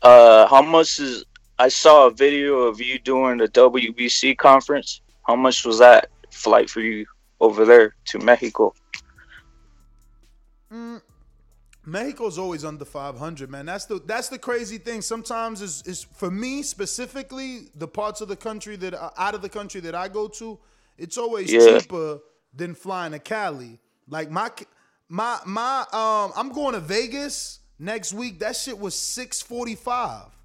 Uh, 0.01 0.47
how 0.47 0.61
much 0.61 0.99
is? 0.99 1.23
I 1.63 1.69
saw 1.69 2.07
a 2.07 2.11
video 2.11 2.63
of 2.63 2.81
you 2.81 2.99
doing 2.99 3.37
the 3.37 3.47
WBC 3.47 4.37
conference. 4.37 4.99
How 5.25 5.37
much 5.37 5.63
was 5.63 5.79
that 5.79 6.09
flight 6.29 6.69
for 6.69 6.81
you 6.81 7.05
over 7.39 7.63
there 7.63 7.95
to 8.07 8.19
Mexico? 8.19 8.73
Mm, 10.69 11.01
Mexico's 11.85 12.37
always 12.37 12.65
under 12.65 12.83
500, 12.83 13.49
man. 13.49 13.65
That's 13.65 13.85
the 13.85 13.99
that's 13.99 14.27
the 14.27 14.37
crazy 14.37 14.77
thing. 14.77 15.01
Sometimes 15.01 15.61
is 15.61 15.83
is 15.85 16.03
for 16.03 16.29
me 16.29 16.63
specifically 16.63 17.69
the 17.75 17.87
parts 17.87 18.19
of 18.19 18.27
the 18.27 18.35
country 18.35 18.75
that 18.75 18.93
are 18.93 19.13
out 19.17 19.33
of 19.33 19.41
the 19.41 19.47
country 19.49 19.79
that 19.81 19.95
I 19.95 20.09
go 20.09 20.27
to, 20.39 20.59
it's 20.97 21.17
always 21.17 21.49
Yeah. 21.49 21.79
cheaper 21.79 22.19
than 22.53 22.75
flying 22.75 23.13
to 23.13 23.19
Cali. 23.19 23.79
Like 24.09 24.29
my 24.29 24.51
my 25.07 25.39
my 25.45 25.85
um 25.93 26.33
I'm 26.35 26.49
going 26.51 26.73
to 26.73 26.81
Vegas 26.81 27.59
next 27.79 28.11
week. 28.11 28.39
That 28.39 28.57
shit 28.57 28.77
was 28.77 28.95
645. 28.95 30.42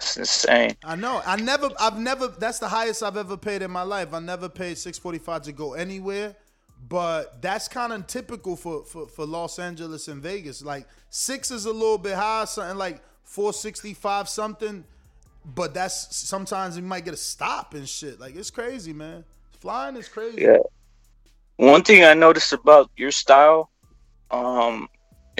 That's 0.00 0.16
insane. 0.16 0.76
I 0.82 0.96
know. 0.96 1.20
I 1.26 1.36
never 1.36 1.68
I've 1.78 1.98
never 1.98 2.28
that's 2.28 2.58
the 2.58 2.68
highest 2.68 3.02
I've 3.02 3.18
ever 3.18 3.36
paid 3.36 3.60
in 3.60 3.70
my 3.70 3.82
life. 3.82 4.14
I 4.14 4.18
never 4.18 4.48
paid 4.48 4.78
645 4.78 5.42
to 5.42 5.52
go 5.52 5.74
anywhere. 5.74 6.34
But 6.88 7.42
that's 7.42 7.68
kind 7.68 7.92
of 7.92 8.06
typical 8.06 8.56
for, 8.56 8.84
for, 8.84 9.06
for 9.06 9.26
Los 9.26 9.58
Angeles 9.58 10.08
and 10.08 10.22
Vegas. 10.22 10.62
Like 10.62 10.86
six 11.10 11.50
is 11.50 11.66
a 11.66 11.72
little 11.72 11.98
bit 11.98 12.14
high, 12.14 12.46
something 12.46 12.78
like 12.78 13.02
465 13.24 14.30
something. 14.30 14.84
But 15.44 15.74
that's 15.74 16.16
sometimes 16.16 16.78
you 16.78 16.82
might 16.82 17.04
get 17.04 17.12
a 17.12 17.18
stop 17.18 17.74
and 17.74 17.86
shit. 17.86 18.18
Like 18.18 18.34
it's 18.36 18.50
crazy, 18.50 18.94
man. 18.94 19.24
Flying 19.58 19.96
is 19.96 20.08
crazy. 20.08 20.40
Yeah. 20.40 20.58
One 21.56 21.82
thing 21.82 22.04
I 22.04 22.14
noticed 22.14 22.54
about 22.54 22.90
your 22.96 23.10
style, 23.10 23.70
um, 24.30 24.88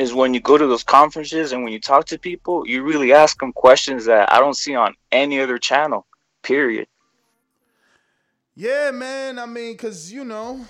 is 0.00 0.14
when 0.14 0.34
you 0.34 0.40
go 0.40 0.58
to 0.58 0.66
those 0.66 0.82
conferences 0.84 1.52
and 1.52 1.62
when 1.64 1.72
you 1.72 1.80
talk 1.80 2.06
to 2.06 2.18
people, 2.18 2.66
you 2.66 2.82
really 2.82 3.12
ask 3.12 3.38
them 3.38 3.52
questions 3.52 4.06
that 4.06 4.32
I 4.32 4.40
don't 4.40 4.56
see 4.56 4.74
on 4.74 4.94
any 5.12 5.40
other 5.40 5.58
channel. 5.58 6.06
Period. 6.42 6.88
Yeah, 8.54 8.90
man. 8.92 9.38
I 9.38 9.46
mean, 9.46 9.76
cause 9.76 10.10
you 10.10 10.24
know, 10.24 10.66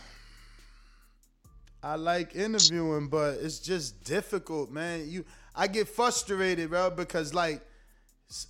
I 1.83 1.97
like 1.97 2.35
interviewing, 2.37 3.09
but 3.09 3.39
it's 3.41 3.59
just 3.59 4.05
difficult, 4.05 4.71
man. 4.71 5.09
You, 5.09 5.25
I 5.55 5.67
get 5.67 5.89
frustrated, 5.89 6.71
bro, 6.71 6.91
because 6.91 7.33
like 7.35 7.63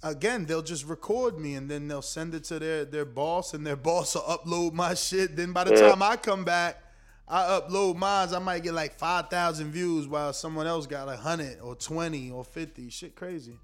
again, 0.02 0.46
they'll 0.46 0.62
just 0.62 0.86
record 0.86 1.38
me 1.38 1.54
and 1.54 1.70
then 1.70 1.88
they'll 1.88 2.02
send 2.02 2.34
it 2.34 2.44
to 2.44 2.58
their 2.58 2.84
their 2.84 3.04
boss, 3.04 3.54
and 3.54 3.66
their 3.66 3.76
boss 3.90 4.14
will 4.14 4.22
upload 4.22 4.72
my 4.72 4.94
shit. 4.94 5.36
Then 5.36 5.52
by 5.52 5.64
the 5.64 5.72
Yeah. 5.72 5.78
time 5.88 6.02
I 6.02 6.16
come 6.16 6.44
back, 6.44 6.82
I 7.30 7.60
upload 7.60 7.96
mine. 7.96 8.34
I 8.34 8.40
might 8.40 8.64
get 8.64 8.74
like 8.74 8.98
five 8.98 9.30
thousand 9.30 9.70
views, 9.70 10.08
while 10.08 10.32
someone 10.32 10.66
else 10.66 10.86
got 10.88 11.06
like 11.06 11.20
hundred 11.20 11.60
or 11.60 11.76
twenty 11.76 12.30
or 12.30 12.44
fifty. 12.44 12.90
Shit, 12.90 13.14
crazy. 13.14 13.56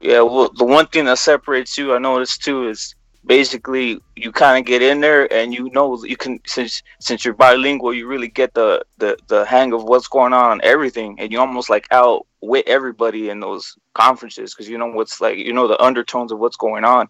Yeah, 0.00 0.22
well, 0.22 0.50
the 0.56 0.64
one 0.64 0.86
thing 0.86 1.04
that 1.04 1.18
separates 1.18 1.76
you, 1.76 1.94
I 1.94 1.98
noticed 1.98 2.42
too, 2.42 2.68
is 2.68 2.94
basically 3.26 4.00
you 4.16 4.32
kind 4.32 4.58
of 4.58 4.66
get 4.66 4.82
in 4.82 5.00
there 5.00 5.32
and 5.32 5.52
you 5.52 5.70
know 5.70 6.02
you 6.04 6.16
can 6.16 6.40
since 6.46 6.82
since 7.00 7.22
you're 7.22 7.34
bilingual, 7.34 7.92
you 7.92 8.06
really 8.06 8.28
get 8.28 8.54
the 8.54 8.82
the 8.96 9.18
the 9.28 9.44
hang 9.44 9.74
of 9.74 9.84
what's 9.84 10.08
going 10.08 10.32
on 10.32 10.52
and 10.52 10.60
everything, 10.62 11.20
and 11.20 11.30
you 11.30 11.38
almost 11.38 11.68
like 11.68 11.86
outwit 11.90 12.66
everybody 12.66 13.28
in 13.28 13.40
those 13.40 13.76
conferences 13.92 14.54
because 14.54 14.70
you 14.70 14.78
know 14.78 14.86
what's 14.86 15.20
like 15.20 15.36
you 15.36 15.52
know 15.52 15.68
the 15.68 15.80
undertones 15.82 16.32
of 16.32 16.38
what's 16.38 16.56
going 16.56 16.84
on. 16.84 17.08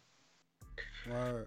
Word. 1.09 1.47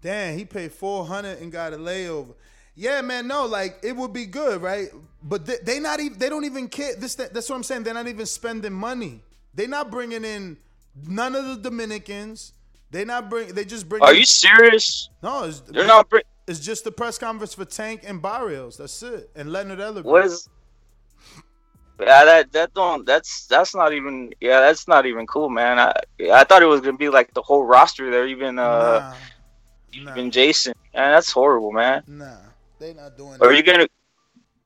Damn, 0.00 0.38
he 0.38 0.44
paid 0.44 0.70
four 0.70 1.06
hundred 1.06 1.40
and 1.40 1.50
got 1.50 1.72
a 1.72 1.76
layover. 1.76 2.34
Yeah, 2.80 3.02
man. 3.02 3.28
No, 3.28 3.44
like 3.44 3.78
it 3.82 3.94
would 3.94 4.14
be 4.14 4.24
good, 4.24 4.62
right? 4.62 4.88
But 5.22 5.44
they, 5.44 5.56
they 5.62 5.80
not 5.80 6.00
even. 6.00 6.18
They 6.18 6.30
don't 6.30 6.46
even 6.46 6.66
care. 6.66 6.94
This 6.96 7.14
that's 7.14 7.46
what 7.50 7.56
I'm 7.56 7.62
saying. 7.62 7.82
They're 7.82 7.92
not 7.92 8.08
even 8.08 8.24
spending 8.24 8.72
money. 8.72 9.20
They're 9.52 9.68
not 9.68 9.90
bringing 9.90 10.24
in 10.24 10.56
none 11.06 11.34
of 11.34 11.44
the 11.44 11.56
Dominicans. 11.56 12.54
They 12.90 13.04
not 13.04 13.28
bring. 13.28 13.48
They 13.48 13.66
just 13.66 13.86
bring. 13.86 14.02
Are 14.02 14.14
you 14.14 14.24
serious? 14.24 15.10
No, 15.22 15.44
it's, 15.44 15.60
They're 15.60 15.86
not 15.86 16.08
bring- 16.08 16.24
It's 16.46 16.58
just 16.58 16.84
the 16.84 16.90
press 16.90 17.18
conference 17.18 17.52
for 17.52 17.66
Tank 17.66 18.00
and 18.02 18.22
Barrios. 18.22 18.78
That's 18.78 19.02
it. 19.02 19.28
And 19.36 19.52
Leonard 19.52 19.78
Ellerbe. 19.78 20.04
What 20.04 20.24
is? 20.24 20.48
Yeah, 22.00 22.24
that 22.24 22.52
that 22.52 22.72
don't 22.72 23.04
that's 23.04 23.46
that's 23.46 23.74
not 23.74 23.92
even 23.92 24.32
yeah 24.40 24.60
that's 24.60 24.88
not 24.88 25.04
even 25.04 25.26
cool, 25.26 25.50
man. 25.50 25.78
I 25.78 25.92
I 26.32 26.44
thought 26.44 26.62
it 26.62 26.66
was 26.66 26.80
gonna 26.80 26.96
be 26.96 27.10
like 27.10 27.34
the 27.34 27.42
whole 27.42 27.62
roster 27.62 28.10
there, 28.10 28.26
even 28.26 28.58
uh 28.58 29.14
even 29.92 30.30
Jason. 30.30 30.72
Man, 30.94 31.12
that's 31.12 31.30
horrible, 31.30 31.72
man. 31.72 32.02
Nah, 32.06 32.38
they 32.80 32.94
not 32.94 33.16
doing. 33.16 33.34
Are 33.34 33.48
that. 33.48 33.56
you 33.56 33.62
gonna 33.62 33.86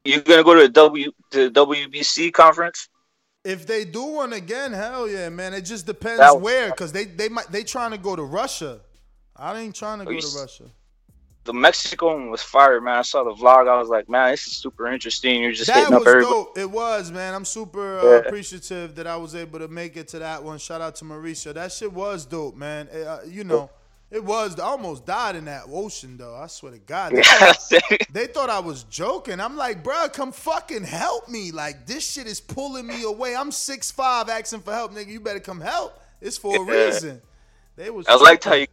you 0.05 0.21
gonna 0.23 0.45
go 0.45 0.55
to 0.55 0.61
the 0.62 0.69
W 0.69 1.12
to 1.33 1.51
the 1.51 1.67
WBC 1.67 2.33
conference? 2.33 2.89
If 3.45 3.67
they 3.67 3.85
do 3.85 4.05
one 4.05 4.33
again, 4.33 4.73
hell 4.73 5.07
yeah, 5.07 5.29
man. 5.29 5.53
It 5.53 5.62
just 5.62 5.85
depends 5.85 6.21
That- 6.21 6.41
where, 6.41 6.73
cause 6.73 6.93
they 6.93 7.05
they 7.05 7.29
might 7.29 7.53
they 7.53 7.62
trying 7.65 7.91
to 7.91 7.99
go 7.99 8.17
to 8.17 8.23
Russia. 8.23 8.81
I 9.37 9.59
ain't 9.59 9.75
trying 9.75 9.99
to 9.99 10.05
go 10.07 10.19
to 10.19 10.39
Russia. 10.39 10.65
The 11.43 11.53
Mexico 11.53 12.15
one 12.15 12.31
was 12.31 12.41
fire, 12.43 12.81
man. 12.81 12.97
I 12.97 13.03
saw 13.03 13.23
the 13.23 13.35
vlog. 13.35 13.69
I 13.69 13.77
was 13.79 13.91
like, 13.91 14.09
man, 14.09 14.31
this 14.31 14.47
is 14.47 14.55
super 14.55 14.87
interesting. 14.87 15.43
You're 15.43 15.53
just 15.53 15.67
that 15.67 15.77
hitting 15.77 15.93
was 15.93 16.03
up 16.03 16.09
everybody. 16.09 16.33
dope. 16.33 16.57
It 16.59 16.71
was, 16.71 17.11
man. 17.11 17.35
I'm 17.35 17.45
super 17.45 17.99
uh, 17.99 18.03
Yeah. 18.05 18.17
appreciative 18.21 18.95
that 18.95 19.07
I 19.07 19.17
was 19.17 19.35
able 19.35 19.59
to 19.59 19.69
make 19.69 19.99
it 19.99 20.09
to 20.09 20.21
that 20.21 20.43
one. 20.43 20.57
Shout 20.57 20.81
out 20.81 20.95
to 20.97 21.05
Mauricio. 21.05 21.53
That 21.53 21.71
shit 21.71 21.93
was 21.93 22.25
dope, 22.25 22.57
man. 22.57 22.89
Eh, 22.91 23.03
uh, 23.03 23.19
you 23.27 23.45
know, 23.45 23.69
it 24.15 24.25
was. 24.25 24.59
I 24.61 24.65
almost 24.65 25.05
died 25.07 25.37
in 25.37 25.47
that 25.47 25.65
ocean, 25.71 26.17
though. 26.17 26.37
I 26.37 26.47
swear 26.47 26.73
to 26.73 26.79
God. 26.79 27.12
They, 27.17 27.23
thought, 27.23 27.59
they 28.12 28.27
thought 28.27 28.51
I 28.51 28.61
was 28.61 28.85
joking. 28.85 29.41
I'm 29.41 29.57
like, 29.57 29.83
bro, 29.83 30.09
come 30.09 30.33
fucking 30.33 30.85
help 30.85 31.29
me. 31.29 31.51
Like 31.51 31.87
this 31.87 32.09
shit 32.12 32.27
is 32.27 32.41
pulling 32.41 32.87
me 32.87 33.03
away. 33.03 33.35
I'm 33.37 33.51
6'5", 33.51 34.29
asking 34.29 34.61
for 34.61 34.73
help, 34.73 34.93
nigga. 34.95 35.09
You 35.09 35.21
better 35.21 35.41
come 35.41 35.61
help. 35.61 36.01
It's 36.21 36.39
for 36.39 36.62
a 36.62 36.65
Yeah. 36.71 36.85
reason. 36.87 37.23
They 37.77 37.91
was. 37.91 38.07
I 38.09 38.15
liked 38.17 38.45
how 38.45 38.55
you 38.55 38.67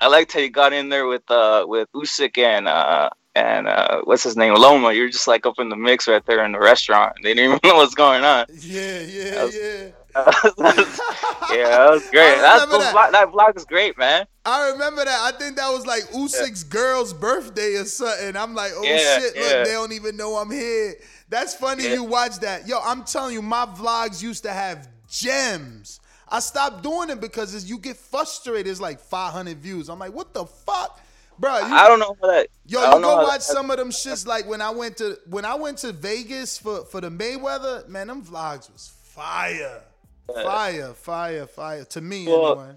I 0.00 0.08
liked 0.08 0.32
how 0.32 0.40
you 0.40 0.50
got 0.50 0.72
in 0.72 0.88
there 0.88 1.06
with 1.06 1.28
uh 1.30 1.64
with 1.66 1.88
Usyk 1.94 2.36
and 2.38 2.68
uh 2.68 3.10
and 3.34 3.66
uh 3.68 4.02
what's 4.04 4.22
his 4.24 4.36
name 4.36 4.54
Loma. 4.54 4.92
You're 4.92 5.08
just 5.08 5.28
like 5.28 5.46
up 5.46 5.58
in 5.58 5.68
the 5.70 5.76
mix 5.76 6.08
right 6.08 6.24
there 6.26 6.44
in 6.44 6.52
the 6.52 6.58
restaurant. 6.60 7.14
They 7.22 7.34
didn't 7.34 7.44
even 7.52 7.60
know 7.70 7.76
what's 7.76 7.94
going 7.94 8.24
on. 8.24 8.46
Yeah, 8.48 9.00
yeah, 9.00 9.44
yeah. 9.44 9.46
yeah, 9.46 9.88
that 10.14 11.88
was 11.90 12.08
great. 12.10 12.38
I 12.38 12.40
That's 12.40 12.64
remember 12.66 12.78
that. 12.78 12.92
that. 12.92 12.94
Vlog, 12.94 13.12
that 13.12 13.28
vlog 13.32 13.56
is 13.56 13.64
great, 13.64 13.96
man. 13.98 14.26
I 14.44 14.70
remember 14.70 15.04
that. 15.04 15.20
I 15.34 15.36
think 15.38 15.56
that 15.56 15.68
was 15.70 15.86
like 15.86 16.02
Usyk's 16.10 16.64
girl's 16.64 17.12
birthday 17.12 17.76
or 17.76 17.84
something. 17.84 18.36
I'm 18.36 18.54
like, 18.54 18.72
oh 18.74 18.82
Yeah, 18.82 19.18
shit, 19.18 19.36
look, 19.36 19.44
yeah. 19.50 19.64
they 19.64 19.72
don't 19.72 19.92
even 19.92 20.16
know 20.16 20.36
I'm 20.36 20.50
here. 20.50 20.94
That's 21.28 21.54
funny 21.54 21.84
Yeah. 21.84 21.94
you 21.94 22.04
watch 22.04 22.38
that. 22.40 22.66
Yo, 22.66 22.78
I'm 22.82 23.04
telling 23.04 23.34
you, 23.34 23.42
my 23.42 23.66
vlogs 23.66 24.22
used 24.22 24.42
to 24.44 24.50
have 24.52 24.88
gems. 25.08 26.00
I 26.28 26.40
stopped 26.40 26.82
doing 26.82 27.10
it 27.10 27.20
because 27.20 27.68
you 27.68 27.78
get 27.78 27.96
frustrated. 27.96 28.66
It's 28.66 28.80
like 28.80 28.98
500 29.00 29.58
views. 29.58 29.88
I'm 29.88 29.98
like, 29.98 30.12
what 30.14 30.32
the 30.34 30.46
fuck? 30.46 30.98
Bro, 31.38 31.58
you, 31.58 31.74
I 31.74 31.88
don't 31.88 31.98
know 31.98 32.16
how 32.20 32.28
that. 32.28 32.48
Yo, 32.66 32.80
you 32.96 33.02
go 33.02 33.16
watch 33.22 33.30
that- 33.32 33.42
some 33.42 33.70
of 33.70 33.76
them 33.78 33.90
shits 33.90 34.26
like 34.26 34.46
when 34.48 34.60
I 34.60 34.70
went 34.70 34.98
to 34.98 35.18
when 35.28 35.44
I 35.44 35.54
went 35.54 35.78
to 35.78 35.92
Vegas 35.92 36.58
for 36.58 36.84
for 36.84 37.00
the 37.00 37.10
Mayweather, 37.10 37.88
man, 37.88 38.06
them 38.08 38.22
vlogs 38.22 38.70
was 38.72 38.92
fire. 39.04 39.82
Fire, 40.26 40.94
fire, 40.94 41.46
fire. 41.46 41.84
To 41.84 42.00
me, 42.00 42.26
Well, 42.26 42.60
anyway. 42.60 42.76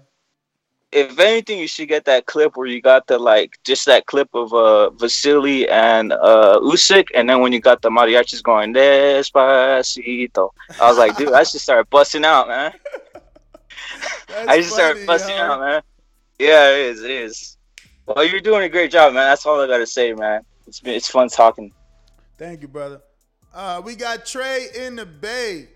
If 0.92 1.18
anything, 1.18 1.58
you 1.58 1.66
should 1.66 1.88
get 1.88 2.04
that 2.04 2.26
clip 2.26 2.56
where 2.56 2.66
you 2.66 2.80
got 2.80 3.06
the 3.06 3.18
like 3.18 3.58
just 3.64 3.86
that 3.86 4.06
clip 4.06 4.28
of 4.34 4.54
uh 4.54 4.90
Vasily 4.90 5.68
and 5.68 6.12
uh 6.12 6.60
Usyk, 6.62 7.08
and 7.14 7.28
then 7.28 7.40
when 7.40 7.52
you 7.52 7.60
got 7.60 7.82
the 7.82 7.90
mariachis 7.90 8.42
going 8.42 8.72
despacito, 8.72 10.50
I 10.80 10.88
was 10.88 10.96
like, 10.96 11.16
dude, 11.16 11.32
I 11.32 11.42
should 11.42 11.60
start 11.60 11.90
busting 11.90 12.24
out, 12.24 12.48
man. 12.48 12.72
I 14.48 14.58
just 14.58 14.72
started 14.72 15.06
busting 15.06 15.36
yo. 15.36 15.42
out, 15.42 15.60
man. 15.60 15.82
Yeah, 16.38 16.70
it 16.70 16.80
is. 16.80 17.02
It 17.02 17.10
is. 17.10 17.56
Well, 18.06 18.24
you're 18.24 18.40
doing 18.40 18.62
a 18.62 18.68
great 18.68 18.90
job, 18.90 19.14
man. 19.14 19.28
That's 19.28 19.44
all 19.46 19.60
I 19.60 19.66
gotta 19.66 19.86
say, 19.86 20.12
man. 20.12 20.42
It's 20.66 20.80
been 20.80 20.94
it's 20.94 21.08
fun 21.08 21.28
talking. 21.28 21.72
Thank 22.38 22.62
you, 22.62 22.68
brother. 22.68 23.00
Uh, 23.54 23.80
we 23.84 23.96
got 23.96 24.26
Trey 24.26 24.68
in 24.76 24.96
the 24.96 25.06
Bay. 25.06 25.68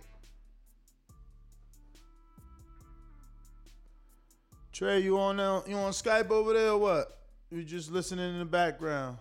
Trey, 4.81 5.01
you 5.01 5.18
on 5.18 5.39
uh, 5.39 5.61
you 5.66 5.76
on 5.76 5.93
Skype 5.93 6.31
over 6.31 6.55
there 6.55 6.70
or 6.70 6.78
what? 6.78 7.18
You 7.51 7.62
just 7.64 7.91
listening 7.91 8.31
in 8.31 8.39
the 8.39 8.47
background. 8.47 9.18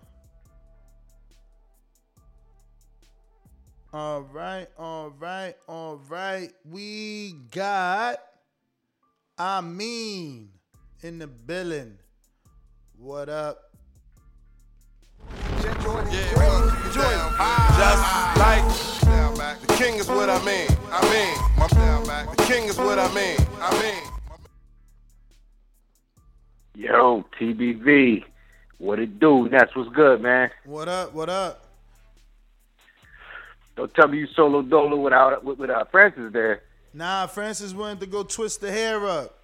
All 3.91 4.21
right, 4.21 4.67
all 4.77 5.09
right, 5.19 5.55
all 5.67 5.99
right. 6.07 6.49
We 6.63 7.33
got 7.51 8.19
I 9.37 9.59
mean 9.59 10.47
in 11.01 11.19
the 11.19 11.27
billing. 11.27 11.97
What 12.97 13.27
up? 13.27 13.73
Just 15.59 15.85
like 18.37 18.63
the 19.67 19.75
king 19.77 19.95
is 19.95 20.07
what 20.07 20.29
I 20.29 20.41
mean. 20.45 20.69
I 20.89 21.01
mean, 21.11 21.37
my 21.59 21.67
down 21.67 22.05
back. 22.05 22.33
The 22.37 22.43
king 22.43 22.63
is 22.69 22.77
what 22.77 22.97
I 22.97 23.13
mean. 23.13 23.35
I 23.59 23.81
mean. 23.81 23.98
Yo, 26.79 27.25
TBV, 27.37 28.23
what 28.77 28.99
it 28.99 29.19
do? 29.19 29.49
That's 29.51 29.75
what's 29.75 29.93
good, 29.93 30.21
man. 30.21 30.49
What 30.63 30.87
up? 30.87 31.13
What 31.13 31.27
up? 31.27 31.65
Don't 33.75 33.93
tell 33.93 34.07
me 34.07 34.19
you 34.19 34.27
solo 34.33 34.61
dolo 34.61 34.95
without 34.95 35.43
with, 35.43 35.59
with 35.59 35.69
uh, 35.69 35.83
Francis 35.91 36.31
there. 36.31 36.61
Nah, 36.93 37.27
Francis 37.27 37.73
wanted 37.73 37.99
to 37.99 38.05
go 38.05 38.23
twist 38.23 38.61
the 38.61 38.71
hair 38.71 39.05
up. 39.09 39.39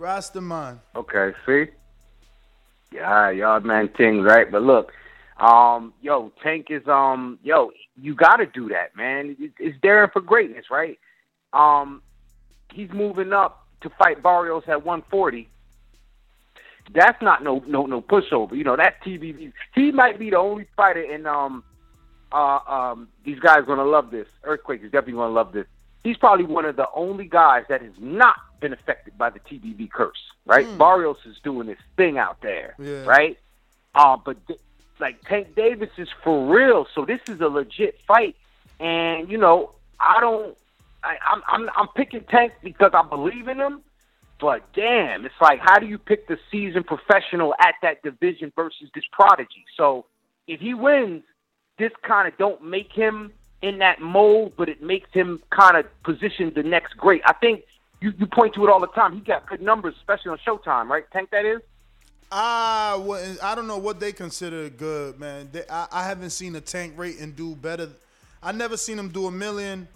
Rastaman. 0.00 0.78
Okay, 0.94 1.34
see? 1.44 1.66
Yeah, 2.90 3.28
y'all 3.28 3.60
man 3.60 3.90
things, 3.94 4.24
right? 4.24 4.50
But 4.50 4.62
look, 4.62 4.92
um, 5.38 5.92
yo, 6.00 6.32
Tank 6.42 6.68
is 6.70 6.88
um, 6.88 7.38
yo, 7.42 7.70
you 8.00 8.14
got 8.14 8.36
to 8.36 8.46
do 8.46 8.70
that, 8.70 8.96
man. 8.96 9.36
It's 9.58 9.78
daring 9.82 10.08
for 10.10 10.22
greatness, 10.22 10.70
right? 10.70 10.98
Um, 11.52 12.00
he's 12.72 12.90
moving 12.94 13.34
up 13.34 13.66
to 13.82 13.90
fight 13.90 14.22
Barrios 14.22 14.62
at 14.68 14.86
140. 14.86 15.50
That's 16.94 17.20
not 17.22 17.42
no 17.42 17.62
no 17.66 17.86
no 17.86 18.00
pushover. 18.00 18.56
You 18.56 18.64
know 18.64 18.76
that's 18.76 18.96
TBV. 19.04 19.52
He 19.74 19.92
might 19.92 20.18
be 20.18 20.30
the 20.30 20.38
only 20.38 20.66
fighter 20.76 21.02
in 21.02 21.26
um 21.26 21.64
uh 22.32 22.58
um 22.66 23.08
these 23.24 23.38
guys 23.40 23.64
gonna 23.66 23.84
love 23.84 24.10
this. 24.10 24.28
Earthquake 24.44 24.82
is 24.82 24.90
definitely 24.92 25.14
gonna 25.14 25.34
love 25.34 25.52
this. 25.52 25.66
He's 26.04 26.16
probably 26.16 26.44
one 26.44 26.64
of 26.64 26.76
the 26.76 26.86
only 26.94 27.24
guys 27.26 27.64
that 27.68 27.82
has 27.82 27.92
not 27.98 28.36
been 28.60 28.72
affected 28.72 29.18
by 29.18 29.30
the 29.30 29.40
TBV 29.40 29.90
curse, 29.90 30.16
right? 30.44 30.66
Barrios 30.78 31.16
is 31.26 31.36
doing 31.42 31.66
his 31.66 31.78
thing 31.96 32.16
out 32.16 32.40
there, 32.42 32.74
Yeah. 32.78 33.04
right? 33.04 33.36
Uh, 33.94 34.16
but 34.16 34.36
th- 34.46 34.60
like 35.00 35.20
Tank 35.28 35.56
Davis 35.56 35.90
is 35.98 36.08
for 36.22 36.46
real, 36.54 36.86
so 36.94 37.04
this 37.04 37.20
is 37.28 37.40
a 37.40 37.48
legit 37.48 37.98
fight. 38.06 38.36
And 38.78 39.28
you 39.30 39.36
know, 39.36 39.72
I 39.98 40.20
don't, 40.20 40.56
I, 41.02 41.16
I'm, 41.28 41.42
I'm, 41.48 41.70
I'm 41.76 41.88
picking 41.88 42.22
Tank 42.22 42.52
because 42.62 42.92
I 42.94 43.02
believe 43.02 43.48
in 43.48 43.58
him. 43.58 43.80
But 44.38 44.70
damn, 44.74 45.24
it's 45.24 45.40
like, 45.40 45.60
how 45.60 45.78
do 45.78 45.86
you 45.86 45.98
pick 45.98 46.28
the 46.28 46.38
seasoned 46.50 46.86
professional 46.86 47.54
at 47.58 47.74
that 47.82 48.02
division 48.02 48.52
versus 48.54 48.90
this 48.94 49.04
prodigy? 49.10 49.64
So 49.76 50.06
if 50.46 50.60
he 50.60 50.74
wins, 50.74 51.22
this 51.78 51.92
kind 52.02 52.28
of 52.28 52.36
don't 52.36 52.62
make 52.62 52.92
him 52.92 53.32
in 53.62 53.78
that 53.78 54.00
mold, 54.00 54.52
but 54.56 54.68
it 54.68 54.82
makes 54.82 55.10
him 55.12 55.42
kind 55.50 55.76
of 55.76 55.86
position 56.02 56.52
the 56.54 56.62
next 56.62 56.96
great. 56.96 57.22
I 57.24 57.32
think 57.32 57.64
you, 58.00 58.12
you 58.18 58.26
point 58.26 58.54
to 58.54 58.64
it 58.66 58.70
all 58.70 58.80
the 58.80 58.86
time. 58.88 59.14
He 59.14 59.20
got 59.20 59.48
good 59.48 59.62
numbers, 59.62 59.94
especially 59.96 60.32
on 60.32 60.38
Showtime, 60.46 60.88
right? 60.88 61.04
Tank 61.12 61.30
that 61.30 61.46
is. 61.46 61.62
I 62.30 63.36
I 63.42 63.54
don't 63.54 63.66
know 63.66 63.78
what 63.78 64.00
they 64.00 64.12
consider 64.12 64.68
good, 64.68 65.18
man. 65.18 65.48
They, 65.52 65.62
I, 65.70 65.86
I 65.92 66.04
haven't 66.04 66.30
seen 66.30 66.56
a 66.56 66.60
tank 66.60 66.94
rate 66.96 67.20
and 67.20 67.34
do 67.36 67.54
better. 67.54 67.88
I 68.42 68.52
never 68.52 68.76
seen 68.76 68.98
him 68.98 69.08
do 69.08 69.26
a 69.28 69.30
million, 69.30 69.86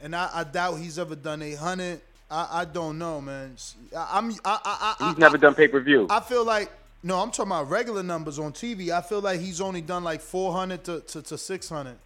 and 0.00 0.14
I, 0.14 0.30
I 0.32 0.44
doubt 0.44 0.76
he's 0.76 0.98
ever 0.98 1.16
done 1.16 1.42
eight 1.42 1.58
hundred. 1.58 2.00
I, 2.30 2.60
I 2.60 2.64
don't 2.64 2.98
know, 2.98 3.20
man. 3.20 3.56
I, 3.96 4.08
I'm 4.12 4.30
I, 4.44 4.58
I, 4.64 4.94
I, 5.00 5.08
He's 5.08 5.18
never 5.18 5.36
done 5.36 5.54
pay 5.54 5.68
per 5.68 5.80
view. 5.80 6.06
I 6.10 6.20
feel 6.20 6.44
like 6.44 6.70
no, 7.02 7.18
I'm 7.18 7.30
talking 7.30 7.52
about 7.52 7.70
regular 7.70 8.02
numbers 8.02 8.38
on 8.38 8.52
TV. 8.52 8.90
I 8.90 9.00
feel 9.00 9.20
like 9.20 9.40
he's 9.40 9.60
only 9.60 9.80
done 9.80 10.04
like 10.04 10.20
400 10.20 10.84
to, 10.84 11.00
to, 11.00 11.22
to 11.22 11.38
600. 11.38 11.96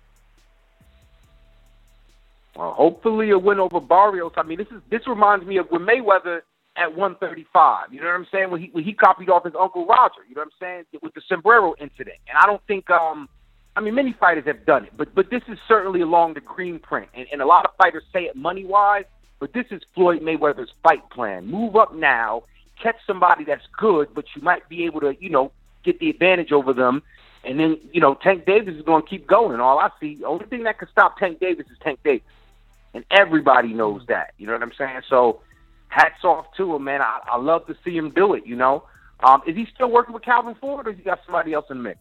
Uh, 2.57 2.71
hopefully 2.71 3.31
a 3.31 3.39
win 3.39 3.59
over 3.59 3.81
Barrios. 3.81 4.33
I 4.37 4.45
mean, 4.45 4.59
this 4.59 4.69
is 4.69 4.81
this 4.89 5.07
reminds 5.09 5.45
me 5.45 5.57
of 5.57 5.67
when 5.71 5.83
Mayweather 5.83 6.43
at 6.77 6.97
135. 6.97 7.93
You 7.93 8.01
know 8.01 8.07
what 8.07 8.15
I'm 8.15 8.27
saying? 8.31 8.51
When 8.51 8.61
he 8.61 8.69
when 8.69 8.85
he 8.85 8.93
copied 8.93 9.29
off 9.29 9.45
his 9.45 9.55
uncle 9.59 9.87
Roger. 9.87 10.21
You 10.29 10.37
know 10.37 10.43
what 10.43 10.53
I'm 10.63 10.85
saying? 10.93 11.01
With 11.03 11.15
the 11.15 11.23
sombrero 11.29 11.75
incident. 11.81 12.17
And 12.29 12.39
I 12.39 12.47
don't 12.47 12.63
think 12.69 12.89
um 12.91 13.29
I 13.75 13.81
mean 13.81 13.97
many 13.97 14.13
fighters 14.13 14.45
have 14.47 14.65
done 14.65 14.85
it, 14.85 14.93
but 14.97 15.13
but 15.17 15.31
this 15.31 15.43
is 15.49 15.59
certainly 15.67 16.01
along 16.01 16.35
the 16.35 16.41
green 16.41 16.79
print. 16.79 17.09
And, 17.13 17.27
and 17.33 17.43
a 17.43 17.47
lot 17.47 17.65
of 17.65 17.73
fighters 17.77 18.05
say 18.13 18.25
it 18.25 18.37
money 18.37 18.65
wise, 18.65 19.05
but 19.45 19.53
this 19.53 19.67
is 19.71 19.83
Floyd 19.95 20.23
Mayweather's 20.23 20.73
fight 20.83 21.11
plan. 21.11 21.47
Move 21.47 21.77
up 21.77 21.95
now, 21.95 22.45
catch 22.83 22.97
somebody 23.07 23.45
that's 23.45 23.67
good, 23.77 24.09
but 24.15 24.25
you 24.35 24.41
might 24.41 24.67
be 24.71 24.87
able 24.87 25.01
to, 25.01 25.15
you 25.21 25.29
know, 25.29 25.53
get 25.85 25.99
the 25.99 26.09
advantage 26.09 26.51
over 26.51 26.73
them. 26.73 27.03
And 27.45 27.61
then, 27.61 27.79
you 27.93 28.01
know, 28.01 28.15
Tank 28.15 28.47
Davis 28.47 28.75
is 28.75 28.81
going 28.81 29.03
to 29.03 29.07
keep 29.07 29.27
going. 29.27 29.61
All 29.61 29.79
I 29.79 29.91
see, 30.01 30.25
only 30.25 30.47
thing 30.47 30.63
that 30.63 30.79
can 30.79 30.89
stop 30.89 31.19
Tank 31.19 31.41
Davis 31.41 31.67
is 31.71 31.77
Tank 31.83 31.99
Davis. 32.03 32.27
And 32.95 33.05
everybody 33.11 33.75
knows 33.75 34.07
that. 34.09 34.33
You 34.39 34.47
know 34.47 34.55
what 34.55 34.63
I'm 34.63 34.73
saying? 34.79 35.03
So 35.11 35.43
hats 35.89 36.25
off 36.25 36.47
to 36.57 36.75
him, 36.75 36.85
man. 36.85 37.03
I, 37.03 37.21
I 37.27 37.37
love 37.37 37.67
to 37.67 37.77
see 37.85 37.95
him 37.95 38.13
do 38.13 38.33
it, 38.33 38.47
you 38.47 38.57
know. 38.57 38.85
Um, 39.23 39.43
is 39.47 39.55
he 39.55 39.69
still 39.75 39.91
working 39.91 40.15
with 40.15 40.23
Calvin 40.23 40.55
Ford 40.55 40.89
or 40.89 40.93
he 40.93 41.03
got 41.03 41.21
somebody 41.27 41.53
else 41.53 41.67
in 41.69 41.77
the 41.77 41.83
mix? 41.83 41.99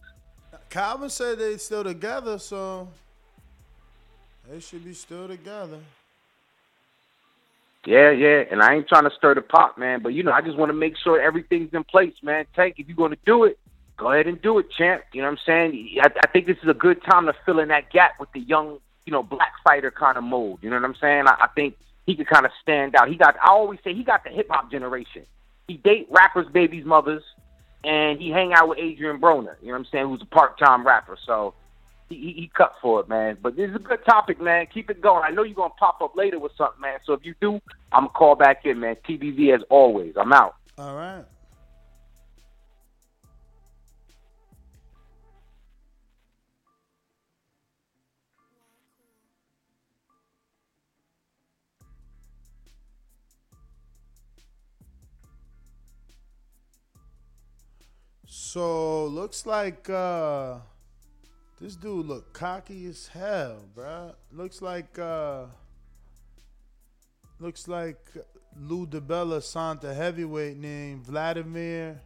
Calvin 0.70 1.10
said 1.10 1.38
they 1.38 1.58
still 1.58 1.84
together, 1.84 2.38
so 2.38 2.88
they 4.50 4.60
should 4.60 4.82
be 4.82 4.94
still 4.94 5.28
together. 5.28 5.80
Yeah, 7.86 8.10
yeah. 8.10 8.44
And 8.50 8.62
I 8.62 8.74
ain't 8.74 8.88
trying 8.88 9.04
to 9.04 9.14
stir 9.16 9.34
the 9.34 9.42
pot, 9.42 9.78
man. 9.78 10.02
But, 10.02 10.14
you 10.14 10.22
know, 10.22 10.32
I 10.32 10.40
just 10.40 10.56
want 10.56 10.70
to 10.70 10.74
make 10.74 10.96
sure 10.96 11.20
everything's 11.20 11.74
in 11.74 11.84
place, 11.84 12.14
man. 12.22 12.46
Tank, 12.54 12.76
if 12.78 12.88
you're 12.88 12.96
going 12.96 13.10
to 13.12 13.18
do 13.26 13.44
it, 13.44 13.58
go 13.96 14.12
ahead 14.12 14.26
and 14.26 14.40
do 14.40 14.58
it, 14.58 14.70
champ. 14.70 15.02
You 15.12 15.22
know 15.22 15.28
what 15.28 15.38
I'm 15.46 15.72
saying? 15.72 16.00
I, 16.02 16.08
I 16.22 16.26
think 16.28 16.46
this 16.46 16.56
is 16.62 16.68
a 16.68 16.74
good 16.74 17.02
time 17.04 17.26
to 17.26 17.34
fill 17.44 17.58
in 17.58 17.68
that 17.68 17.90
gap 17.90 18.18
with 18.18 18.32
the 18.32 18.40
young, 18.40 18.78
you 19.06 19.12
know, 19.12 19.22
black 19.22 19.52
fighter 19.62 19.90
kind 19.90 20.16
of 20.16 20.24
mold. 20.24 20.60
You 20.62 20.70
know 20.70 20.76
what 20.76 20.84
I'm 20.84 20.96
saying? 20.96 21.24
I, 21.26 21.36
I 21.42 21.48
think 21.54 21.76
he 22.06 22.16
could 22.16 22.26
kind 22.26 22.46
of 22.46 22.52
stand 22.62 22.96
out. 22.96 23.08
He 23.08 23.16
got, 23.16 23.36
I 23.42 23.48
always 23.48 23.80
say, 23.84 23.94
he 23.94 24.02
got 24.02 24.24
the 24.24 24.30
hip 24.30 24.48
hop 24.50 24.70
generation. 24.70 25.24
He 25.68 25.76
date 25.76 26.08
rappers, 26.10 26.46
babies, 26.52 26.84
mothers, 26.84 27.22
and 27.84 28.20
he 28.20 28.30
hang 28.30 28.52
out 28.52 28.68
with 28.68 28.78
Adrien 28.78 29.20
Broner. 29.20 29.56
You 29.60 29.68
know 29.68 29.72
what 29.72 29.78
I'm 29.78 29.86
saying? 29.86 30.08
Who's 30.08 30.22
a 30.22 30.26
part 30.26 30.58
time 30.58 30.86
rapper. 30.86 31.16
So 31.24 31.54
he, 32.08 32.16
he, 32.36 32.50
cut 32.54 32.74
for 32.80 33.00
it, 33.00 33.08
man. 33.08 33.38
But 33.42 33.56
this 33.56 33.70
is 33.70 33.76
a 33.76 33.80
good 33.80 34.04
topic, 34.04 34.40
man. 34.40 34.66
Keep 34.72 34.90
it 34.90 35.00
going. 35.00 35.22
I 35.24 35.30
know 35.30 35.42
you're 35.42 35.54
gonna 35.54 35.72
pop 35.78 36.00
up 36.02 36.16
later 36.16 36.38
with 36.38 36.52
something, 36.56 36.80
man. 36.80 36.98
So 37.04 37.12
if 37.12 37.24
you 37.24 37.34
do, 37.40 37.60
I'm 37.92 38.04
gonna 38.04 38.08
call 38.10 38.34
back 38.34 38.64
in, 38.64 38.80
man. 38.80 38.96
TBV 39.08 39.54
as 39.54 39.62
always. 39.70 40.14
I'm 40.16 40.32
out. 40.32 40.54
All 40.78 40.94
right. 40.94 41.24
So 58.54 59.06
looks 59.06 59.46
like 59.46 59.90
uh 59.90 60.58
this 61.64 61.76
dude 61.76 62.04
look 62.04 62.30
cocky 62.34 62.84
as 62.88 63.06
hell, 63.06 63.64
bruh. 63.74 64.12
Looks 64.30 64.60
like 64.60 64.98
uh 64.98 65.46
looks 67.40 67.66
like 67.68 68.06
Lou 68.60 68.86
DiBella 68.86 69.42
signed 69.42 69.82
a 69.82 69.94
heavyweight 69.94 70.58
named 70.58 71.06
Vladimir 71.06 72.02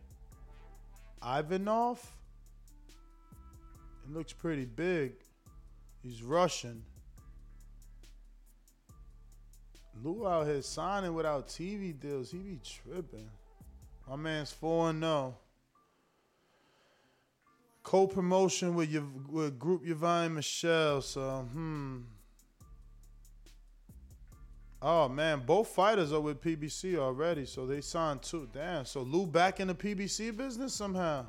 Ivanov. 1.20 1.98
It 4.04 4.14
looks 4.14 4.32
pretty 4.32 4.64
big. 4.64 5.14
He's 6.04 6.22
Russian. 6.22 6.84
Lou 10.04 10.24
out 10.24 10.46
here 10.46 10.62
signing 10.62 11.14
without 11.14 11.48
TV 11.48 11.98
deals. 11.98 12.30
He 12.30 12.38
be 12.38 12.61
tripping. 12.62 13.28
My 14.09 14.14
man's 14.14 14.52
4 14.52 14.92
0 14.92 15.36
co-promotion 17.89 18.74
with 18.74 18.91
your 18.91 19.05
with 19.30 19.59
Groupe 19.59 19.86
Yvon 19.86 20.34
Michel. 20.34 21.01
So, 21.01 21.49
hmm. 21.51 22.01
Oh 24.82 25.09
man, 25.09 25.41
both 25.47 25.68
fighters 25.68 26.12
are 26.12 26.20
with 26.20 26.39
PBC 26.39 26.99
already, 26.99 27.47
so 27.47 27.64
they 27.64 27.80
signed 27.80 28.20
two. 28.20 28.47
Damn. 28.53 28.84
So 28.84 29.01
Lou 29.01 29.26
back 29.26 29.59
in 29.59 29.68
the 29.68 29.74
PBC 29.74 30.36
business 30.36 30.74
somehow. 30.74 31.24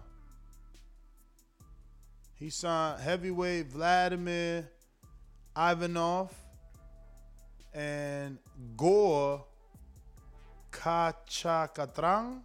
He 2.35 2.49
signed 2.49 2.99
heavyweight 2.99 3.67
Vladimir 3.67 4.69
Ivanov 5.55 6.33
and 7.73 8.37
Gore 8.75 9.45
Kachakatrang. 10.73 12.41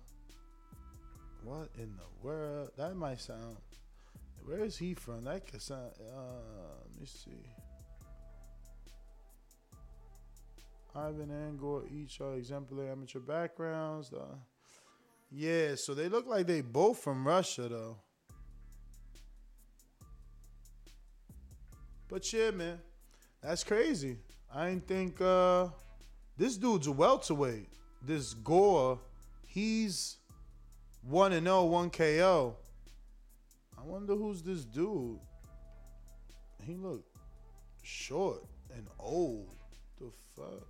What 1.43 1.69
in 1.77 1.97
the 1.97 2.27
world? 2.27 2.71
That 2.77 2.95
might 2.95 3.21
sound 3.21 3.57
where 4.45 4.65
is 4.65 4.77
he 4.77 4.95
from? 4.95 5.23
That 5.23 5.47
could. 5.47 5.63
Uh, 5.71 5.77
let 6.91 7.01
me 7.01 7.07
see. 7.07 7.51
Ivan 10.95 11.31
and 11.31 11.59
Gore 11.59 11.85
each 11.91 12.21
are 12.21 12.35
exemplary 12.35 12.89
amateur 12.91 13.19
backgrounds. 13.19 14.13
Uh, 14.13 14.37
yeah, 15.31 15.75
so 15.75 15.95
they 15.95 16.09
look 16.09 16.27
like 16.27 16.47
they 16.47 16.61
both 16.61 16.99
from 16.99 17.27
Russia 17.27 17.69
though. 17.69 17.97
But 22.09 22.33
yeah, 22.33 22.53
man, 22.53 22.79
that's 23.43 23.65
crazy. 23.65 24.19
I 24.55 24.69
didn't 24.69 24.87
think 24.87 25.21
uh, 25.21 25.69
this 26.37 26.57
dude's 26.57 26.87
a 26.87 26.93
welterweight. 26.93 27.71
This 28.01 28.35
Gore, 28.35 29.01
he's 29.47 30.19
one 31.03 31.33
and 31.33 31.47
0, 31.47 31.65
one 31.65 31.91
KO. 31.91 32.57
I 33.85 33.87
wonder 33.87 34.15
who's 34.15 34.41
this 34.43 34.65
dude. 34.65 35.19
He 36.63 36.75
look 36.75 37.05
short 37.83 38.43
and 38.75 38.87
old. 38.99 39.55
The 40.01 40.11
fuck? 40.35 40.67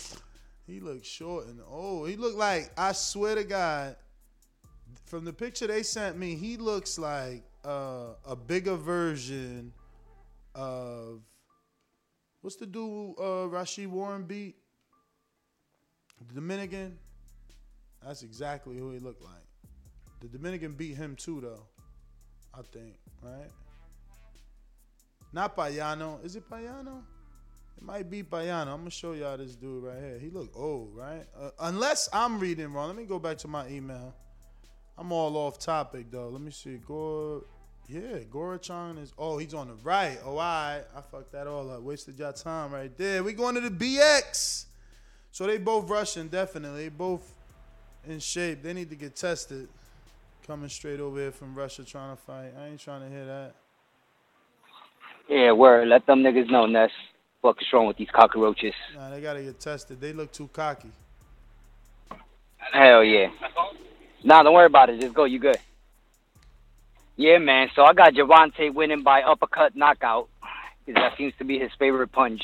he 0.66 0.80
looked 0.80 1.04
short 1.04 1.46
and 1.46 1.60
old. 1.68 2.08
He 2.08 2.16
looked 2.16 2.38
like 2.38 2.70
I 2.78 2.92
swear 2.92 3.34
to 3.34 3.44
God, 3.44 3.96
from 5.04 5.26
the 5.26 5.32
picture 5.32 5.66
they 5.66 5.82
sent 5.82 6.16
me, 6.16 6.36
he 6.36 6.56
looks 6.56 6.98
like 6.98 7.44
uh, 7.64 8.14
a 8.24 8.34
bigger 8.34 8.76
version 8.76 9.72
of 10.54 11.20
what's 12.40 12.56
the 12.56 12.66
dude 12.66 13.14
uh, 13.20 13.46
Rashid 13.48 13.88
Warren 13.88 14.22
beat? 14.22 14.56
The 16.28 16.34
Dominican. 16.34 16.96
That's 18.02 18.22
exactly 18.22 18.78
who 18.78 18.90
he 18.90 19.00
looked 19.00 19.22
like. 19.22 19.43
The 20.24 20.38
Dominican 20.38 20.72
beat 20.72 20.96
him 20.96 21.16
too, 21.16 21.42
though. 21.42 21.66
I 22.54 22.62
think, 22.72 22.94
right? 23.20 23.50
Not 25.34 25.54
Payano. 25.54 26.24
Is 26.24 26.34
it 26.34 26.48
Payano? 26.48 27.02
It 27.76 27.82
might 27.82 28.08
be 28.08 28.22
Payano. 28.22 28.68
I'm 28.68 28.78
gonna 28.78 28.90
show 28.90 29.12
y'all 29.12 29.36
this 29.36 29.54
dude 29.54 29.84
right 29.84 29.98
here. 29.98 30.18
He 30.18 30.30
look 30.30 30.50
old, 30.56 30.96
right? 30.96 31.26
Uh, 31.38 31.50
unless 31.60 32.08
I'm 32.10 32.38
reading 32.38 32.72
wrong. 32.72 32.86
Let 32.86 32.96
me 32.96 33.04
go 33.04 33.18
back 33.18 33.36
to 33.38 33.48
my 33.48 33.68
email. 33.68 34.14
I'm 34.96 35.12
all 35.12 35.36
off 35.36 35.58
topic 35.58 36.10
though. 36.10 36.30
Let 36.30 36.40
me 36.40 36.52
see. 36.52 36.76
Gore, 36.76 37.42
yeah, 37.86 38.20
Gorachon 38.30 39.02
is. 39.02 39.12
Oh, 39.18 39.36
he's 39.36 39.52
on 39.52 39.68
the 39.68 39.74
right. 39.74 40.18
Oh, 40.24 40.38
I, 40.38 40.84
I 40.96 41.02
fucked 41.02 41.32
that 41.32 41.46
all 41.46 41.70
up. 41.70 41.82
Wasted 41.82 42.18
y'all 42.18 42.32
time 42.32 42.72
right 42.72 42.96
there. 42.96 43.22
We 43.22 43.34
going 43.34 43.56
to 43.56 43.60
the 43.60 43.70
BX. 43.70 44.64
So 45.32 45.46
they 45.46 45.58
both 45.58 45.90
Russian, 45.90 46.28
definitely. 46.28 46.88
Both 46.88 47.30
in 48.06 48.20
shape. 48.20 48.62
They 48.62 48.72
need 48.72 48.88
to 48.88 48.96
get 48.96 49.16
tested. 49.16 49.68
Coming 50.46 50.68
straight 50.68 51.00
over 51.00 51.18
here 51.18 51.32
from 51.32 51.54
Russia 51.54 51.84
trying 51.84 52.14
to 52.14 52.22
fight. 52.22 52.52
I 52.60 52.66
ain't 52.66 52.78
trying 52.78 53.00
to 53.00 53.08
hear 53.08 53.24
that. 53.24 53.54
Yeah, 55.26 55.52
word. 55.52 55.88
Let 55.88 56.04
them 56.04 56.22
niggas 56.22 56.50
know, 56.50 56.66
Ness. 56.66 56.90
What's 57.40 57.60
wrong 57.72 57.86
with 57.86 57.96
these 57.96 58.10
cockroaches? 58.12 58.74
Nah, 58.94 59.08
they 59.08 59.22
gotta 59.22 59.42
get 59.42 59.58
tested. 59.58 60.02
They 60.02 60.12
look 60.12 60.32
too 60.32 60.48
cocky. 60.52 60.90
Hell 62.58 63.02
yeah. 63.02 63.28
Nah, 64.22 64.42
don't 64.42 64.52
worry 64.52 64.66
about 64.66 64.90
it. 64.90 65.00
Just 65.00 65.14
go. 65.14 65.24
You 65.24 65.38
good. 65.38 65.56
Yeah, 67.16 67.38
man. 67.38 67.70
So 67.74 67.82
I 67.82 67.94
got 67.94 68.12
Gervonta 68.12 68.72
winning 68.72 69.02
by 69.02 69.22
uppercut 69.22 69.74
knockout. 69.74 70.28
Because 70.84 71.00
that 71.00 71.16
seems 71.16 71.32
to 71.38 71.44
be 71.44 71.58
his 71.58 71.70
favorite 71.78 72.12
punch. 72.12 72.42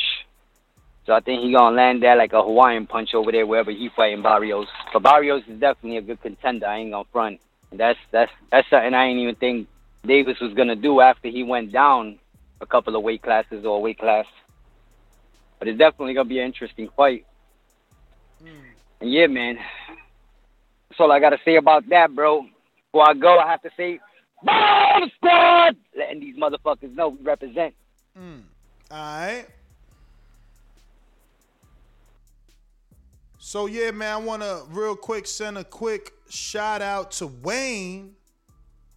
So 1.05 1.13
I 1.13 1.21
think 1.21 1.43
he 1.43 1.53
gonna 1.53 1.77
land 1.77 2.03
that 2.03 2.17
like 2.17 2.33
a 2.33 2.43
Hawaiian 2.43 2.87
punch 2.87 3.13
over 3.13 3.31
there 3.31 3.47
wherever 3.47 3.71
he 3.71 3.91
fighting 3.95 4.23
Barrios. 4.23 4.69
But 4.91 5.03
Barrios 5.03 5.43
is 5.47 5.61
definitely 5.61 5.99
a 5.99 6.03
good 6.03 6.23
contender. 6.23 6.67
I 6.67 6.79
ain't 6.79 6.93
gonna 6.93 7.05
front. 7.13 7.41
And 7.71 7.81
that's 7.81 7.99
that's 8.11 8.33
that's 8.51 8.69
something 8.69 8.95
I 8.95 9.09
didn't 9.09 9.23
even 9.23 9.35
think 9.37 9.69
Davis 10.05 10.41
was 10.41 10.55
gonna 10.55 10.77
do 10.77 11.01
after 11.01 11.29
he 11.29 11.43
went 11.43 11.73
down 11.73 12.19
a 12.61 12.67
couple 12.67 12.97
of 12.97 13.03
weight 13.03 13.23
classes 13.23 13.65
or 13.65 13.81
weight 13.81 13.99
class. 13.99 14.27
But 15.59 15.69
it's 15.69 15.79
definitely 15.79 16.15
gonna 16.15 16.29
be 16.29 16.39
an 16.39 16.47
interesting 16.47 16.89
fight. 16.97 17.27
Hmm. 18.43 18.49
And 19.01 19.13
yeah, 19.13 19.27
man. 19.27 19.59
That's 20.89 21.01
all 21.01 21.13
I 21.13 21.21
gotta 21.21 21.39
say 21.45 21.57
about 21.57 21.89
that, 21.91 22.15
bro. 22.15 22.47
Before 22.93 23.09
I 23.09 23.15
go, 23.15 23.39
I 23.39 23.49
have 23.49 23.63
to 23.63 23.71
say, 23.77 24.01
Bomb 24.43 25.11
Squad! 25.17 25.77
Letting 25.97 26.21
these 26.21 26.37
motherfuckers 26.37 26.95
know 26.95 27.11
we 27.11 27.23
represent. 27.23 27.75
Hmm. 28.17 28.41
All 28.91 28.99
right. 28.99 29.47
So 33.39 33.67
yeah, 33.67 33.91
man, 33.91 34.13
I 34.13 34.17
want 34.17 34.43
to 34.43 34.63
real 34.71 34.97
quick 34.97 35.27
send 35.27 35.59
a 35.59 35.65
quick 35.65 36.13
shout 36.31 36.83
out 36.83 37.11
to 37.13 37.27
Wayne, 37.27 38.15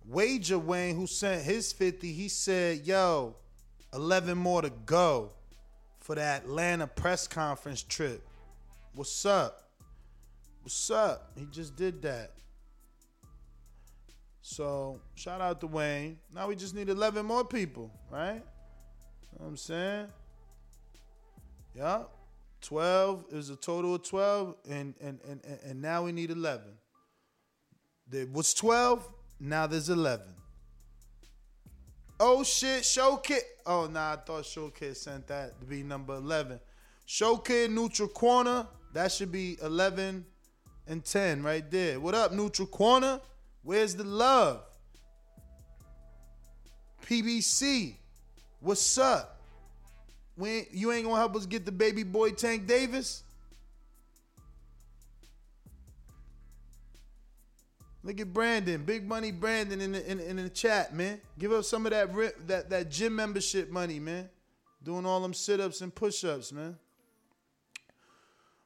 Wager 0.07 0.59
Wayne, 0.59 0.95
who 0.95 1.07
sent 1.07 1.43
his 1.43 1.71
50. 1.73 2.11
He 2.11 2.29
said, 2.29 2.86
yo, 2.86 3.36
11 3.93 4.38
more 4.38 4.61
to 4.61 4.69
go 4.86 5.31
for 5.99 6.15
the 6.15 6.21
Atlanta 6.21 6.88
press 6.88 7.27
conference 7.27 7.81
trip. 7.84 8.25
What's 8.95 9.25
up? 9.25 9.69
What's 10.61 10.91
up? 10.91 11.31
He 11.38 11.45
just 11.51 11.75
did 11.75 12.01
that. 12.03 12.31
So 14.41 14.99
shout 15.15 15.41
out 15.41 15.61
to 15.61 15.67
Wayne. 15.67 16.19
Now 16.34 16.47
we 16.47 16.55
just 16.55 16.75
need 16.75 16.89
11 16.89 17.25
more 17.25 17.45
people, 17.45 17.89
right? 18.11 18.36
Know 18.36 19.38
what 19.38 19.47
I'm 19.47 19.57
saying? 19.57 20.07
Yup. 21.75 22.13
12 22.61 23.25
is 23.31 23.49
a 23.49 23.55
total 23.55 23.95
of 23.95 24.03
12, 24.03 24.55
and 24.69 24.93
and 25.01 25.19
and, 25.27 25.41
and- 25.45 25.59
and 25.65 25.81
now 25.81 26.03
we 26.03 26.11
need 26.13 26.29
11. 26.31 26.63
There 28.14 28.28
was 28.28 28.53
12, 28.53 29.09
now 29.39 29.66
there's 29.66 29.89
11. 29.89 30.24
Oh 32.20 32.43
shit, 32.43 32.86
Show 32.86 33.18
Kid. 33.18 33.41
Oh 33.66 33.88
nah, 33.88 34.14
I 34.14 34.18
thought 34.18 34.45
Show 34.45 34.70
Kid 34.70 34.95
sent 34.95 35.26
that 35.30 35.59
to 35.59 35.66
be 35.66 35.82
number 35.82 36.14
11. 36.14 36.59
Show 37.07 37.38
Kid 37.38 37.72
Neutral 37.72 38.07
Corner, 38.07 38.68
that 38.93 39.11
should 39.11 39.32
be 39.32 39.57
11 39.64 40.24
and 40.86 41.03
10 41.03 41.41
right 41.41 41.72
there. 41.72 41.99
What 41.99 42.14
up, 42.14 42.32
Neutral 42.32 42.68
Corner? 42.68 43.20
Where's 43.64 43.95
the 43.95 44.03
love? 44.03 44.61
PBC, 47.07 47.95
what's 48.59 48.95
up? 48.99 49.41
When 50.36 50.68
you 50.72 50.91
ain't 50.91 51.05
gonna 51.05 51.18
help 51.18 51.36
us 51.36 51.47
get 51.47 51.66
the 51.66 51.72
baby 51.72 52.03
boy 52.03 52.30
Tank 52.30 52.68
Davis? 52.68 53.22
Look 58.06 58.20
at 58.20 58.34
Brandon, 58.34 58.84
big 58.84 59.08
money 59.08 59.32
Brandon 59.32 59.80
in 59.80 59.93
the 59.93 60.12
in, 60.12 60.20
in 60.20 60.36
the 60.36 60.49
chat, 60.49 60.93
man. 60.93 61.22
Give 61.39 61.54
us 61.54 61.70
some 61.70 61.86
of 61.86 61.91
that 61.91 62.14
ri- 62.14 62.32
that 62.47 62.70
that 62.70 62.91
gym 62.91 63.16
membership 63.16 63.70
money, 63.70 63.99
man. 63.99 64.30
Doing 64.84 65.06
all 65.06 65.22
them 65.22 65.34
sit 65.34 65.62
ups 65.62 65.80
and 65.80 65.95
push 65.95 66.26
ups, 66.26 66.51
man. 66.51 66.78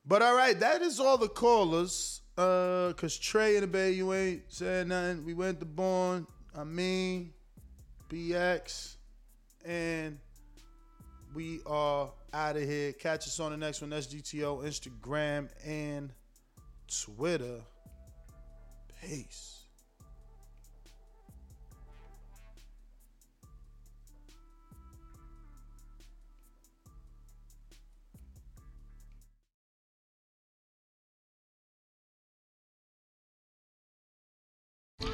But 0.06 0.24
all 0.24 0.36
right, 0.36 0.60
that 0.60 0.82
is 0.82 1.00
all 1.00 1.18
the 1.18 1.28
callers. 1.28 2.22
Uh, 2.36 2.94
cause 2.94 3.18
Trey 3.18 3.56
in 3.56 3.62
the 3.62 3.68
Bay, 3.68 3.92
you 3.92 4.14
ain't 4.14 4.44
saying 4.48 4.88
nothing. 4.88 5.26
We 5.26 5.34
went 5.34 5.60
to 5.60 5.66
Born, 5.66 6.26
I 6.56 6.64
mean, 6.64 7.34
BX, 8.10 8.96
and 9.66 10.18
we 11.36 11.60
are 11.66 12.12
out 12.34 12.58
of 12.58 12.64
here. 12.64 12.94
Catch 12.94 13.28
us 13.28 13.40
on 13.40 13.52
the 13.52 13.58
next 13.58 13.82
one. 13.82 13.90
That's 13.90 14.08
GTO, 14.08 14.64
Instagram, 14.64 15.50
and 15.66 16.12
Twitter. 16.88 17.62
Peace. 19.08 19.64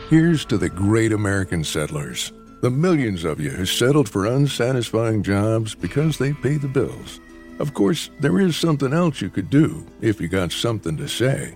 Here's 0.10 0.46
to 0.46 0.58
the 0.58 0.70
great 0.70 1.12
American 1.12 1.64
settlers, 1.64 2.32
the 2.62 2.72
millions 2.72 3.24
of 3.24 3.40
you 3.40 3.52
who 3.52 3.66
settled 3.68 4.10
for 4.10 4.26
unsatisfying 4.26 5.22
jobs 5.22 5.76
because 5.76 6.18
they 6.18 6.34
pay 6.34 6.58
the 6.58 6.68
bills. 6.68 7.20
Of 7.60 7.76
course, 7.76 8.10
there 8.20 8.40
is 8.40 8.58
something 8.58 8.92
else 8.92 9.22
you 9.22 9.30
could 9.30 9.52
do 9.52 9.86
if 10.02 10.20
you 10.20 10.28
got 10.28 10.52
something 10.52 10.98
to 10.98 11.08
say. 11.08 11.56